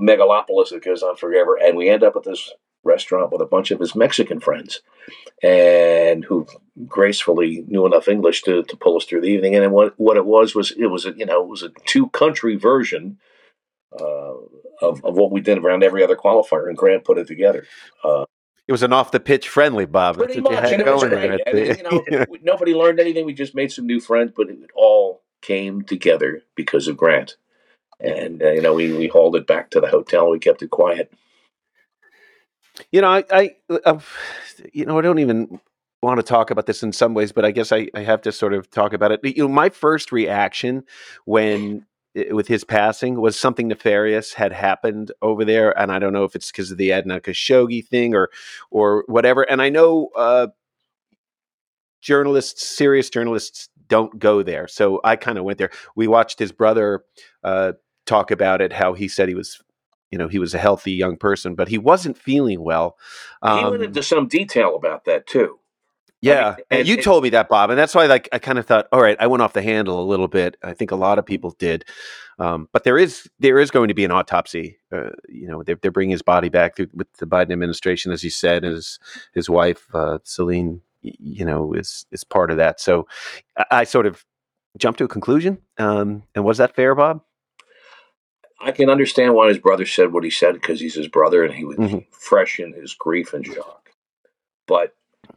megalopolis 0.00 0.70
that 0.70 0.84
goes 0.84 1.02
on 1.02 1.16
forever, 1.16 1.56
and 1.56 1.76
we 1.76 1.88
end 1.88 2.02
up 2.02 2.16
at 2.16 2.24
this 2.24 2.52
restaurant 2.82 3.32
with 3.32 3.40
a 3.40 3.46
bunch 3.46 3.70
of 3.70 3.80
his 3.80 3.94
Mexican 3.94 4.40
friends, 4.40 4.82
and 5.42 6.24
who 6.24 6.46
gracefully 6.86 7.64
knew 7.66 7.86
enough 7.86 8.08
English 8.08 8.42
to, 8.42 8.62
to 8.64 8.76
pull 8.76 8.96
us 8.96 9.04
through 9.04 9.20
the 9.22 9.28
evening. 9.28 9.54
And 9.54 9.64
then 9.64 9.72
what 9.72 9.94
what 9.98 10.16
it 10.16 10.26
was 10.26 10.54
was 10.54 10.72
it 10.72 10.86
was 10.86 11.06
a 11.06 11.12
you 11.16 11.26
know 11.26 11.42
it 11.42 11.48
was 11.48 11.62
a 11.62 11.70
two 11.86 12.08
country 12.10 12.56
version 12.56 13.18
uh, 13.98 14.34
of 14.82 15.04
of 15.04 15.16
what 15.16 15.30
we 15.30 15.40
did 15.40 15.58
around 15.58 15.82
every 15.82 16.02
other 16.02 16.16
qualifier, 16.16 16.68
and 16.68 16.76
Grant 16.76 17.04
put 17.04 17.18
it 17.18 17.26
together. 17.26 17.66
Uh, 18.02 18.24
It 18.66 18.72
was 18.72 18.82
an 18.82 18.92
off 18.92 19.12
the 19.12 19.20
pitch 19.20 19.48
friendly, 19.48 19.86
Bob. 19.86 20.16
pretty 20.16 20.40
That's 20.40 20.44
what 20.44 20.50
you 20.50 20.62
much, 20.62 20.72
and 20.72 20.82
it 20.82 20.92
was 20.92 21.04
great. 21.04 21.78
you 22.10 22.18
know, 22.18 22.26
nobody 22.42 22.74
learned 22.74 22.98
anything. 23.00 23.24
We 23.24 23.34
just 23.34 23.54
made 23.54 23.70
some 23.70 23.86
new 23.86 24.00
friends, 24.00 24.32
but 24.36 24.48
it 24.48 24.58
all 24.74 25.23
came 25.44 25.82
together 25.82 26.42
because 26.56 26.88
of 26.88 26.96
Grant. 26.96 27.36
And 28.00 28.42
uh, 28.42 28.50
you 28.50 28.60
know, 28.60 28.74
we 28.74 28.92
we 28.92 29.06
hauled 29.06 29.36
it 29.36 29.46
back 29.46 29.70
to 29.70 29.80
the 29.80 29.88
hotel. 29.88 30.30
We 30.30 30.38
kept 30.38 30.62
it 30.62 30.70
quiet. 30.70 31.12
You 32.90 33.02
know, 33.02 33.08
I, 33.08 33.24
I, 33.30 33.56
uh, 33.84 34.00
you 34.72 34.84
know, 34.84 34.98
I 34.98 35.02
don't 35.02 35.20
even 35.20 35.60
want 36.02 36.18
to 36.18 36.24
talk 36.24 36.50
about 36.50 36.66
this 36.66 36.82
in 36.82 36.92
some 36.92 37.14
ways, 37.14 37.30
but 37.30 37.44
I 37.44 37.52
guess 37.52 37.70
I, 37.70 37.88
I 37.94 38.00
have 38.00 38.20
to 38.22 38.32
sort 38.32 38.52
of 38.52 38.68
talk 38.70 38.92
about 38.92 39.12
it. 39.12 39.20
You 39.22 39.44
know, 39.44 39.48
my 39.48 39.68
first 39.68 40.10
reaction 40.10 40.84
when 41.24 41.86
with 42.30 42.46
his 42.46 42.62
passing 42.62 43.20
was 43.20 43.38
something 43.38 43.68
nefarious 43.68 44.32
had 44.32 44.52
happened 44.52 45.12
over 45.22 45.44
there, 45.44 45.76
and 45.78 45.90
I 45.90 45.98
don't 45.98 46.12
know 46.12 46.24
if 46.24 46.36
it's 46.36 46.50
because 46.50 46.70
of 46.70 46.78
the 46.78 46.92
Edna 46.92 47.20
Khashoggi 47.20 47.86
thing 47.86 48.14
or 48.14 48.30
or 48.70 49.04
whatever. 49.06 49.42
And 49.42 49.62
I 49.62 49.68
know 49.68 50.10
uh, 50.16 50.48
journalists, 52.00 52.68
serious 52.68 53.08
journalists, 53.08 53.68
don't 53.88 54.18
go 54.18 54.42
there, 54.42 54.68
so 54.68 55.00
I 55.04 55.16
kind 55.16 55.38
of 55.38 55.44
went 55.44 55.58
there. 55.58 55.70
We 55.96 56.06
watched 56.08 56.38
his 56.38 56.52
brother 56.52 57.04
uh, 57.42 57.72
talk 58.06 58.30
about 58.30 58.60
it, 58.60 58.72
how 58.72 58.94
he 58.94 59.08
said 59.08 59.28
he 59.28 59.34
was. 59.34 59.60
You 60.10 60.18
know, 60.18 60.28
he 60.28 60.38
was 60.38 60.54
a 60.54 60.58
healthy 60.58 60.92
young 60.92 61.16
person, 61.16 61.56
but 61.56 61.66
he 61.66 61.76
wasn't 61.78 62.16
feeling 62.16 62.62
well. 62.62 62.96
he 63.42 63.48
went 63.50 63.66
Um, 63.66 63.82
into 63.82 64.02
some 64.02 64.28
detail 64.28 64.76
about 64.76 65.06
that 65.06 65.26
too. 65.26 65.58
yeah, 66.20 66.54
mean, 66.56 66.64
and 66.70 66.78
and 66.80 66.88
you 66.88 66.94
it- 66.94 67.02
told 67.02 67.24
me 67.24 67.30
that, 67.30 67.48
Bob, 67.48 67.70
and 67.70 67.78
that's 67.78 67.94
why 67.96 68.06
like 68.06 68.28
I 68.32 68.38
kind 68.38 68.58
of 68.58 68.64
thought, 68.66 68.86
all 68.92 69.02
right, 69.02 69.16
I 69.18 69.26
went 69.26 69.42
off 69.42 69.54
the 69.54 69.62
handle 69.62 70.00
a 70.00 70.06
little 70.06 70.28
bit. 70.28 70.56
I 70.62 70.72
think 70.72 70.92
a 70.92 70.96
lot 70.96 71.18
of 71.18 71.26
people 71.26 71.50
did, 71.58 71.84
um, 72.38 72.68
but 72.72 72.84
there 72.84 72.96
is 72.96 73.28
there 73.40 73.58
is 73.58 73.72
going 73.72 73.88
to 73.88 73.94
be 73.94 74.04
an 74.04 74.12
autopsy. 74.12 74.78
Uh, 74.92 75.10
you 75.28 75.48
know, 75.48 75.64
they're, 75.64 75.78
they're 75.82 75.90
bringing 75.90 76.12
his 76.12 76.22
body 76.22 76.48
back 76.48 76.76
through, 76.76 76.88
with 76.94 77.12
the 77.14 77.26
Biden 77.26 77.50
administration, 77.52 78.12
as 78.12 78.22
he 78.22 78.30
said, 78.30 78.64
and 78.64 78.74
his 78.74 79.00
his 79.32 79.50
wife 79.50 79.92
uh, 79.94 80.18
Celine, 80.22 80.80
you 81.04 81.44
know, 81.44 81.72
is 81.74 82.06
is 82.10 82.24
part 82.24 82.50
of 82.50 82.56
that. 82.56 82.80
So 82.80 83.06
I, 83.56 83.64
I 83.70 83.84
sort 83.84 84.06
of 84.06 84.24
jumped 84.78 84.98
to 84.98 85.04
a 85.04 85.08
conclusion. 85.08 85.58
Um, 85.78 86.24
and 86.34 86.44
was 86.44 86.58
that 86.58 86.74
fair, 86.74 86.94
Bob? 86.94 87.22
I 88.60 88.72
can 88.72 88.88
understand 88.88 89.34
why 89.34 89.48
his 89.48 89.58
brother 89.58 89.84
said 89.86 90.12
what 90.12 90.24
he 90.24 90.30
said 90.30 90.54
because 90.54 90.80
he's 90.80 90.94
his 90.94 91.08
brother 91.08 91.44
and 91.44 91.54
he 91.54 91.64
was 91.64 91.76
Mhm. 91.76 92.06
fresh 92.12 92.58
in 92.58 92.72
his 92.72 92.94
grief 92.94 93.34
and 93.34 93.46
shock. 93.46 93.90
But 94.66 94.94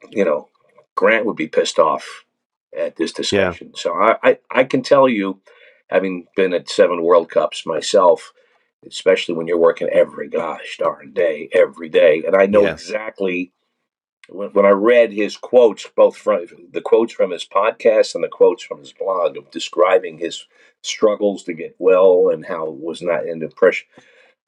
you 0.10 0.24
know, 0.26 0.50
Grant 0.96 1.26
would 1.26 1.36
be 1.36 1.48
pissed 1.48 1.80
off 1.80 2.26
at 2.78 2.96
this 2.96 3.12
discussion. 3.14 3.74
So 3.76 3.94
I, 3.94 4.18
I, 4.24 4.40
I 4.52 4.64
can 4.64 4.82
tell 4.84 5.10
you, 5.10 5.42
having 5.90 6.28
been 6.36 6.54
at 6.54 6.70
seven 6.70 7.02
World 7.04 7.30
Cups 7.30 7.66
myself, 7.66 8.34
especially 8.86 9.36
when 9.36 9.48
you're 9.48 9.58
working 9.58 9.90
every 9.90 10.30
gosh 10.30 10.78
darn 10.78 11.14
day, 11.14 11.50
every 11.54 11.90
day, 11.90 12.24
and 12.26 12.36
I 12.36 12.46
know 12.46 12.64
Yeah. 12.64 12.72
exactly 12.74 13.52
when, 14.30 14.50
when 14.50 14.66
I 14.66 14.70
read 14.70 15.12
his 15.12 15.38
quotes, 15.38 15.88
both 15.96 16.18
from 16.18 16.46
the 16.72 16.82
quotes 16.82 17.14
from 17.14 17.32
his 17.32 17.46
podcast 17.46 18.16
and 18.16 18.24
the 18.24 18.28
quotes 18.30 18.64
from 18.64 18.80
his 18.80 18.94
blog 18.94 19.38
of 19.38 19.50
describing 19.52 20.18
his 20.18 20.46
struggles 20.84 21.44
to 21.44 21.54
get 21.54 21.76
well 21.80 22.30
and 22.30 22.46
how 22.46 22.68
it 22.68 22.80
was 22.80 23.02
not 23.02 23.26
in 23.26 23.40
depression. 23.40 23.88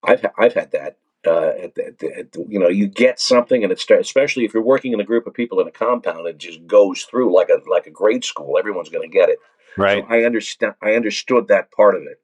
I've 0.03 0.25
I've 0.37 0.53
had 0.53 0.71
that. 0.71 0.97
Uh, 1.27 1.51
at 1.61 1.75
the, 1.75 1.85
at 1.85 1.99
the, 1.99 2.17
at 2.17 2.31
the- 2.31 2.45
you 2.47 2.57
know, 2.57 2.69
you 2.69 2.87
get 2.87 3.19
something, 3.19 3.61
and 3.61 3.73
it 3.73 3.79
starts. 3.79 4.07
Especially 4.07 4.45
if 4.45 4.53
you're 4.53 4.63
working 4.63 4.93
in 4.93 5.01
a 5.01 5.05
group 5.05 5.27
of 5.27 5.33
people 5.33 5.59
in 5.59 5.67
a 5.67 5.71
compound, 5.71 6.25
it 6.25 6.37
just 6.37 6.65
goes 6.65 7.03
through 7.03 7.35
like 7.35 7.49
a 7.49 7.59
like 7.69 7.87
a 7.87 7.91
grade 7.91 8.23
school. 8.23 8.57
Everyone's 8.57 8.87
going 8.87 9.09
to 9.09 9.13
get 9.13 9.27
it. 9.27 9.37
Right. 9.77 10.05
So 10.07 10.13
I 10.15 10.23
understand. 10.23 10.75
I 10.81 10.93
understood 10.93 11.49
that 11.49 11.71
part 11.71 11.95
of 11.95 12.03
it. 12.03 12.21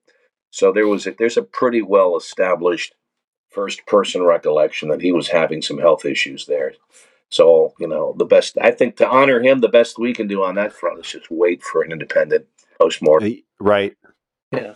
So 0.52 0.72
there 0.72 0.88
was 0.88 1.06
a, 1.08 1.12
there's 1.12 1.36
a 1.36 1.42
pretty 1.44 1.82
well 1.82 2.16
established 2.16 2.96
first 3.50 3.86
person 3.86 4.24
recollection 4.24 4.88
that 4.90 5.02
he 5.02 5.12
was 5.12 5.28
having 5.28 5.62
some 5.62 5.78
health 5.78 6.06
issues 6.06 6.46
there. 6.46 6.74
So 7.32 7.74
you 7.80 7.88
know, 7.88 8.16
the 8.18 8.26
best 8.26 8.58
I 8.62 8.72
think 8.72 8.98
to 8.98 9.08
honor 9.08 9.42
him, 9.42 9.60
the 9.60 9.70
best 9.70 10.00
we 10.00 10.14
can 10.14 10.28
do 10.28 10.44
on 10.44 10.56
that 10.56 10.74
front 10.74 11.00
is 11.00 11.12
just 11.12 11.32
wait 11.32 11.64
for 11.64 11.82
an 11.82 11.92
independent 11.92 12.46
postmortem. 12.80 13.38
Right. 13.60 13.96
Yeah. 14.52 14.76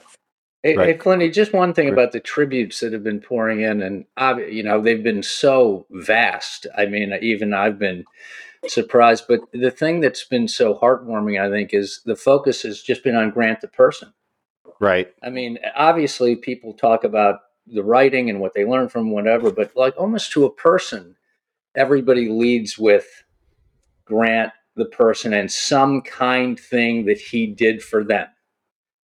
Hey, 0.62 0.76
Right. 0.76 0.90
hey, 0.90 0.98
Clinty, 0.98 1.32
just 1.32 1.54
one 1.54 1.74
thing 1.74 1.88
about 1.88 2.12
the 2.12 2.20
tributes 2.20 2.82
that 2.82 2.92
have 2.92 3.04
been 3.04 3.22
pouring 3.22 3.62
in, 3.62 3.82
and 3.82 4.06
ob- 4.18 4.40
you 4.40 4.62
know 4.62 4.82
they've 4.82 5.04
been 5.04 5.24
so 5.24 5.86
vast. 5.90 6.68
I 6.78 6.86
mean, 6.86 7.18
even 7.22 7.54
I've 7.54 7.80
been 7.80 8.04
surprised. 8.68 9.26
But 9.28 9.42
the 9.54 9.72
thing 9.72 10.02
that's 10.02 10.26
been 10.26 10.48
so 10.48 10.76
heartwarming, 10.76 11.42
I 11.42 11.50
think, 11.50 11.74
is 11.74 12.02
the 12.06 12.16
focus 12.16 12.64
has 12.64 12.82
just 12.82 13.04
been 13.04 13.16
on 13.16 13.32
Grant 13.32 13.62
the 13.62 13.70
person. 13.70 14.14
Right. 14.80 15.14
I 15.24 15.30
mean, 15.30 15.60
obviously, 15.76 16.36
people 16.36 16.74
talk 16.74 17.04
about 17.06 17.40
the 17.68 17.84
writing 17.84 18.30
and 18.30 18.40
what 18.40 18.54
they 18.54 18.66
learn 18.66 18.90
from 18.90 19.12
whatever, 19.12 19.52
but 19.52 19.76
like 19.76 19.94
almost 19.98 20.32
to 20.34 20.46
a 20.46 20.52
person, 20.54 21.16
everybody 21.76 22.30
leads 22.30 22.78
with 22.78 23.06
Grant 24.06 24.52
the 24.76 24.86
person 24.86 25.34
and 25.34 25.52
some 25.52 26.02
kind 26.02 26.60
thing 26.60 27.06
that 27.06 27.20
he 27.20 27.46
did 27.48 27.84
for 27.84 28.04
them. 28.04 28.28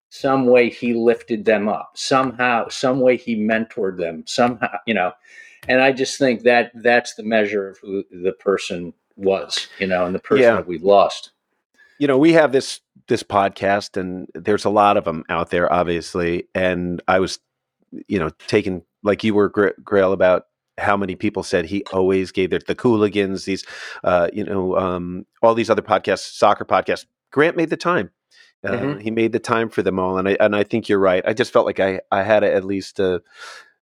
Some 0.09 0.45
way 0.47 0.69
he 0.69 0.93
lifted 0.93 1.43
them 1.45 1.67
up. 1.67 1.91
Somehow 1.95 2.69
some 2.69 3.01
way 3.01 3.17
he 3.17 3.35
mentored 3.35 3.97
them. 3.97 4.23
Somehow 4.25 4.77
you 4.87 4.93
know. 4.93 5.11
And 5.67 5.81
i 5.81 5.91
just 5.91 6.19
think 6.19 6.43
that 6.43 6.71
that's 6.75 7.15
the 7.15 7.23
measure 7.23 7.67
of 7.67 7.79
who 7.79 8.03
the 8.11 8.33
person 8.33 8.93
was 9.17 9.67
you 9.79 9.87
know 9.87 10.05
and 10.05 10.13
the 10.13 10.19
person 10.19 10.43
Yeah. 10.43 10.55
that 10.55 10.67
we 10.67 10.77
lost. 10.77 11.31
You 11.99 12.07
know 12.07 12.17
we 12.17 12.33
have 12.33 12.51
this 12.51 12.81
this 13.07 13.23
podcast 13.23 13.97
and 13.97 14.27
there's 14.33 14.65
a 14.65 14.69
lot 14.69 14.95
of 14.97 15.03
them 15.05 15.23
out 15.29 15.49
there 15.49 15.71
obviously. 15.71 16.47
And 16.55 17.01
i 17.07 17.19
was 17.19 17.39
you 18.07 18.19
know 18.19 18.29
taken 18.47 18.83
like 19.03 19.23
you 19.23 19.33
were 19.33 19.49
Gra- 19.49 19.75
Grayle 19.83 20.13
about 20.13 20.45
how 20.77 20.97
many 20.97 21.15
people 21.15 21.43
said 21.43 21.65
he 21.65 21.83
always 21.93 22.31
gave 22.31 22.49
their 22.49 22.59
the 22.59 22.75
cooligans 22.75 23.45
these 23.45 23.65
uh 24.03 24.27
you 24.33 24.43
know 24.43 24.75
um 24.77 25.25
all 25.41 25.53
these 25.53 25.69
other 25.69 25.81
podcasts 25.81 26.33
soccer 26.33 26.65
podcasts 26.65 27.05
grant 27.31 27.55
made 27.57 27.69
the 27.69 27.77
time 27.77 28.11
uh, 28.63 28.71
Mhm. 28.71 29.01
he 29.01 29.11
made 29.11 29.31
the 29.31 29.39
time 29.39 29.69
for 29.69 29.83
them 29.83 29.99
all 29.99 30.17
and 30.17 30.27
i 30.27 30.37
and 30.39 30.55
i 30.55 30.63
think 30.63 30.89
you're 30.89 30.99
right 30.99 31.23
i 31.27 31.33
just 31.33 31.53
felt 31.53 31.65
like 31.65 31.79
i 31.79 32.01
i 32.11 32.23
had 32.23 32.41
to 32.41 32.53
at 32.53 32.65
least 32.65 32.99
uh 32.99 33.19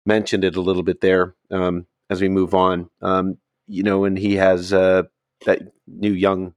mentioned 0.07 0.45
it 0.45 0.57
a 0.57 0.61
little 0.61 0.83
bit 0.83 1.01
there 1.01 1.35
um 1.51 1.87
as 2.11 2.21
we 2.21 2.29
move 2.29 2.55
on 2.55 2.91
um 3.03 3.37
you 3.67 3.83
know 3.83 4.05
and 4.05 4.19
he 4.19 4.37
has 4.37 4.73
uh 4.73 5.03
that 5.47 5.61
new 5.87 6.13
young 6.13 6.55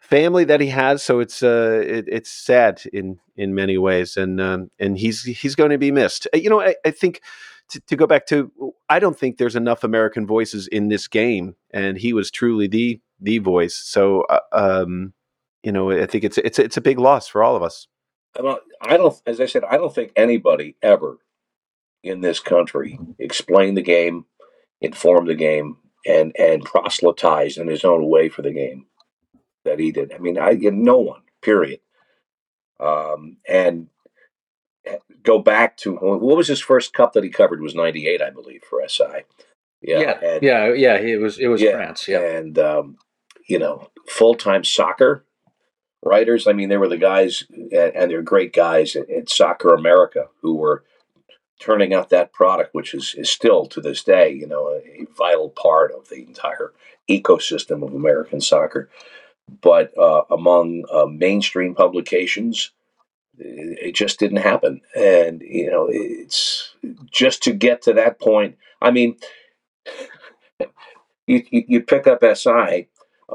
family 0.00 0.44
that 0.44 0.60
he 0.60 0.68
has. 0.68 1.02
So 1.02 1.20
it's 1.20 1.42
uh, 1.42 1.82
it, 1.86 2.06
it's 2.08 2.30
sad 2.30 2.82
in 2.92 3.18
in 3.36 3.54
many 3.54 3.78
ways, 3.78 4.16
and 4.16 4.40
um, 4.40 4.70
and 4.78 4.98
he's 4.98 5.22
he's 5.22 5.54
going 5.54 5.70
to 5.70 5.78
be 5.78 5.90
missed. 5.90 6.26
Uh, 6.34 6.38
You 6.38 6.50
know, 6.50 6.60
I, 6.60 6.74
I 6.84 6.90
think 6.90 7.20
to, 7.70 7.80
to 7.80 7.96
go 7.96 8.06
back 8.06 8.26
to, 8.26 8.52
I 8.88 8.98
don't 8.98 9.18
think 9.18 9.38
there's 9.38 9.56
enough 9.56 9.84
American 9.84 10.26
voices 10.26 10.66
in 10.68 10.88
this 10.88 11.08
game, 11.08 11.56
and 11.70 11.96
he 11.96 12.12
was 12.12 12.30
truly 12.30 12.66
the 12.68 13.00
the 13.20 13.38
voice. 13.38 13.76
So, 13.76 14.22
uh, 14.22 14.40
um, 14.52 15.12
you 15.62 15.72
know, 15.72 15.90
I 15.90 16.06
think 16.06 16.24
it's 16.24 16.38
it's 16.38 16.58
it's 16.58 16.76
a 16.76 16.82
big 16.82 16.98
loss 16.98 17.28
for 17.28 17.42
all 17.42 17.56
of 17.56 17.62
us. 17.62 17.86
Well, 18.38 18.60
I 18.80 18.96
don't, 18.96 19.14
as 19.26 19.40
I 19.40 19.46
said, 19.46 19.64
I 19.64 19.76
don't 19.76 19.94
think 19.94 20.12
anybody 20.16 20.76
ever 20.82 21.18
in 22.02 22.20
this 22.20 22.40
country 22.40 22.98
explained 23.18 23.76
the 23.76 23.82
game, 23.82 24.24
informed 24.80 25.28
the 25.28 25.34
game, 25.34 25.76
and 26.06 26.34
and 26.38 26.64
proselytized 26.64 27.58
in 27.58 27.68
his 27.68 27.84
own 27.84 28.08
way 28.08 28.28
for 28.28 28.42
the 28.42 28.52
game 28.52 28.86
that 29.64 29.78
he 29.78 29.92
did. 29.92 30.12
I 30.12 30.18
mean, 30.18 30.38
I 30.38 30.52
no 30.54 30.98
one, 30.98 31.22
period. 31.40 31.80
Um, 32.80 33.36
and 33.48 33.88
go 35.22 35.38
back 35.38 35.76
to 35.78 35.96
what 35.96 36.36
was 36.36 36.48
his 36.48 36.60
first 36.60 36.92
cup 36.92 37.12
that 37.12 37.24
he 37.24 37.30
covered 37.30 37.60
was 37.60 37.74
'98, 37.74 38.20
I 38.22 38.30
believe, 38.30 38.62
for 38.68 38.80
SI. 38.86 39.24
yeah 39.80 40.18
and- 40.22 40.42
yeah 40.42 40.72
yeah 40.72 40.96
it 40.96 41.20
was 41.20 41.38
it 41.38 41.48
was 41.48 41.60
Yeah, 41.60 41.72
france 41.72 42.06
yeah 42.08 42.20
and 42.20 42.58
um, 42.58 42.96
you 43.48 43.58
know, 43.58 43.90
full 44.08 44.34
time 44.34 44.64
soccer 44.64 45.24
writers. 46.02 46.46
I 46.46 46.52
mean, 46.52 46.68
they 46.68 46.76
were 46.76 46.88
the 46.88 46.96
guys, 46.96 47.44
and 47.50 48.10
they're 48.10 48.22
great 48.22 48.52
guys 48.52 48.96
at, 48.96 49.10
at 49.10 49.28
Soccer 49.28 49.74
America 49.74 50.26
who 50.40 50.54
were 50.56 50.84
turning 51.60 51.94
out 51.94 52.08
that 52.10 52.32
product, 52.32 52.74
which 52.74 52.94
is, 52.94 53.14
is 53.16 53.30
still 53.30 53.66
to 53.66 53.80
this 53.80 54.02
day, 54.02 54.32
you 54.32 54.46
know, 54.46 54.68
a, 54.68 55.02
a 55.02 55.06
vital 55.16 55.48
part 55.50 55.92
of 55.92 56.08
the 56.08 56.22
entire 56.24 56.72
ecosystem 57.10 57.86
of 57.86 57.94
American 57.94 58.40
soccer. 58.40 58.88
But 59.60 59.96
uh, 59.98 60.22
among 60.30 60.84
uh, 60.92 61.06
mainstream 61.06 61.74
publications, 61.74 62.72
it 63.44 63.94
just 63.94 64.18
didn't 64.18 64.38
happen. 64.38 64.80
And, 64.96 65.42
you 65.42 65.70
know, 65.70 65.88
it's 65.90 66.74
just 67.10 67.42
to 67.44 67.52
get 67.52 67.82
to 67.82 67.92
that 67.94 68.20
point. 68.20 68.56
I 68.80 68.90
mean, 68.90 69.16
you, 71.26 71.44
you 71.50 71.80
pick 71.82 72.06
up 72.06 72.22
SI 72.22 72.88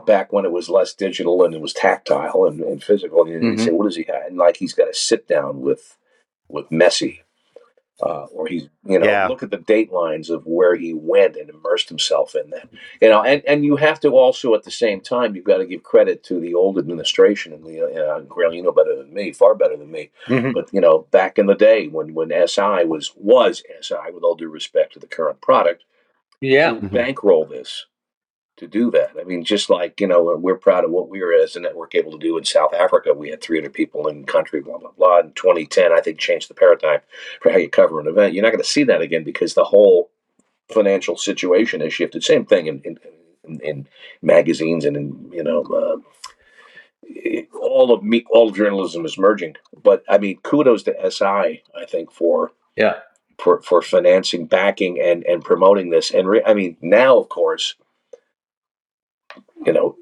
back 0.06 0.32
when 0.32 0.46
it 0.46 0.52
was 0.52 0.70
less 0.70 0.93
digital 0.93 1.43
and 1.43 1.54
it 1.54 1.62
was 1.62 1.74
tactile 1.74 2.46
and, 2.46 2.60
and 2.62 2.84
physical. 2.84 3.24
And 3.24 3.32
you 3.32 3.39
mm-hmm. 3.39 3.63
say, 3.63 3.72
what 3.72 3.86
does 3.86 3.96
he 3.96 4.06
have? 4.08 4.28
And 4.28 4.38
like 4.38 4.58
he's 4.58 4.74
got 4.74 4.86
to 4.86 4.93
sit 4.93 5.28
down 5.28 5.62
with 5.62 5.98
with 6.50 6.70
Messi 6.70 7.20
uh, 8.02 8.26
or 8.32 8.48
he's 8.48 8.70
you 8.86 9.00
know 9.00 9.06
yeah. 9.06 9.28
look 9.28 9.42
at 9.42 9.50
the 9.50 9.58
date 9.58 9.92
lines 9.92 10.30
of 10.30 10.46
where 10.46 10.76
he 10.76 10.94
went 10.94 11.36
and 11.36 11.50
immersed 11.50 11.90
himself 11.90 12.36
in 12.36 12.50
that 12.52 12.70
you 13.02 13.10
know 13.10 13.24
and, 13.24 13.42
and 13.48 13.66
you 13.66 13.76
have 13.76 14.00
to 14.00 14.10
also 14.10 14.54
at 14.54 14.64
the 14.64 14.72
same 14.72 15.02
time 15.02 15.36
you've 15.36 15.46
got 15.46 15.58
to 15.58 15.66
give 15.66 15.82
credit 15.82 16.24
to 16.24 16.40
the 16.40 16.54
old 16.54 16.78
administration 16.78 17.54
and 17.54 17.66
the 17.66 17.82
uh, 17.82 18.22
Grayle 18.22 18.56
you 18.56 18.62
know 18.62 18.72
better 18.72 18.96
than 18.96 19.14
me 19.14 19.34
far 19.34 19.56
better 19.56 19.76
than 19.76 19.92
me 19.92 20.12
mm-hmm. 20.28 20.52
but 20.52 20.72
you 20.72 20.80
know 20.80 21.08
back 21.12 21.40
in 21.40 21.48
the 21.48 21.56
day 21.56 21.88
when 21.88 22.14
when 22.14 22.30
SI 22.48 22.86
was 22.86 23.14
was 23.16 23.64
SI 23.82 24.12
with 24.14 24.24
all 24.24 24.36
due 24.36 24.50
respect 24.50 24.94
to 24.94 25.00
the 25.00 25.08
current 25.08 25.42
product 25.42 25.84
yeah 26.40 26.74
mm-hmm. 26.74 26.88
bankroll 26.88 27.46
this 27.46 27.88
to 28.58 28.67
do 28.67 28.91
that. 28.91 29.12
I 29.20 29.24
mean, 29.24 29.43
just 29.43 29.70
like, 29.70 30.02
you 30.02 30.08
know, 30.08 30.36
we're 30.36 30.58
proud 30.58 30.84
of 30.84 30.91
what 30.91 31.10
we 31.10 31.22
were 31.22 31.34
as 31.34 31.56
a 31.56 31.60
network 31.60 31.93
able 31.96 32.12
to 32.12 32.17
do 32.17 32.38
in 32.38 32.43
South 32.43 32.74
Africa. 32.74 33.13
We 33.13 33.30
had 33.30 33.41
300 33.41 33.72
people 33.72 34.08
in 34.08 34.26
country, 34.26 34.62
blah, 34.62 34.80
blah, 34.80 34.91
blah. 34.98 35.20
In 35.20 35.34
2010, 35.34 35.91
I 35.91 36.02
think 36.02 36.20
changed 36.20 36.50
the 36.50 36.56
paradigm 36.56 37.02
for 37.41 37.52
how 37.52 37.58
you 37.58 37.70
cover 37.70 38.00
an 38.00 38.08
event. 38.08 38.34
You're 38.34 38.43
not 38.43 38.52
going 38.52 38.63
to 38.63 38.70
see 38.70 38.84
that 38.86 39.02
again 39.02 39.24
because 39.24 39.54
the 39.54 39.63
whole 39.63 40.10
financial 40.70 41.17
situation 41.17 41.82
has 41.82 41.93
shifted. 41.93 42.24
Same 42.24 42.46
thing 42.46 42.65
in, 42.65 42.82
in, 42.84 43.00
in, 43.43 43.60
in 43.62 43.88
magazines 44.22 44.86
and 44.86 44.98
in, 44.98 45.32
you 45.32 45.43
know, 45.43 45.63
uh, 45.63 45.98
all 47.62 47.93
of 47.93 48.04
me, 48.04 48.26
all 48.32 48.50
of 48.50 48.56
journalism 48.56 49.06
is 49.06 49.17
merging. 49.17 49.56
But 49.82 50.04
I 50.10 50.17
mean, 50.17 50.39
kudos 50.41 50.84
to 50.84 51.12
SI, 51.12 51.26
I 51.26 51.86
think, 51.88 52.12
for 52.12 52.52
yeah 52.76 53.00
for 53.38 53.62
for 53.62 53.82
financing, 53.82 54.46
backing, 54.46 55.00
and 55.00 55.24
and 55.26 55.43
promoting 55.43 55.89
this. 55.89 56.12
And 56.12 56.28
re- 56.28 56.43
I 56.46 56.54
mean, 56.54 56.78
now 56.82 57.17
of 57.17 57.30
course, 57.30 57.76
you 59.68 59.74
know, 59.74 59.98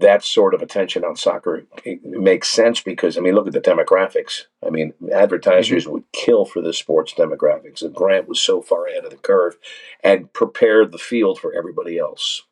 that 0.00 0.24
sort 0.24 0.54
of 0.54 0.62
attention 0.62 1.04
on 1.04 1.14
soccer 1.14 1.66
makes 2.02 2.48
sense 2.48 2.80
because 2.80 3.18
I 3.18 3.20
mean, 3.20 3.34
look 3.34 3.46
at 3.46 3.52
the 3.52 3.60
demographics. 3.60 4.44
I 4.66 4.70
mean, 4.70 4.94
advertisers 5.12 5.84
mm-hmm. 5.84 5.92
would 5.92 6.12
kill 6.12 6.46
for 6.46 6.62
the 6.62 6.72
sports 6.72 7.12
demographics, 7.12 7.82
and 7.82 7.94
Grant 7.94 8.26
was 8.26 8.40
so 8.40 8.62
far 8.62 8.86
ahead 8.86 9.04
of 9.04 9.10
the 9.10 9.18
curve 9.18 9.58
and 10.02 10.32
prepared 10.32 10.90
the 10.90 10.98
field 10.98 11.38
for 11.38 11.52
everybody 11.52 11.98
else. 11.98 12.42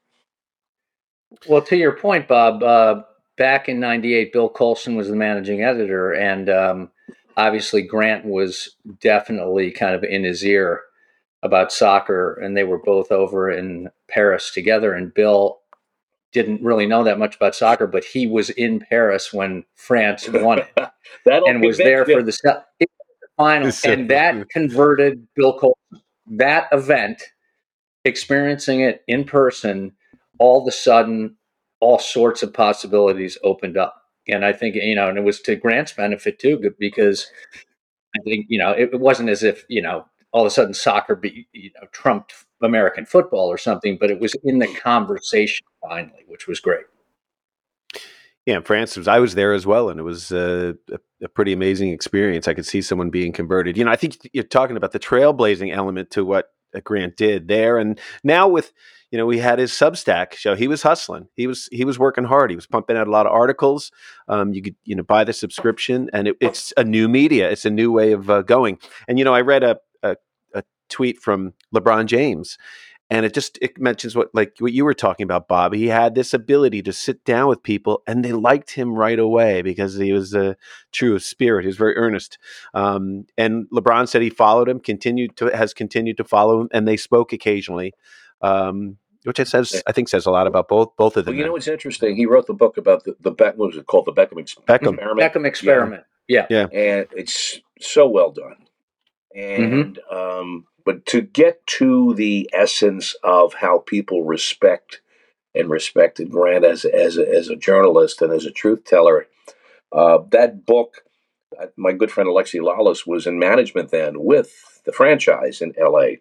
Well, 1.49 1.63
to 1.63 1.77
your 1.77 1.93
point, 1.93 2.29
Bob, 2.29 2.63
uh, 2.63 3.03
back 3.39 3.69
in 3.69 3.81
'98, 3.81 4.31
Bill 4.31 4.51
Colson 4.51 4.95
was 4.95 5.09
the 5.09 5.17
managing 5.17 5.63
editor, 5.63 6.13
and 6.13 6.51
um, 6.51 6.91
obviously 7.39 7.81
Grant 7.81 8.27
was 8.27 8.77
definitely 9.01 9.71
kind 9.71 9.95
of 9.95 10.05
in 10.05 10.23
his 10.23 10.45
ear 10.45 10.83
about 11.43 11.73
soccer, 11.73 12.35
and 12.35 12.55
they 12.55 12.65
were 12.65 12.83
both 12.83 13.11
over 13.11 13.51
in 13.51 13.89
Paris 14.09 14.53
together. 14.53 14.93
And 14.93 15.15
Bill 15.15 15.58
didn't 16.33 16.62
really 16.62 16.87
know 16.87 17.05
that 17.05 17.19
much 17.19 17.37
about 17.37 17.55
soccer, 17.55 17.87
but 17.87 18.05
he 18.05 18.27
was 18.27 18.51
in 18.51 18.81
Paris 18.81 19.33
when 19.33 19.64
France 19.75 20.29
won 20.29 20.59
it 20.59 20.73
and 21.27 21.64
was 21.64 21.79
there 21.79 22.05
for 22.05 22.23
the 22.23 22.64
final. 23.37 23.71
and 23.85 24.11
that 24.11 24.49
converted 24.51 25.27
Bill 25.35 25.59
Colson. 25.59 26.03
That 26.27 26.69
event, 26.73 27.23
experiencing 28.05 28.81
it 28.81 29.03
in 29.09 29.25
person, 29.25 29.93
all 30.38 30.61
of 30.61 30.69
a 30.69 30.73
sudden, 30.73 31.37
all 31.81 31.99
sorts 31.99 32.43
of 32.43 32.53
possibilities 32.53 33.38
opened 33.43 33.79
up. 33.79 34.03
And 34.29 34.45
I 34.45 34.53
think, 34.53 34.75
you 34.75 34.95
know, 34.95 35.09
and 35.09 35.17
it 35.17 35.25
was 35.25 35.41
to 35.43 35.57
Grant's 35.57 35.93
benefit 35.93 36.38
too, 36.38 36.61
because 36.79 37.31
I 38.14 38.23
think, 38.25 38.47
you 38.49 38.59
know, 38.59 38.73
it, 38.73 38.91
it 38.93 39.01
wasn't 39.01 39.31
as 39.31 39.43
if, 39.43 39.64
you 39.69 39.81
know, 39.81 40.05
all 40.33 40.43
of 40.43 40.47
a 40.47 40.51
sudden 40.51 40.75
soccer 40.75 41.17
be, 41.17 41.49
you 41.53 41.71
know, 41.81 41.88
trumped 41.93 42.35
American 42.62 43.07
football 43.07 43.49
or 43.49 43.59
something, 43.59 43.97
but 44.01 44.11
it 44.11 44.21
was 44.21 44.35
in 44.44 44.59
the 44.59 44.66
conversation 44.75 45.66
finally, 45.81 46.25
which 46.27 46.47
was 46.47 46.61
great. 46.61 46.85
Yeah, 48.47 48.61
France 48.61 48.97
was. 48.97 49.07
I 49.07 49.18
was 49.18 49.35
there 49.35 49.53
as 49.53 49.66
well, 49.66 49.90
and 49.90 50.01
it 50.01 50.05
was 50.05 50.33
uh, 50.33 50.73
a, 50.90 50.99
a, 51.23 51.29
pretty 51.29 51.53
amazing 51.53 51.90
experience. 51.90 52.49
I 52.49 52.55
could 52.55 52.64
see 52.64 52.81
someone 52.81 53.11
being 53.11 53.31
converted. 53.31 53.77
You 53.77 53.85
know, 53.85 53.90
I 53.90 53.97
think 53.97 54.16
you're 54.33 54.42
talking 54.42 54.79
about 54.79 54.92
the 54.92 54.99
trailblazing 54.99 55.71
element 55.71 56.11
to 56.12 56.25
what 56.25 56.51
Grant 56.85 57.18
did 57.18 57.49
there, 57.49 57.77
and 57.77 57.99
now 58.25 58.49
with 58.49 58.73
you 59.11 59.18
know 59.18 59.27
we 59.27 59.38
had 59.38 59.59
his 59.59 59.73
Substack 59.73 60.33
show. 60.33 60.55
He 60.55 60.68
was 60.68 60.83
hustling. 60.83 61.29
He 61.35 61.47
was 61.47 61.68
he 61.73 61.85
was 61.85 61.99
working 61.99 62.25
hard. 62.25 62.51
He 62.51 62.57
was 62.57 62.66
pumping 62.66 62.97
out 62.97 63.07
a 63.07 63.11
lot 63.11 63.27
of 63.27 63.33
articles. 63.33 63.90
Um, 64.29 64.53
you 64.53 64.62
could 64.62 64.77
you 64.85 64.94
know 64.94 65.03
buy 65.03 65.25
the 65.25 65.33
subscription, 65.33 66.09
and 66.12 66.29
it, 66.29 66.37
it's 66.40 66.73
a 66.77 66.85
new 66.85 67.09
media. 67.09 67.51
It's 67.51 67.64
a 67.64 67.71
new 67.71 67.92
way 67.92 68.12
of 68.12 68.31
uh, 68.31 68.42
going. 68.42 68.79
And 69.09 69.18
you 69.18 69.25
know, 69.25 69.35
I 69.35 69.42
read 69.42 69.62
a 69.62 69.79
tweet 70.88 71.18
from 71.18 71.55
LeBron 71.74 72.07
James 72.07 72.59
and 73.11 73.24
it 73.24 73.33
just 73.33 73.59
it 73.62 73.79
mentions 73.79 74.14
what 74.14 74.35
like 74.35 74.55
what 74.59 74.72
you 74.72 74.85
were 74.85 74.94
talking 74.94 75.24
about 75.24 75.48
bob 75.48 75.72
he 75.72 75.88
had 75.88 76.14
this 76.14 76.35
ability 76.35 76.83
to 76.83 76.92
sit 76.92 77.24
down 77.24 77.48
with 77.48 77.62
people 77.62 78.03
and 78.07 78.24
they 78.24 78.33
liked 78.33 78.72
him 78.72 78.94
right 78.94 79.18
away 79.18 79.62
because 79.62 79.96
he 79.96 80.12
was 80.12 80.35
a 80.35 80.57
true 80.92 81.14
of 81.14 81.22
spirit 81.22 81.62
he 81.64 81.68
was 81.68 81.77
very 81.77 81.96
earnest 81.96 82.38
um, 82.74 83.24
and 83.37 83.66
lebron 83.72 84.09
said 84.09 84.22
he 84.22 84.31
followed 84.31 84.68
him 84.68 84.79
continued 84.79 85.37
to 85.37 85.46
has 85.46 85.72
continued 85.72 86.16
to 86.16 86.24
follow 86.24 86.61
him 86.61 86.68
and 86.72 86.87
they 86.87 86.96
spoke 86.96 87.33
occasionally 87.33 87.92
um, 88.42 88.98
which 89.24 89.38
it 89.38 89.48
says 89.48 89.83
I 89.87 89.92
think 89.92 90.09
says 90.09 90.27
a 90.27 90.31
lot 90.31 90.46
about 90.46 90.68
both 90.68 90.96
both 90.96 91.16
of 91.16 91.24
them. 91.24 91.33
Well, 91.33 91.38
you 91.38 91.44
know 91.44 91.53
what's 91.53 91.66
interesting? 91.66 92.16
He 92.16 92.24
wrote 92.24 92.46
the 92.46 92.55
book 92.55 92.77
about 92.77 93.05
the 93.05 93.16
the 93.20 93.33
Beck, 93.33 93.59
what 93.59 93.66
was 93.66 93.77
it 93.77 93.87
called? 93.87 94.07
The 94.07 94.12
Beckham, 94.12 94.40
ex- 94.40 94.55
Beckham. 94.55 94.94
experiment. 94.94 95.18
Beckham 95.18 95.46
experiment. 95.46 96.05
Yeah. 96.29 96.46
yeah, 96.48 96.66
yeah, 96.72 96.81
and 96.81 97.07
it's 97.16 97.61
so 97.81 98.09
well 98.09 98.31
done. 98.31 98.57
Mm-hmm. 99.37 99.62
And 99.62 99.98
mm-hmm. 99.98 100.16
um, 100.16 100.66
but 100.88 101.05
to 101.05 101.20
get 101.20 101.66
to 101.66 102.14
the 102.14 102.48
essence 102.51 103.14
of 103.22 103.53
how 103.53 103.81
people 103.81 104.24
respect 104.24 105.03
and 105.55 105.68
respected 105.68 106.31
Grant 106.31 106.64
as 106.64 106.87
as 106.87 107.18
a, 107.18 107.29
as 107.29 107.51
a 107.51 107.57
journalist 107.57 108.22
and 108.22 108.33
as 108.33 108.46
a 108.46 108.51
truth 108.51 108.85
teller, 108.85 109.27
uh, 109.92 110.20
that 110.31 110.64
book, 110.64 111.05
uh, 111.61 111.66
my 111.77 111.92
good 111.92 112.11
friend 112.11 112.27
Alexi 112.27 112.59
Lalas 112.59 113.07
was 113.07 113.27
in 113.27 113.38
management 113.38 113.90
then 113.90 114.24
with 114.24 114.81
the 114.87 114.92
franchise 114.92 115.61
in 115.61 115.74
L.A. 115.79 116.20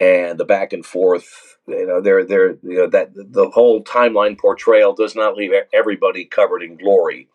and 0.00 0.40
the 0.40 0.46
back 0.46 0.72
and 0.72 0.86
forth. 0.86 1.58
You 1.68 1.86
know, 1.86 2.00
there, 2.00 2.24
there, 2.24 2.52
you 2.62 2.78
know 2.78 2.86
that 2.86 3.10
the 3.14 3.50
whole 3.50 3.84
timeline 3.84 4.38
portrayal 4.38 4.94
does 4.94 5.14
not 5.14 5.36
leave 5.36 5.52
everybody 5.70 6.24
covered 6.24 6.62
in 6.62 6.78
glory. 6.78 7.28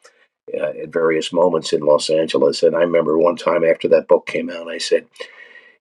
Uh, 0.57 0.71
at 0.81 0.93
various 0.93 1.33
moments 1.33 1.73
in 1.73 1.81
Los 1.81 2.09
Angeles. 2.09 2.63
And 2.63 2.73
I 2.73 2.79
remember 2.79 3.17
one 3.17 3.35
time 3.35 3.65
after 3.65 3.89
that 3.89 4.07
book 4.07 4.25
came 4.25 4.49
out, 4.49 4.69
I 4.69 4.77
said, 4.77 5.05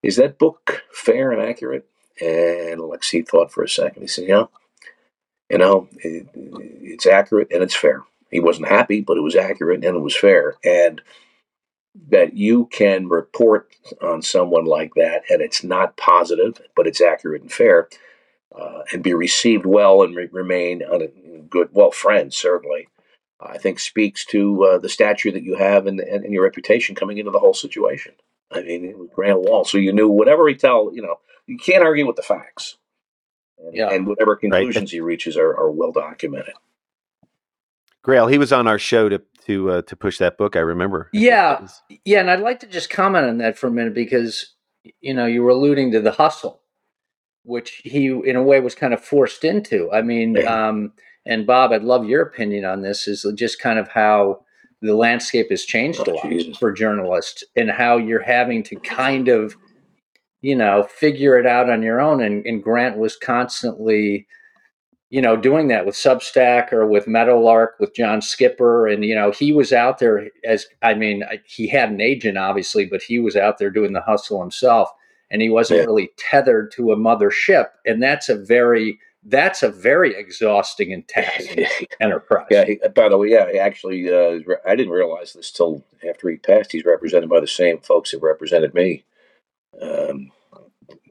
is 0.03 0.17
that 0.17 0.39
book 0.39 0.83
fair 0.91 1.31
and 1.31 1.41
accurate? 1.41 1.87
And 2.19 2.79
Alexi 2.79 3.27
thought 3.27 3.51
for 3.51 3.63
a 3.63 3.69
second. 3.69 4.01
He 4.01 4.07
said, 4.07 4.27
Yeah, 4.27 4.45
you 5.49 5.57
know, 5.57 5.87
it, 5.97 6.27
it's 6.35 7.05
accurate 7.05 7.49
and 7.51 7.63
it's 7.63 7.75
fair. 7.75 8.03
He 8.31 8.39
wasn't 8.39 8.67
happy, 8.67 9.01
but 9.01 9.17
it 9.17 9.21
was 9.21 9.35
accurate 9.35 9.83
and 9.85 9.95
it 9.95 10.01
was 10.01 10.15
fair. 10.15 10.55
And 10.63 11.01
that 12.09 12.35
you 12.35 12.67
can 12.67 13.07
report 13.07 13.69
on 14.01 14.21
someone 14.21 14.65
like 14.65 14.93
that 14.95 15.23
and 15.29 15.41
it's 15.41 15.63
not 15.63 15.97
positive, 15.97 16.61
but 16.75 16.87
it's 16.87 17.01
accurate 17.01 17.41
and 17.41 17.51
fair, 17.51 17.89
uh, 18.55 18.83
and 18.91 19.03
be 19.03 19.13
received 19.13 19.65
well 19.65 20.03
and 20.03 20.15
re- 20.15 20.29
remain 20.31 20.83
a 20.83 21.07
good, 21.49 21.69
well, 21.71 21.91
friends, 21.91 22.37
certainly, 22.37 22.89
I 23.39 23.57
think 23.57 23.79
speaks 23.79 24.25
to 24.27 24.63
uh, 24.63 24.77
the 24.79 24.89
stature 24.89 25.31
that 25.31 25.43
you 25.43 25.55
have 25.55 25.87
and, 25.87 25.99
and, 25.99 26.25
and 26.25 26.33
your 26.33 26.43
reputation 26.43 26.95
coming 26.95 27.17
into 27.17 27.31
the 27.31 27.39
whole 27.39 27.53
situation. 27.53 28.13
I 28.51 28.61
mean, 28.61 28.85
it 28.85 28.97
was 28.97 29.09
Grant 29.13 29.41
Wahl, 29.41 29.65
so 29.65 29.77
you 29.77 29.91
knew 29.91 30.07
whatever 30.07 30.47
he 30.47 30.55
tell, 30.55 30.91
you 30.93 31.01
know, 31.01 31.17
you 31.47 31.57
can't 31.57 31.83
argue 31.83 32.05
with 32.05 32.15
the 32.15 32.21
facts. 32.21 32.77
And, 33.59 33.75
yeah. 33.75 33.89
and 33.89 34.07
whatever 34.07 34.35
conclusions 34.35 34.91
right. 34.91 34.97
he 34.97 34.99
reaches 34.99 35.35
are, 35.35 35.49
are, 35.49 35.71
well 35.71 35.91
documented. 35.91 36.53
Grayle, 38.05 38.31
he 38.31 38.37
was 38.37 38.53
on 38.53 38.67
our 38.67 38.77
show 38.77 39.09
to 39.09 39.21
to 39.47 39.71
uh, 39.71 39.81
to 39.83 39.95
push 39.95 40.19
that 40.19 40.37
book. 40.37 40.55
I 40.55 40.59
remember. 40.59 41.09
Yeah, 41.11 41.67
yeah, 42.05 42.19
and 42.19 42.29
I'd 42.29 42.41
like 42.41 42.59
to 42.59 42.67
just 42.67 42.89
comment 42.89 43.25
on 43.25 43.39
that 43.39 43.57
for 43.57 43.67
a 43.67 43.71
minute 43.71 43.95
because 43.95 44.53
you 45.01 45.13
know 45.13 45.25
you 45.25 45.41
were 45.41 45.49
alluding 45.49 45.91
to 45.93 45.99
the 45.99 46.11
hustle, 46.11 46.61
which 47.43 47.81
he 47.83 48.07
in 48.07 48.35
a 48.35 48.43
way 48.43 48.59
was 48.59 48.75
kind 48.75 48.93
of 48.93 49.03
forced 49.03 49.43
into. 49.43 49.91
I 49.91 50.03
mean, 50.03 50.35
yeah. 50.35 50.67
um, 50.67 50.93
and 51.25 51.47
Bob, 51.47 51.71
I'd 51.71 51.83
love 51.83 52.05
your 52.05 52.21
opinion 52.21 52.63
on 52.63 52.81
this. 52.81 53.07
Is 53.07 53.25
just 53.35 53.59
kind 53.59 53.79
of 53.79 53.89
how 53.89 54.45
the 54.81 54.95
landscape 54.95 55.49
has 55.49 55.63
changed 55.63 56.01
oh, 56.07 56.11
a 56.11 56.13
lot 56.13 56.29
Jesus. 56.29 56.57
for 56.57 56.71
journalists 56.71 57.43
and 57.55 57.71
how 57.71 57.97
you're 57.97 58.21
having 58.21 58.63
to 58.63 58.75
kind 58.77 59.27
of 59.27 59.55
you 60.41 60.55
know 60.55 60.83
figure 60.83 61.37
it 61.39 61.45
out 61.45 61.69
on 61.69 61.81
your 61.81 61.99
own 61.99 62.21
and, 62.21 62.45
and 62.45 62.63
grant 62.63 62.97
was 62.97 63.15
constantly 63.15 64.27
you 65.09 65.21
know, 65.21 65.37
doing 65.37 65.69
that 65.69 65.85
with 65.85 65.95
Substack 65.95 66.73
or 66.73 66.85
with 66.85 67.07
Meadowlark 67.07 67.75
with 67.79 67.95
John 67.95 68.21
Skipper. 68.21 68.87
And, 68.87 69.05
you 69.05 69.15
know, 69.15 69.31
he 69.31 69.53
was 69.53 69.71
out 69.71 69.99
there 69.99 70.27
as, 70.43 70.65
I 70.81 70.95
mean, 70.95 71.23
he 71.45 71.67
had 71.67 71.89
an 71.89 72.01
agent, 72.01 72.37
obviously, 72.37 72.85
but 72.85 73.01
he 73.01 73.19
was 73.19 73.35
out 73.35 73.57
there 73.57 73.69
doing 73.69 73.93
the 73.93 74.01
hustle 74.01 74.41
himself 74.41 74.89
and 75.31 75.41
he 75.41 75.49
wasn't 75.49 75.79
yeah. 75.79 75.85
really 75.85 76.09
tethered 76.17 76.71
to 76.73 76.91
a 76.91 76.97
mother 76.97 77.31
ship. 77.31 77.71
And 77.85 78.03
that's 78.03 78.27
a 78.27 78.35
very, 78.35 78.99
that's 79.27 79.61
a 79.61 79.69
very 79.69 80.15
exhausting 80.15 80.93
and 80.93 81.07
taxing 81.07 81.65
enterprise. 81.99 82.47
Yeah. 82.49 82.65
He, 82.65 82.79
by 82.95 83.09
the 83.09 83.17
way, 83.17 83.29
yeah, 83.29 83.59
actually, 83.61 84.11
uh, 84.11 84.39
I 84.65 84.75
didn't 84.75 84.93
realize 84.93 85.33
this 85.33 85.51
till 85.51 85.83
after 86.07 86.29
he 86.29 86.37
passed. 86.37 86.71
He's 86.71 86.85
represented 86.85 87.29
by 87.29 87.41
the 87.41 87.47
same 87.47 87.79
folks 87.79 88.11
that 88.11 88.21
represented 88.21 88.73
me. 88.73 89.03
Um, 89.81 90.31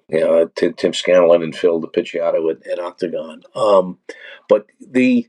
you 0.08 0.20
know, 0.20 0.48
Tim, 0.56 0.72
Tim 0.74 0.94
Scanlon 0.94 1.42
and 1.42 1.54
Phil 1.54 1.80
de 1.80 1.88
Picciotto 1.88 2.50
at, 2.50 2.66
at 2.66 2.78
Octagon. 2.78 3.42
Um, 3.54 3.98
but 4.48 4.66
the 4.80 5.28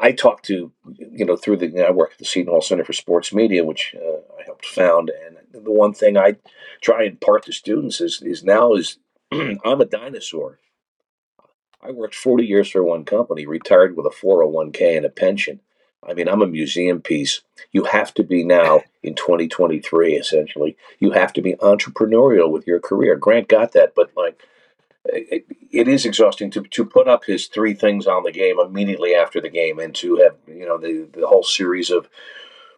I 0.00 0.12
talked 0.12 0.44
to, 0.46 0.70
you 0.96 1.24
know, 1.24 1.36
through 1.36 1.56
the, 1.56 1.86
I 1.86 1.90
work 1.90 2.12
at 2.12 2.18
the 2.18 2.24
Seton 2.24 2.52
Hall 2.52 2.60
Center 2.60 2.84
for 2.84 2.92
Sports 2.92 3.32
Media, 3.32 3.64
which 3.64 3.94
uh, 3.96 4.20
I 4.38 4.44
helped 4.44 4.66
found. 4.66 5.10
And 5.26 5.36
the 5.52 5.72
one 5.72 5.92
thing 5.92 6.16
I 6.16 6.36
try 6.80 7.02
and 7.02 7.12
impart 7.12 7.44
to 7.46 7.52
students 7.52 8.00
is, 8.00 8.22
is 8.22 8.44
now 8.44 8.74
is 8.74 8.98
I'm 9.32 9.80
a 9.80 9.84
dinosaur. 9.84 10.60
I 11.80 11.90
worked 11.92 12.14
40 12.14 12.44
years 12.44 12.70
for 12.70 12.82
one 12.82 13.04
company, 13.04 13.46
retired 13.46 13.96
with 13.96 14.06
a 14.06 14.10
401k 14.10 14.96
and 14.96 15.06
a 15.06 15.10
pension. 15.10 15.60
I 16.06 16.14
mean, 16.14 16.28
I'm 16.28 16.42
a 16.42 16.46
museum 16.46 17.00
piece. 17.00 17.42
You 17.72 17.84
have 17.84 18.14
to 18.14 18.22
be 18.22 18.44
now 18.44 18.82
in 19.02 19.14
2023, 19.14 20.14
essentially. 20.14 20.76
You 20.98 21.12
have 21.12 21.32
to 21.34 21.42
be 21.42 21.54
entrepreneurial 21.54 22.50
with 22.50 22.66
your 22.66 22.80
career. 22.80 23.16
Grant 23.16 23.48
got 23.48 23.72
that, 23.72 23.94
but 23.94 24.10
like, 24.16 24.40
it, 25.04 25.46
it 25.70 25.88
is 25.88 26.04
exhausting 26.04 26.50
to, 26.52 26.62
to 26.62 26.84
put 26.84 27.08
up 27.08 27.24
his 27.24 27.46
three 27.46 27.74
things 27.74 28.06
on 28.06 28.22
the 28.22 28.32
game 28.32 28.58
immediately 28.60 29.14
after 29.14 29.40
the 29.40 29.48
game 29.48 29.78
and 29.78 29.94
to 29.96 30.16
have, 30.16 30.36
you 30.46 30.66
know, 30.66 30.78
the, 30.78 31.08
the 31.12 31.26
whole 31.26 31.42
series 31.42 31.90
of 31.90 32.08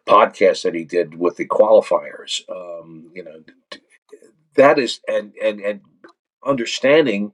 podcasts 0.06 0.62
that 0.62 0.74
he 0.74 0.84
did 0.84 1.14
with 1.14 1.36
the 1.36 1.46
qualifiers. 1.46 2.48
Um, 2.48 3.10
you 3.14 3.22
know, 3.22 3.42
that 4.54 4.78
is, 4.78 5.00
and, 5.06 5.34
and, 5.42 5.60
and 5.60 5.80
understanding 6.44 7.32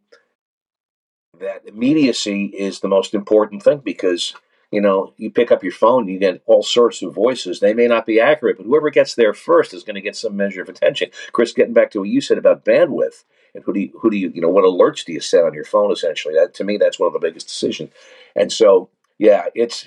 that 1.41 1.67
immediacy 1.67 2.47
is 2.47 2.81
the 2.81 2.89
most 2.89 3.15
important 3.15 3.63
thing 3.63 3.79
because 3.79 4.35
you 4.71 4.81
know, 4.81 5.13
you 5.17 5.31
pick 5.31 5.53
up 5.53 5.63
your 5.63 5.73
phone, 5.73 6.09
you 6.09 6.19
get 6.19 6.43
all 6.47 6.63
sorts 6.63 7.03
of 7.03 7.15
voices. 7.15 7.61
They 7.61 7.73
may 7.73 7.87
not 7.87 8.05
be 8.05 8.21
accurate, 8.21 8.57
but 8.57 8.67
whoever 8.67 8.91
gets 8.91 9.15
there 9.15 9.33
first 9.33 9.73
is 9.73 9.85
going 9.85 9.95
to 9.95 10.01
get 10.01 10.17
some 10.17 10.37
measure 10.37 10.63
of 10.63 10.69
attention. 10.69 11.11
Chris, 11.33 11.53
getting 11.53 11.73
back 11.73 11.91
to 11.93 12.01
what 12.01 12.09
you 12.09 12.21
said 12.21 12.39
about 12.39 12.65
bandwidth 12.65 13.25
and 13.55 13.63
who 13.65 13.73
do 13.73 13.81
you, 13.81 13.99
who 14.01 14.11
do 14.11 14.17
you, 14.17 14.31
you 14.35 14.41
know, 14.41 14.49
what 14.49 14.65
alerts 14.65 15.05
do 15.05 15.13
you 15.13 15.21
set 15.21 15.45
on 15.45 15.55
your 15.55 15.65
phone? 15.65 15.93
Essentially, 15.93 16.35
that 16.35 16.55
to 16.55 16.65
me, 16.65 16.77
that's 16.77 16.99
one 16.99 17.07
of 17.07 17.13
the 17.13 17.27
biggest 17.27 17.47
decisions. 17.47 17.91
And 18.35 18.53
so, 18.53 18.91
yeah, 19.19 19.47
it's 19.55 19.87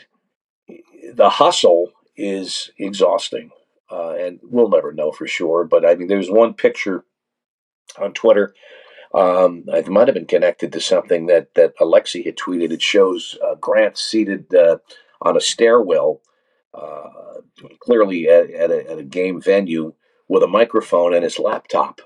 the 1.13 1.29
hustle 1.29 1.91
is 2.15 2.71
exhausting, 2.77 3.51
uh, 3.91 4.11
and 4.11 4.39
we'll 4.43 4.69
never 4.69 4.91
know 4.91 5.11
for 5.11 5.27
sure. 5.27 5.65
But 5.65 5.85
I 5.85 5.95
mean, 5.95 6.07
there's 6.07 6.31
one 6.31 6.53
picture 6.53 7.03
on 7.97 8.13
Twitter 8.13 8.53
um, 9.13 9.63
it 9.67 9.87
might 9.87 10.07
have 10.07 10.15
been 10.15 10.25
connected 10.25 10.71
to 10.73 10.81
something 10.81 11.25
that 11.27 11.55
that 11.55 11.77
Alexi 11.77 12.25
had 12.25 12.37
tweeted. 12.37 12.71
It 12.71 12.81
shows 12.81 13.37
uh, 13.43 13.55
Grant 13.55 13.97
seated 13.97 14.53
uh, 14.53 14.77
on 15.21 15.35
a 15.35 15.41
stairwell, 15.41 16.21
uh, 16.73 17.41
clearly 17.79 18.29
at, 18.29 18.51
at, 18.51 18.71
a, 18.71 18.91
at 18.91 18.99
a 18.99 19.03
game 19.03 19.41
venue, 19.41 19.93
with 20.27 20.43
a 20.43 20.47
microphone 20.47 21.13
and 21.13 21.23
his 21.23 21.39
laptop. 21.39 22.01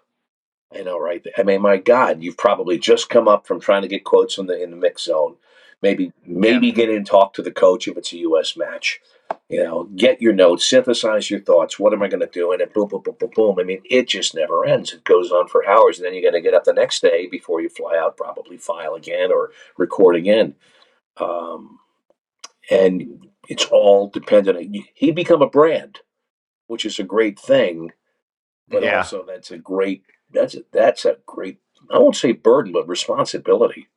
I 0.73 0.81
know, 0.81 0.97
right? 0.97 1.23
I 1.37 1.43
mean, 1.43 1.61
my 1.61 1.77
God, 1.77 2.23
you've 2.23 2.37
probably 2.37 2.79
just 2.79 3.09
come 3.09 3.27
up 3.27 3.45
from 3.45 3.59
trying 3.59 3.83
to 3.83 3.87
get 3.87 4.05
quotes 4.05 4.37
in 4.37 4.47
the 4.47 4.61
in 4.61 4.71
the 4.71 4.77
mix 4.77 5.03
zone. 5.03 5.35
Maybe 5.81 6.13
maybe 6.25 6.67
yeah. 6.67 6.73
get 6.73 6.89
in 6.89 7.03
talk 7.03 7.33
to 7.33 7.41
the 7.41 7.51
coach 7.51 7.87
if 7.87 7.97
it's 7.97 8.13
a 8.13 8.17
U.S. 8.19 8.55
match 8.55 9.01
you 9.53 9.63
know, 9.63 9.83
get 9.95 10.19
your 10.19 10.33
notes, 10.33 10.67
synthesize 10.67 11.29
your 11.29 11.39
thoughts. 11.39 11.77
What 11.77 11.93
am 11.93 12.01
I 12.01 12.07
going 12.07 12.21
to 12.21 12.25
do? 12.25 12.51
And 12.51 12.61
it 12.61 12.73
boom, 12.73 12.87
boom, 12.87 13.03
boom, 13.03 13.15
boom, 13.19 13.29
boom. 13.35 13.59
I 13.59 13.63
mean, 13.63 13.83
it 13.85 14.07
just 14.07 14.33
never 14.33 14.65
ends. 14.65 14.93
It 14.93 15.03
goes 15.03 15.31
on 15.31 15.47
for 15.47 15.67
hours, 15.67 15.99
and 15.99 16.07
then 16.07 16.15
you 16.15 16.23
got 16.23 16.31
to 16.31 16.41
get 16.41 16.55
up 16.55 16.63
the 16.63 16.73
next 16.73 17.03
day 17.03 17.27
before 17.27 17.61
you 17.61 17.69
fly 17.69 17.95
out, 17.95 18.17
probably 18.17 18.57
file 18.57 18.95
again 18.95 19.31
or 19.31 19.51
record 19.77 20.15
again. 20.15 20.55
Um, 21.17 21.77
and 22.71 23.27
it's 23.47 23.65
all 23.65 24.09
dependent. 24.09 24.57
On, 24.57 24.83
he'd 24.95 25.15
become 25.15 25.43
a 25.43 25.49
brand, 25.49 25.99
which 26.65 26.83
is 26.83 26.97
a 26.97 27.03
great 27.03 27.39
thing, 27.39 27.91
but 28.67 28.81
yeah. 28.81 28.97
also 28.97 29.23
that's 29.23 29.51
a 29.51 29.59
great 29.59 30.03
that's 30.31 30.55
a, 30.55 30.63
that's 30.71 31.05
a 31.05 31.17
great 31.27 31.59
I 31.91 31.99
won't 31.99 32.15
say 32.15 32.31
burden, 32.31 32.73
but 32.73 32.87
responsibility. 32.87 33.87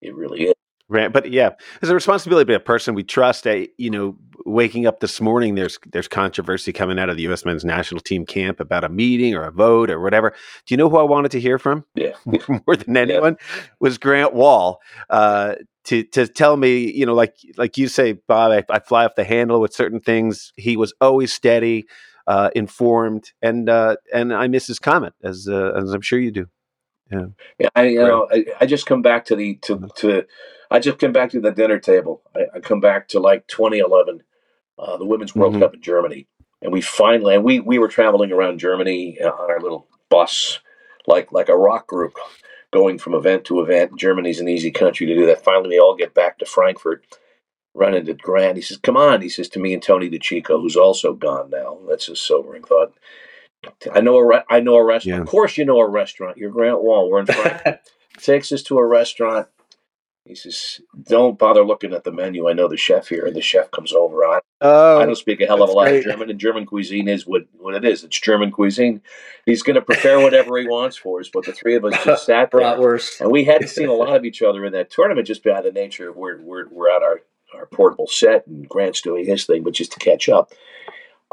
It 0.00 0.14
really 0.14 0.44
is. 0.44 0.54
Right, 0.88 1.12
but 1.12 1.30
yeah, 1.30 1.50
there's 1.80 1.90
a 1.90 1.94
responsibility 1.94 2.48
to 2.52 2.56
a 2.56 2.60
person 2.60 2.94
we 2.94 3.04
trust. 3.04 3.46
Uh, 3.46 3.66
you 3.78 3.90
know, 3.90 4.16
waking 4.44 4.86
up 4.86 5.00
this 5.00 5.20
morning, 5.20 5.54
there's 5.54 5.78
there's 5.86 6.08
controversy 6.08 6.72
coming 6.72 6.98
out 6.98 7.08
of 7.08 7.16
the 7.16 7.22
U.S. 7.24 7.44
men's 7.44 7.64
national 7.64 8.00
team 8.00 8.26
camp 8.26 8.60
about 8.60 8.84
a 8.84 8.88
meeting 8.88 9.34
or 9.34 9.42
a 9.42 9.50
vote 9.50 9.90
or 9.90 10.00
whatever. 10.00 10.30
Do 10.66 10.74
you 10.74 10.76
know 10.76 10.88
who 10.88 10.98
I 10.98 11.02
wanted 11.02 11.30
to 11.32 11.40
hear 11.40 11.58
from? 11.58 11.84
Yeah, 11.94 12.14
more 12.24 12.76
than 12.76 12.96
anyone 12.96 13.36
yeah. 13.38 13.62
was 13.80 13.98
Grant 13.98 14.34
Wahl. 14.34 14.80
Uh, 15.10 15.56
to 15.84 16.02
to 16.04 16.26
tell 16.26 16.56
me, 16.56 16.90
you 16.92 17.06
know, 17.06 17.14
like 17.14 17.36
like 17.56 17.76
you 17.76 17.88
say, 17.88 18.12
Bob, 18.12 18.52
I, 18.52 18.64
I, 18.74 18.78
fly 18.78 19.04
off 19.04 19.14
the 19.16 19.24
handle 19.24 19.60
with 19.60 19.74
certain 19.74 20.00
things. 20.00 20.52
He 20.56 20.76
was 20.76 20.94
always 21.00 21.32
steady, 21.32 21.86
uh, 22.26 22.50
informed, 22.54 23.32
and 23.42 23.68
uh, 23.68 23.96
and 24.12 24.32
I 24.32 24.48
miss 24.48 24.66
his 24.66 24.78
comment 24.78 25.14
as 25.22 25.46
uh, 25.48 25.72
as 25.76 25.92
I'm 25.92 26.00
sure 26.00 26.18
you 26.18 26.30
do. 26.30 26.46
Yeah, 27.10 27.26
yeah. 27.58 27.68
I 27.74 27.82
you 27.84 27.98
know 28.00 28.28
I, 28.32 28.44
I 28.62 28.66
just 28.66 28.86
come 28.86 29.02
back 29.02 29.26
to 29.26 29.36
the 29.36 29.56
to 29.62 29.88
to 29.96 30.24
I 30.70 30.78
just 30.80 30.98
come 30.98 31.12
back 31.12 31.30
to 31.30 31.40
the 31.40 31.52
dinner 31.52 31.78
table. 31.78 32.22
I, 32.34 32.56
I 32.56 32.60
come 32.60 32.80
back 32.80 33.08
to 33.08 33.20
like 33.20 33.46
2011, 33.48 34.22
uh, 34.78 34.96
the 34.96 35.04
Women's 35.04 35.34
World 35.34 35.54
mm-hmm. 35.54 35.62
Cup 35.62 35.74
in 35.74 35.82
Germany, 35.82 36.26
and 36.62 36.72
we 36.72 36.80
finally 36.80 37.34
and 37.34 37.44
we 37.44 37.60
we 37.60 37.78
were 37.78 37.88
traveling 37.88 38.32
around 38.32 38.58
Germany 38.58 39.18
on 39.20 39.50
our 39.50 39.60
little 39.60 39.86
bus, 40.10 40.60
like 41.06 41.32
like 41.32 41.48
a 41.48 41.56
rock 41.56 41.86
group, 41.86 42.14
going 42.72 42.98
from 42.98 43.14
event 43.14 43.44
to 43.44 43.60
event. 43.60 43.98
Germany's 43.98 44.40
an 44.40 44.48
easy 44.48 44.70
country 44.70 45.06
to 45.06 45.14
do 45.14 45.26
that. 45.26 45.44
Finally, 45.44 45.70
we 45.70 45.78
all 45.78 45.96
get 45.96 46.14
back 46.14 46.38
to 46.38 46.46
Frankfurt. 46.46 47.04
Run 47.76 47.94
into 47.94 48.14
Grant. 48.14 48.56
He 48.56 48.62
says, 48.62 48.76
"Come 48.76 48.96
on," 48.96 49.20
he 49.20 49.28
says 49.28 49.48
to 49.50 49.58
me 49.58 49.74
and 49.74 49.82
Tony 49.82 50.08
DiCicco, 50.08 50.60
who's 50.60 50.76
also 50.76 51.12
gone 51.12 51.50
now. 51.50 51.78
That's 51.88 52.08
a 52.08 52.14
sobering 52.14 52.62
thought. 52.62 52.94
I 53.92 54.00
know 54.00 54.16
a 54.16 54.26
re- 54.26 54.44
I 54.48 54.60
know 54.60 54.76
a 54.76 54.84
restaurant. 54.84 55.16
Yeah. 55.16 55.22
Of 55.22 55.28
course, 55.28 55.58
you 55.58 55.64
know 55.64 55.80
a 55.80 55.88
restaurant. 55.88 56.36
You're 56.36 56.50
Grant 56.50 56.82
Wahl. 56.82 57.10
We're 57.10 57.20
in 57.20 57.26
Frankfurt. 57.26 57.80
Takes 58.18 58.52
us 58.52 58.62
to 58.64 58.78
a 58.78 58.86
restaurant. 58.86 59.48
He 60.26 60.34
says, 60.34 60.80
"Don't 61.02 61.38
bother 61.38 61.62
looking 61.62 61.92
at 61.92 62.04
the 62.04 62.12
menu. 62.12 62.48
I 62.48 62.54
know 62.54 62.66
the 62.66 62.78
chef 62.78 63.08
here." 63.08 63.26
And 63.26 63.36
the 63.36 63.42
chef 63.42 63.70
comes 63.70 63.92
over. 63.92 64.24
I, 64.24 64.40
oh, 64.62 64.98
I 64.98 65.04
don't 65.04 65.16
speak 65.16 65.42
a 65.42 65.46
hell 65.46 65.62
of 65.62 65.68
a 65.68 65.72
lot 65.72 65.88
great. 65.88 65.98
of 65.98 66.04
German, 66.04 66.30
and 66.30 66.40
German 66.40 66.64
cuisine 66.64 67.08
is 67.08 67.26
what, 67.26 67.42
what 67.58 67.74
it 67.74 67.84
is. 67.84 68.04
It's 68.04 68.18
German 68.18 68.50
cuisine. 68.50 69.02
He's 69.44 69.62
going 69.62 69.74
to 69.74 69.82
prepare 69.82 70.18
whatever 70.18 70.56
he 70.56 70.66
wants 70.66 70.96
for 70.96 71.20
us. 71.20 71.28
But 71.30 71.44
the 71.44 71.52
three 71.52 71.74
of 71.74 71.84
us 71.84 72.02
just 72.02 72.24
sat 72.26 72.50
there, 72.50 72.62
and 73.20 73.30
we 73.30 73.44
hadn't 73.44 73.68
seen 73.68 73.88
a 73.88 73.92
lot 73.92 74.16
of 74.16 74.24
each 74.24 74.40
other 74.40 74.64
in 74.64 74.72
that 74.72 74.90
tournament, 74.90 75.26
just 75.26 75.44
by 75.44 75.60
the 75.60 75.72
nature 75.72 76.08
of 76.08 76.16
we're 76.16 76.40
we're, 76.40 76.68
we're 76.70 76.90
at 76.90 77.02
our 77.02 77.20
our 77.54 77.66
portable 77.66 78.06
set, 78.06 78.46
and 78.46 78.66
Grant's 78.66 79.02
doing 79.02 79.26
his 79.26 79.44
thing, 79.44 79.62
but 79.62 79.74
just 79.74 79.92
to 79.92 79.98
catch 79.98 80.30
up. 80.30 80.52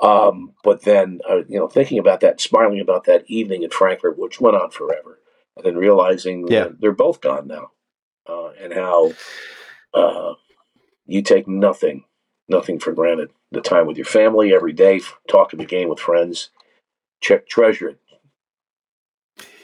Um, 0.01 0.53
but 0.63 0.83
then, 0.83 1.21
uh, 1.29 1.43
you 1.47 1.59
know, 1.59 1.67
thinking 1.67 1.97
about 1.97 2.19
that, 2.21 2.41
smiling 2.41 2.81
about 2.81 3.05
that 3.05 3.23
evening 3.27 3.63
in 3.63 3.69
Frankfurt, 3.69 4.19
which 4.19 4.41
went 4.41 4.57
on 4.57 4.69
forever, 4.69 5.19
and 5.55 5.65
then 5.65 5.77
realizing 5.77 6.47
yeah. 6.49 6.67
they're 6.79 6.91
both 6.91 7.21
gone 7.21 7.47
now 7.47 7.71
uh, 8.27 8.49
and 8.61 8.73
how 8.73 9.13
uh, 9.93 10.33
you 11.05 11.21
take 11.21 11.47
nothing, 11.47 12.05
nothing 12.47 12.79
for 12.79 12.93
granted. 12.93 13.29
The 13.51 13.61
time 13.61 13.85
with 13.85 13.97
your 13.97 14.05
family 14.05 14.53
every 14.53 14.73
day, 14.73 15.01
talking 15.27 15.59
the 15.59 15.65
game 15.65 15.89
with 15.89 15.99
friends, 15.99 16.51
check 17.19 17.47
treasure 17.47 17.89
it. 17.89 17.99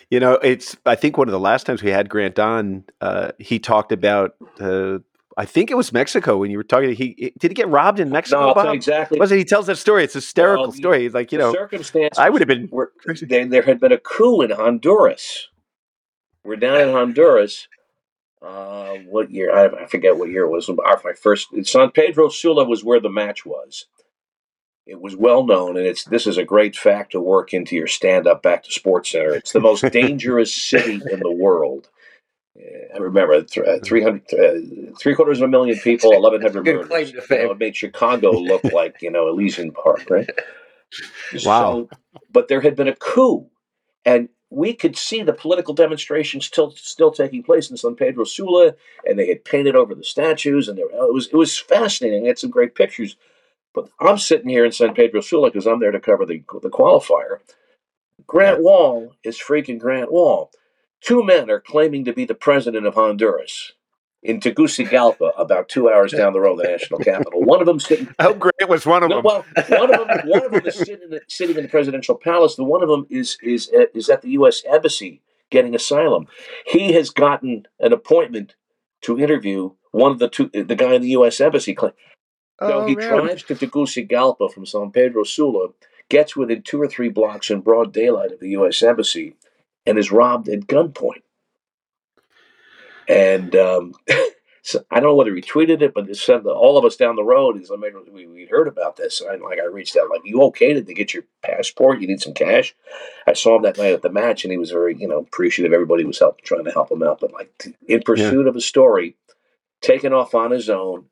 You 0.10 0.22
know, 0.22 0.34
it's. 0.36 0.78
I 0.86 0.96
think 0.96 1.18
one 1.18 1.28
of 1.28 1.34
the 1.34 1.40
last 1.40 1.66
times 1.66 1.84
we 1.84 1.92
had 1.92 2.10
Grant 2.10 2.40
on, 2.40 2.86
uh, 3.02 3.32
he 3.40 3.60
talked 3.60 3.92
about. 3.92 4.36
Uh, 4.60 5.00
I 5.36 5.46
think 5.46 5.70
it 5.70 5.76
was 5.76 5.92
Mexico 5.92 6.38
when 6.38 6.50
you 6.50 6.58
were 6.58 6.64
talking. 6.64 6.94
He 6.94 7.34
did 7.38 7.52
he 7.52 7.56
get 7.56 7.68
robbed 7.68 8.00
in 8.00 8.10
Mexico? 8.10 8.54
No, 8.54 8.72
exactly. 8.72 9.20
Was 9.20 9.32
it? 9.32 9.38
He 9.38 9.44
tells 9.44 9.68
that 9.68 9.78
story. 9.78 10.06
It's 10.06 10.16
a 10.16 10.20
hysterical 10.20 10.64
well, 10.64 10.72
story. 10.72 11.04
He's 11.04 11.14
like, 11.14 11.34
you 11.34 11.38
know, 11.38 11.52
circumstances. 11.54 12.18
I 12.18 12.30
would 12.30 12.42
have 12.42 12.48
been. 12.48 12.70
Were, 12.72 12.94
there 13.06 13.62
had 13.62 13.80
been 13.82 13.92
a 13.92 13.98
coup 13.98 14.42
in 14.42 14.52
Honduras. 14.52 15.50
We're 16.46 16.56
down 16.56 16.80
in 16.80 16.90
Honduras, 16.90 17.68
uh, 18.42 18.96
what 19.08 19.32
year? 19.32 19.56
I, 19.56 19.84
I, 19.84 19.86
forget 19.88 20.18
what 20.18 20.30
year 20.30 20.46
it 20.46 20.52
was. 20.52 20.70
Our, 20.70 21.02
my 21.04 21.14
first 21.14 21.48
San 21.64 21.92
Pedro 21.92 22.30
Sula 22.30 22.66
was 22.66 22.84
where 22.84 23.00
the 23.00 23.10
match 23.10 23.46
was. 23.46 23.86
It 24.86 25.02
was 25.02 25.16
well 25.16 25.46
known, 25.46 25.76
and 25.76 25.86
it's 25.86 26.06
this 26.06 26.28
is 26.28 26.38
a 26.38 26.46
great 26.46 26.76
fact 26.76 27.12
to 27.12 27.20
work 27.20 27.54
into 27.54 27.76
your 27.76 27.88
stand 27.88 28.26
up 28.28 28.42
back 28.42 28.64
to 28.64 28.72
Sports 28.72 29.12
Center. 29.12 29.34
It's 29.34 29.52
the 29.52 29.60
most 29.60 29.82
dangerous 29.92 30.54
city 30.54 31.02
in 31.12 31.20
the 31.20 31.32
world. 31.32 31.90
I 32.96 32.98
remember 32.98 33.34
uh, 33.34 33.80
300, 33.84 34.22
uh, 34.34 34.96
three 35.00 35.14
quarters 35.14 35.40
of 35.40 35.44
a 35.44 35.48
million 35.48 35.78
people, 35.78 36.10
1,100 36.10 36.66
murders. 36.66 37.12
You 37.12 37.22
know, 37.30 37.52
it 37.52 37.60
made 37.60 37.76
Chicago 37.76 38.32
look 38.32 38.64
like, 38.74 39.02
you 39.02 39.12
know, 39.12 39.28
Elysian 39.28 39.72
Park, 39.72 40.10
right? 40.10 40.30
Wow. 41.44 41.88
So, 41.88 41.90
but 42.32 42.48
there 42.48 42.62
had 42.62 42.76
been 42.76 42.88
a 42.88 42.96
coup, 42.96 43.48
and 44.06 44.30
we 44.50 44.74
could 44.74 44.98
see 44.98 45.24
the 45.24 45.34
political 45.34 45.74
demonstrations 45.74 46.46
still 46.46 46.72
still 46.72 47.12
taking 47.12 47.44
place 47.44 47.70
in 47.70 47.78
San 47.78 47.96
Pedro 47.96 48.24
Sula, 48.24 48.76
and 49.06 49.20
they 49.20 49.28
had 49.28 49.44
painted 49.44 49.76
over 49.76 49.94
the 49.94 50.04
statues, 50.04 50.68
and 50.68 50.78
there, 50.78 50.86
it 50.86 51.14
was 51.14 51.28
it 51.28 51.36
was 51.36 51.58
fascinating. 51.58 52.24
They 52.24 52.30
had 52.30 52.40
some 52.40 52.50
great 52.52 52.76
pictures. 52.76 53.18
But 53.74 53.90
I'm 54.00 54.18
sitting 54.18 54.50
here 54.50 54.66
in 54.66 54.72
San 54.72 54.96
Pedro 54.96 55.22
Sula 55.22 55.50
because 55.50 55.68
I'm 55.68 55.80
there 55.80 55.92
to 55.92 56.00
cover 56.00 56.26
the 56.26 56.44
the 56.62 56.70
qualifier. 56.70 57.40
Grant 58.26 58.64
Wahl 58.64 59.14
is 59.24 59.38
freaking 59.38 59.80
Grant 59.80 60.12
Wahl. 60.12 60.52
Two 61.02 61.24
men 61.24 61.50
are 61.52 61.60
claiming 61.60 62.06
to 62.06 62.14
be 62.14 62.26
the 62.26 62.34
president 62.34 62.88
of 62.88 62.96
Honduras 62.96 63.74
in 64.28 64.42
Tegucigalpa, 64.42 65.32
about 65.38 65.70
two 65.70 65.90
hours 65.90 66.12
down 66.12 66.34
the 66.34 66.40
road, 66.42 66.58
the 66.60 66.64
national 66.64 67.00
capital. 67.00 67.42
One 67.44 67.62
of 67.62 67.66
them 67.66 67.80
sitting. 67.80 68.10
Oh, 68.20 68.34
Grant 68.34 68.68
was 68.70 68.86
one 68.86 69.02
of 69.02 69.10
them. 69.10 69.24
well, 69.24 69.46
one 69.70 69.94
of 69.94 70.08
them, 70.08 70.28
one 70.28 70.46
of 70.46 70.52
them 70.52 70.66
is 70.66 70.76
sitting 70.76 71.00
in, 71.02 71.10
the, 71.12 71.22
sitting 71.30 71.56
in 71.56 71.64
the 71.64 71.70
presidential 71.70 72.16
palace. 72.16 72.56
The 72.56 72.64
one 72.66 72.84
of 72.84 72.90
them 72.90 73.08
is 73.10 73.38
is 73.42 73.72
uh, 73.74 73.86
is 73.94 74.10
at 74.10 74.22
the 74.22 74.32
U.S. 74.32 74.64
embassy 74.70 75.22
getting 75.50 75.74
asylum. 75.74 76.28
He 76.66 76.92
has 76.94 77.10
gotten 77.10 77.68
an 77.80 77.94
appointment 77.94 78.56
to 79.04 79.18
interview 79.18 79.72
one 79.92 80.12
of 80.12 80.20
the 80.20 80.28
two, 80.28 80.50
the 80.54 80.76
guy 80.76 80.94
in 80.94 81.02
the 81.02 81.10
U.S. 81.20 81.40
embassy. 81.40 81.76
So 81.80 81.94
Oh, 82.60 82.86
he 82.86 82.96
man. 82.96 83.08
drives 83.10 83.44
to 83.44 83.56
Tegucigalpa 83.56 84.50
from 84.52 84.66
San 84.66 84.92
Pedro 84.92 85.24
Sula, 85.24 85.70
gets 86.10 86.36
within 86.36 86.64
two 86.64 86.82
or 86.82 86.88
three 86.88 87.10
blocks 87.10 87.50
in 87.50 87.62
broad 87.62 87.94
daylight 87.94 88.32
of 88.34 88.40
the 88.42 88.50
U.S. 88.50 88.82
embassy, 88.84 89.36
and 89.86 89.98
is 89.98 90.12
robbed 90.12 90.50
at 90.50 90.62
gunpoint. 90.68 91.22
And 93.08 93.56
um, 93.56 93.94
so 94.62 94.84
I 94.92 95.00
don't 95.00 95.10
know 95.10 95.16
whether 95.16 95.36
he 95.36 95.42
tweeted 95.42 95.82
it, 95.82 95.94
but 95.94 96.10
it 96.10 96.18
said 96.18 96.44
that 96.44 96.52
all 96.52 96.78
of 96.78 96.86
us 96.86 96.96
down 96.96 97.16
the 97.16 97.24
road 97.24 97.62
is 97.62 97.72
I 97.72 97.78
mean, 97.78 97.94
we 98.12 98.28
we 98.28 98.46
heard 98.46 98.68
about 98.68 98.98
this. 98.98 99.22
And 99.22 99.30
I, 99.30 99.36
like 99.36 99.60
I 99.60 99.66
reached 99.66 99.96
out, 99.98 100.10
like, 100.10 100.22
you 100.26 100.42
okay 100.44 100.74
to 100.74 100.82
get 100.94 101.14
your 101.14 101.24
passport? 101.42 102.02
You 102.02 102.08
need 102.08 102.22
some 102.22 102.34
cash. 102.34 102.76
I 103.26 103.34
saw 103.34 103.56
him 103.56 103.64
that 103.64 103.78
night 103.78 103.94
at 103.94 104.02
the 104.02 104.10
match, 104.10 104.44
and 104.44 104.52
he 104.52 104.58
was 104.58 104.72
very 104.72 104.96
you 104.98 105.08
know 105.08 105.20
appreciative. 105.20 105.74
Everybody 105.74 106.04
was 106.04 106.20
help, 106.20 106.42
trying 106.42 106.66
to 106.66 106.72
help 106.72 106.92
him 106.92 107.04
out, 107.04 107.20
but 107.20 107.34
like 107.34 107.76
in 107.88 108.02
pursuit 108.04 108.48
of 108.48 108.56
a 108.56 108.62
story, 108.62 109.16
taken 109.82 110.14
off 110.14 110.36
on 110.36 110.52
his 110.52 110.70
own 110.70 111.06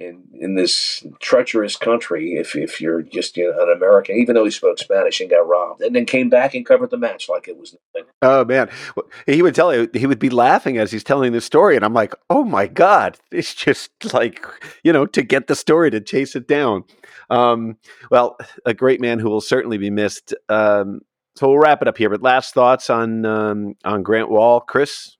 in 0.00 0.22
in 0.32 0.54
this 0.54 1.04
treacherous 1.20 1.76
country. 1.76 2.34
If 2.34 2.54
if 2.54 2.80
you're 2.80 3.02
just 3.02 3.36
you 3.36 3.50
know, 3.50 3.62
an 3.62 3.76
American, 3.76 4.16
even 4.16 4.34
though 4.34 4.44
he 4.44 4.50
spoke 4.50 4.78
Spanish 4.78 5.20
and 5.20 5.30
got 5.30 5.46
robbed, 5.46 5.82
and 5.82 5.94
then 5.94 6.06
came 6.06 6.28
back 6.28 6.54
and 6.54 6.64
covered 6.64 6.90
the 6.90 6.96
match 6.96 7.28
like 7.28 7.48
it 7.48 7.58
was 7.58 7.76
nothing. 7.94 8.08
Oh 8.22 8.44
man, 8.44 8.70
he 9.26 9.42
would 9.42 9.54
tell 9.54 9.74
you 9.74 9.88
he 9.94 10.06
would 10.06 10.18
be 10.18 10.30
laughing 10.30 10.78
as 10.78 10.92
he's 10.92 11.04
telling 11.04 11.32
the 11.32 11.40
story, 11.40 11.76
and 11.76 11.84
I'm 11.84 11.94
like, 11.94 12.14
oh 12.30 12.44
my 12.44 12.66
god, 12.66 13.18
it's 13.30 13.54
just 13.54 13.90
like 14.12 14.44
you 14.84 14.92
know 14.92 15.06
to 15.06 15.22
get 15.22 15.46
the 15.46 15.56
story 15.56 15.90
to 15.90 16.00
chase 16.00 16.36
it 16.36 16.46
down. 16.46 16.84
Um, 17.30 17.76
well, 18.10 18.36
a 18.64 18.74
great 18.74 19.00
man 19.00 19.18
who 19.18 19.28
will 19.28 19.40
certainly 19.40 19.78
be 19.78 19.90
missed. 19.90 20.34
Um, 20.48 21.00
so 21.36 21.48
we'll 21.48 21.58
wrap 21.58 21.82
it 21.82 21.88
up 21.88 21.98
here. 21.98 22.08
But 22.08 22.22
last 22.22 22.54
thoughts 22.54 22.88
on 22.90 23.24
um, 23.24 23.74
on 23.84 24.02
Grant 24.02 24.30
Wahl, 24.30 24.60
Chris? 24.60 25.16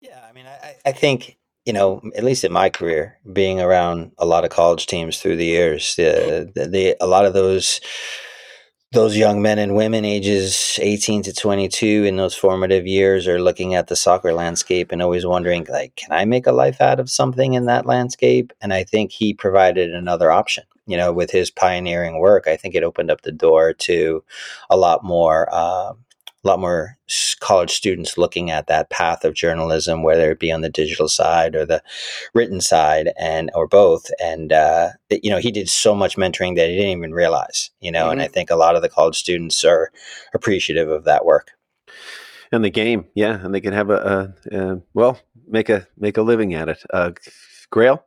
Yeah, 0.00 0.20
I 0.28 0.32
mean, 0.32 0.46
I, 0.46 0.76
I 0.84 0.92
think 0.92 1.38
you 1.64 1.72
know, 1.72 2.02
at 2.14 2.24
least 2.24 2.44
in 2.44 2.52
my 2.52 2.68
career, 2.68 3.18
being 3.32 3.60
around 3.60 4.12
a 4.18 4.26
lot 4.26 4.44
of 4.44 4.50
college 4.50 4.86
teams 4.86 5.18
through 5.18 5.36
the 5.36 5.46
years, 5.46 5.94
a 5.98 6.96
lot 7.02 7.24
of 7.24 7.32
those 7.32 7.80
those 8.94 9.16
young 9.16 9.42
men 9.42 9.58
and 9.58 9.74
women 9.74 10.04
ages 10.04 10.78
18 10.80 11.22
to 11.24 11.32
22 11.32 12.04
in 12.04 12.16
those 12.16 12.36
formative 12.36 12.86
years 12.86 13.26
are 13.26 13.42
looking 13.42 13.74
at 13.74 13.88
the 13.88 13.96
soccer 13.96 14.32
landscape 14.32 14.92
and 14.92 15.02
always 15.02 15.26
wondering 15.26 15.66
like 15.68 15.96
can 15.96 16.12
i 16.12 16.24
make 16.24 16.46
a 16.46 16.52
life 16.52 16.80
out 16.80 17.00
of 17.00 17.10
something 17.10 17.54
in 17.54 17.66
that 17.66 17.86
landscape? 17.86 18.52
And 18.60 18.72
i 18.72 18.84
think 18.84 19.10
he 19.10 19.34
provided 19.34 19.92
another 19.92 20.30
option 20.30 20.62
you 20.86 20.96
know 20.96 21.12
with 21.12 21.30
his 21.30 21.50
pioneering 21.50 22.20
work 22.20 22.46
i 22.46 22.56
think 22.56 22.74
it 22.74 22.84
opened 22.84 23.10
up 23.10 23.22
the 23.22 23.32
door 23.32 23.72
to 23.72 24.22
a 24.70 24.76
lot 24.76 25.02
more 25.02 25.48
uh, 25.52 25.94
a 26.44 26.48
lot 26.48 26.60
more 26.60 26.98
college 27.40 27.70
students 27.70 28.18
looking 28.18 28.50
at 28.50 28.66
that 28.66 28.90
path 28.90 29.24
of 29.24 29.34
journalism, 29.34 30.02
whether 30.02 30.30
it 30.30 30.38
be 30.38 30.52
on 30.52 30.60
the 30.60 30.68
digital 30.68 31.08
side 31.08 31.54
or 31.54 31.64
the 31.64 31.82
written 32.34 32.60
side, 32.60 33.12
and 33.18 33.50
or 33.54 33.66
both. 33.66 34.10
And 34.22 34.52
uh, 34.52 34.90
you 35.10 35.30
know, 35.30 35.38
he 35.38 35.50
did 35.50 35.68
so 35.68 35.94
much 35.94 36.16
mentoring 36.16 36.56
that 36.56 36.68
he 36.68 36.76
didn't 36.76 36.98
even 36.98 37.14
realize. 37.14 37.70
You 37.80 37.92
know, 37.92 38.10
and 38.10 38.20
I 38.20 38.28
think 38.28 38.50
a 38.50 38.56
lot 38.56 38.76
of 38.76 38.82
the 38.82 38.88
college 38.88 39.16
students 39.16 39.64
are 39.64 39.90
appreciative 40.34 40.88
of 40.88 41.04
that 41.04 41.24
work. 41.24 41.52
And 42.52 42.64
the 42.64 42.70
game, 42.70 43.06
yeah, 43.14 43.44
and 43.44 43.54
they 43.54 43.60
can 43.60 43.72
have 43.72 43.90
a, 43.90 44.34
a, 44.52 44.58
a 44.58 44.82
well 44.92 45.18
make 45.48 45.68
a 45.68 45.86
make 45.96 46.16
a 46.16 46.22
living 46.22 46.54
at 46.54 46.68
it. 46.68 46.82
Uh, 46.92 47.12
Grayle, 47.72 48.02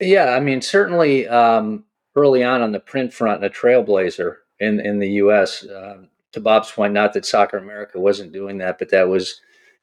Yeah, 0.00 0.30
I 0.30 0.40
mean, 0.40 0.60
certainly 0.60 1.28
um, 1.28 1.84
early 2.16 2.42
on 2.42 2.62
on 2.62 2.72
the 2.72 2.80
print 2.80 3.12
front, 3.12 3.44
a 3.44 3.50
trailblazer 3.50 4.36
in 4.58 4.80
in 4.80 4.98
the 4.98 5.10
U.S. 5.12 5.64
Um, 5.64 6.08
to 6.34 6.40
Bob's 6.40 6.70
point, 6.70 6.92
not 6.92 7.12
that 7.14 7.24
Soccer 7.26 7.56
America 7.56 7.98
wasn't 7.98 8.32
doing 8.32 8.58
that, 8.58 8.78
but 8.78 8.90
that 8.90 9.08
was, 9.08 9.40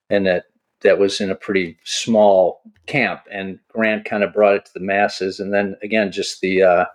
and 0.10 0.26
that 0.28 0.46
that 0.82 1.00
was 1.00 1.22
in 1.22 1.30
a 1.30 1.36
pretty 1.36 1.78
small 1.84 2.62
camp, 2.88 3.22
and 3.32 3.60
Grant 3.70 4.06
kind 4.06 4.24
of 4.24 4.34
brought 4.34 4.56
it 4.56 4.66
to 4.66 4.72
the 4.74 4.80
masses, 4.80 5.40
and 5.40 5.54
then 5.54 5.76
again, 5.84 6.12
just 6.12 6.42
the 6.42 6.64
uh, 6.64 6.86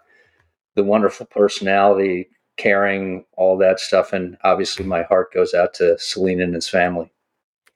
the 0.74 0.84
wonderful 0.84 1.26
personality, 1.26 2.28
caring, 2.56 3.24
all 3.36 3.56
that 3.58 3.80
stuff, 3.80 4.12
and 4.12 4.36
obviously, 4.44 4.84
my 4.84 5.02
heart 5.04 5.32
goes 5.32 5.54
out 5.54 5.74
to 5.74 5.98
Celine 5.98 6.40
and 6.40 6.54
his 6.54 6.68
family. 6.68 7.10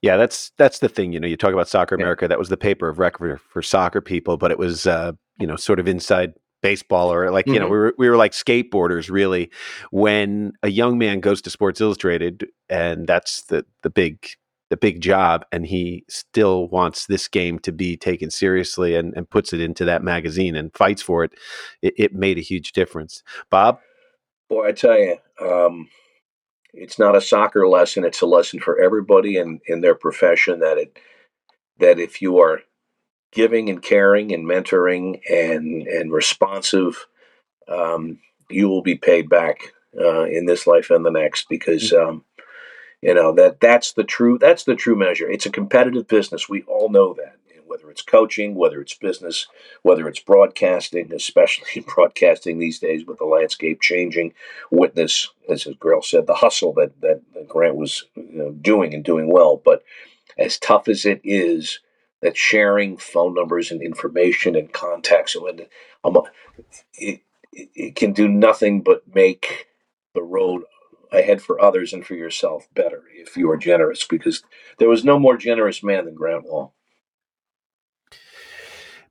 Yeah, 0.03 0.17
that's 0.17 0.51
that's 0.57 0.79
the 0.79 0.89
thing. 0.89 1.13
You 1.13 1.21
know, 1.21 1.29
you 1.29 1.37
talk 1.37 1.53
about 1.53 1.69
Soccer 1.69 1.95
Yeah. 1.97 2.05
America. 2.05 2.27
That 2.27 2.39
was 2.39 2.49
the 2.49 2.57
paper 2.57 2.89
of 2.89 2.99
record 2.99 3.41
for 3.41 3.63
soccer 3.63 4.01
people, 4.01 4.37
but 4.37 4.51
it 4.51 4.59
was 4.59 4.87
uh, 4.87 5.13
you 5.39 5.47
know 5.47 5.57
sort 5.57 5.79
of 5.79 5.87
inside 5.87 6.35
baseball 6.63 7.13
or 7.13 7.31
like 7.31 7.47
you 7.47 7.59
know 7.59 7.67
Mhm. 7.67 7.71
we 7.71 7.79
were 7.79 7.95
we 7.99 8.09
were 8.09 8.17
like 8.17 8.33
skateboarders 8.33 9.11
really. 9.11 9.51
When 9.91 10.53
a 10.63 10.69
young 10.71 10.99
man 10.99 11.21
goes 11.21 11.41
to 11.43 11.51
Sports 11.51 11.81
Illustrated, 11.81 12.49
and 12.69 13.07
that's 13.07 13.43
the 13.45 13.65
the 13.83 13.91
big 13.91 14.27
the 14.71 14.77
big 14.77 15.01
job, 15.01 15.45
and 15.51 15.67
he 15.67 16.05
still 16.09 16.69
wants 16.69 17.07
this 17.07 17.27
game 17.27 17.59
to 17.59 17.73
be 17.73 17.97
taken 17.97 18.31
seriously 18.31 18.95
and, 18.95 19.13
and 19.17 19.29
puts 19.29 19.53
it 19.53 19.61
into 19.61 19.85
that 19.85 20.05
magazine 20.05 20.55
and 20.55 20.73
fights 20.77 21.03
for 21.03 21.25
it, 21.25 21.33
it, 21.83 21.95
it 21.97 22.15
made 22.15 22.39
a 22.39 22.43
huge 22.43 22.71
difference. 22.73 23.25
Bob, 23.51 23.81
Boy, 24.49 24.69
I 24.69 24.73
tell 24.73 24.97
you, 24.97 25.17
um, 25.41 25.89
it's 26.73 27.01
not 27.01 27.17
a 27.17 27.21
soccer 27.21 27.67
lesson. 27.67 28.05
It's 28.05 28.21
a 28.21 28.27
lesson 28.27 28.61
for 28.61 28.81
everybody 28.81 29.39
in, 29.39 29.61
in 29.67 29.81
their 29.81 29.97
profession 29.97 30.61
that 30.61 30.79
it 30.79 30.99
that 31.79 31.99
if 31.99 32.23
you 32.23 32.39
are 32.39 32.61
giving 33.33 33.69
and 33.69 33.83
caring 33.83 34.33
and 34.33 34.45
mentoring 34.47 35.21
and 35.31 35.87
and 35.87 36.13
responsive, 36.13 37.07
um, 37.69 38.19
you 38.49 38.69
will 38.69 38.83
be 38.83 38.97
paid 38.97 39.29
back 39.29 39.73
uh, 39.99 40.25
in 40.25 40.47
this 40.47 40.67
life 40.67 40.91
and 40.91 41.05
the 41.05 41.11
next 41.11 41.49
because 41.49 41.93
um, 41.93 42.25
you 43.01 43.15
know 43.15 43.33
that 43.33 43.61
that's 43.61 43.93
the 43.93 44.05
true 44.05 44.39
that's 44.39 44.65
the 44.65 44.75
true 44.75 44.97
measure. 44.97 45.31
It's 45.31 45.47
a 45.47 45.51
competitive 45.51 46.09
business. 46.09 46.49
We 46.49 46.63
all 46.63 46.89
know 46.89 47.15
that. 47.15 47.37
And 47.55 47.65
Whether 47.67 47.91
it's 47.91 48.03
coaching, 48.03 48.55
whether 48.57 48.81
it's 48.81 48.95
business, 48.95 49.47
whether 49.83 50.09
it's 50.09 50.21
broadcasting, 50.21 51.13
especially 51.15 51.85
broadcasting 51.95 52.59
these 52.59 52.79
days 52.79 53.07
with 53.07 53.19
the 53.19 53.25
landscape 53.25 53.81
changing, 53.81 54.35
witness, 54.71 55.31
as 55.49 55.65
Grayle 55.65 56.05
said, 56.05 56.27
the 56.27 56.35
hustle 56.35 56.73
that, 56.75 57.01
that 57.01 57.23
Grant 57.49 57.77
was 57.77 58.05
you 58.17 58.29
know, 58.33 58.51
doing 58.53 58.95
and 58.95 59.05
doing 59.05 59.33
well. 59.33 59.61
But 59.65 59.83
as 60.39 60.59
tough 60.59 60.89
as 60.89 61.05
it 61.05 61.21
is, 61.25 61.81
that 62.23 62.37
sharing 62.37 62.97
phone 62.97 63.35
numbers 63.35 63.71
and 63.71 63.83
information 63.83 64.55
and 64.55 64.73
contacts, 64.73 65.37
um, 66.05 66.19
it, 66.95 67.21
it, 67.53 67.69
it 67.75 67.97
can 67.97 68.13
do 68.13 68.29
nothing 68.29 68.83
but 68.83 69.03
make 69.15 69.69
the 70.15 70.23
road 70.23 70.63
ahead 71.13 71.43
for 71.43 71.61
others 71.61 71.93
and 71.93 72.07
for 72.07 72.15
yourself 72.15 72.69
better 72.75 73.03
if 73.15 73.37
you 73.37 73.51
are 73.51 73.57
generous, 73.57 74.05
because 74.05 74.43
there 74.79 74.89
was 74.89 75.05
no 75.05 75.19
more 75.19 75.37
generous 75.37 75.83
man 75.83 76.05
than 76.05 76.15
Grant 76.15 76.45
Wahl. 76.45 76.75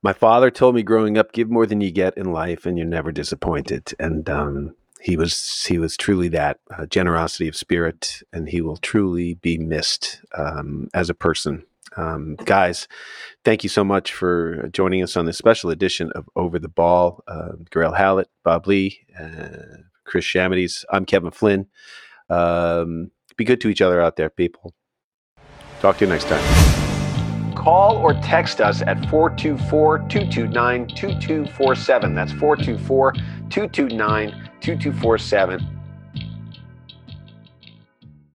my 0.02 0.14
father 0.14 0.50
told 0.50 0.76
me 0.76 0.84
growing 0.84 1.18
up, 1.18 1.34
give 1.34 1.50
more 1.50 1.66
than 1.66 1.82
you 1.82 1.92
get 1.92 2.18
in 2.18 2.32
life, 2.32 2.66
and 2.66 2.78
you're 2.78 2.88
never 2.88 3.12
disappointed. 3.12 3.94
And 4.00 4.30
um, 4.30 4.76
he 5.02 5.18
was 5.18 5.66
he 5.68 5.78
was 5.78 5.98
truly 5.98 6.30
that 6.30 6.60
uh, 6.78 6.86
generosity 6.86 7.48
of 7.48 7.56
spirit, 7.56 8.22
and 8.32 8.50
he 8.50 8.62
will 8.62 8.78
truly 8.78 9.36
be 9.36 9.58
missed 9.58 10.22
um, 10.38 10.90
as 10.94 11.10
a 11.10 11.14
person. 11.14 11.66
Um, 12.00 12.36
guys, 12.46 12.88
thank 13.44 13.64
you 13.64 13.70
so 13.70 13.84
much 13.84 14.14
for 14.14 14.70
joining 14.70 15.04
us 15.04 15.18
on 15.18 15.26
this 15.26 15.38
special 15.38 15.70
edition 15.70 16.12
of 16.14 16.30
Over 16.36 16.58
the 16.58 16.70
Ball. 16.70 17.22
Uh, 17.28 17.54
Grayle 17.72 17.96
Howlett, 17.96 18.30
Bob 18.44 18.68
Ley, 18.68 19.06
uh, 19.20 19.82
Chris 20.06 20.24
Shamides. 20.24 20.86
I'm 20.92 21.06
Kevin 21.06 21.32
Flynn. 21.32 21.68
Um, 22.30 23.12
be 23.36 23.44
good 23.44 23.60
to 23.62 23.70
each 23.70 23.82
other 23.82 24.02
out 24.02 24.16
there, 24.16 24.30
people. 24.30 24.74
Talk 25.82 25.98
to 25.98 26.06
you 26.06 26.10
next 26.10 26.26
time. 26.26 27.56
Call 27.56 27.98
or 27.98 28.14
text 28.14 28.62
us 28.62 28.82
at 28.82 28.98
424 29.10 30.00
229 30.10 30.88
2247. 30.88 32.16
That's 32.16 32.32
424 32.32 33.14
229 33.50 34.50
2247 34.62 35.79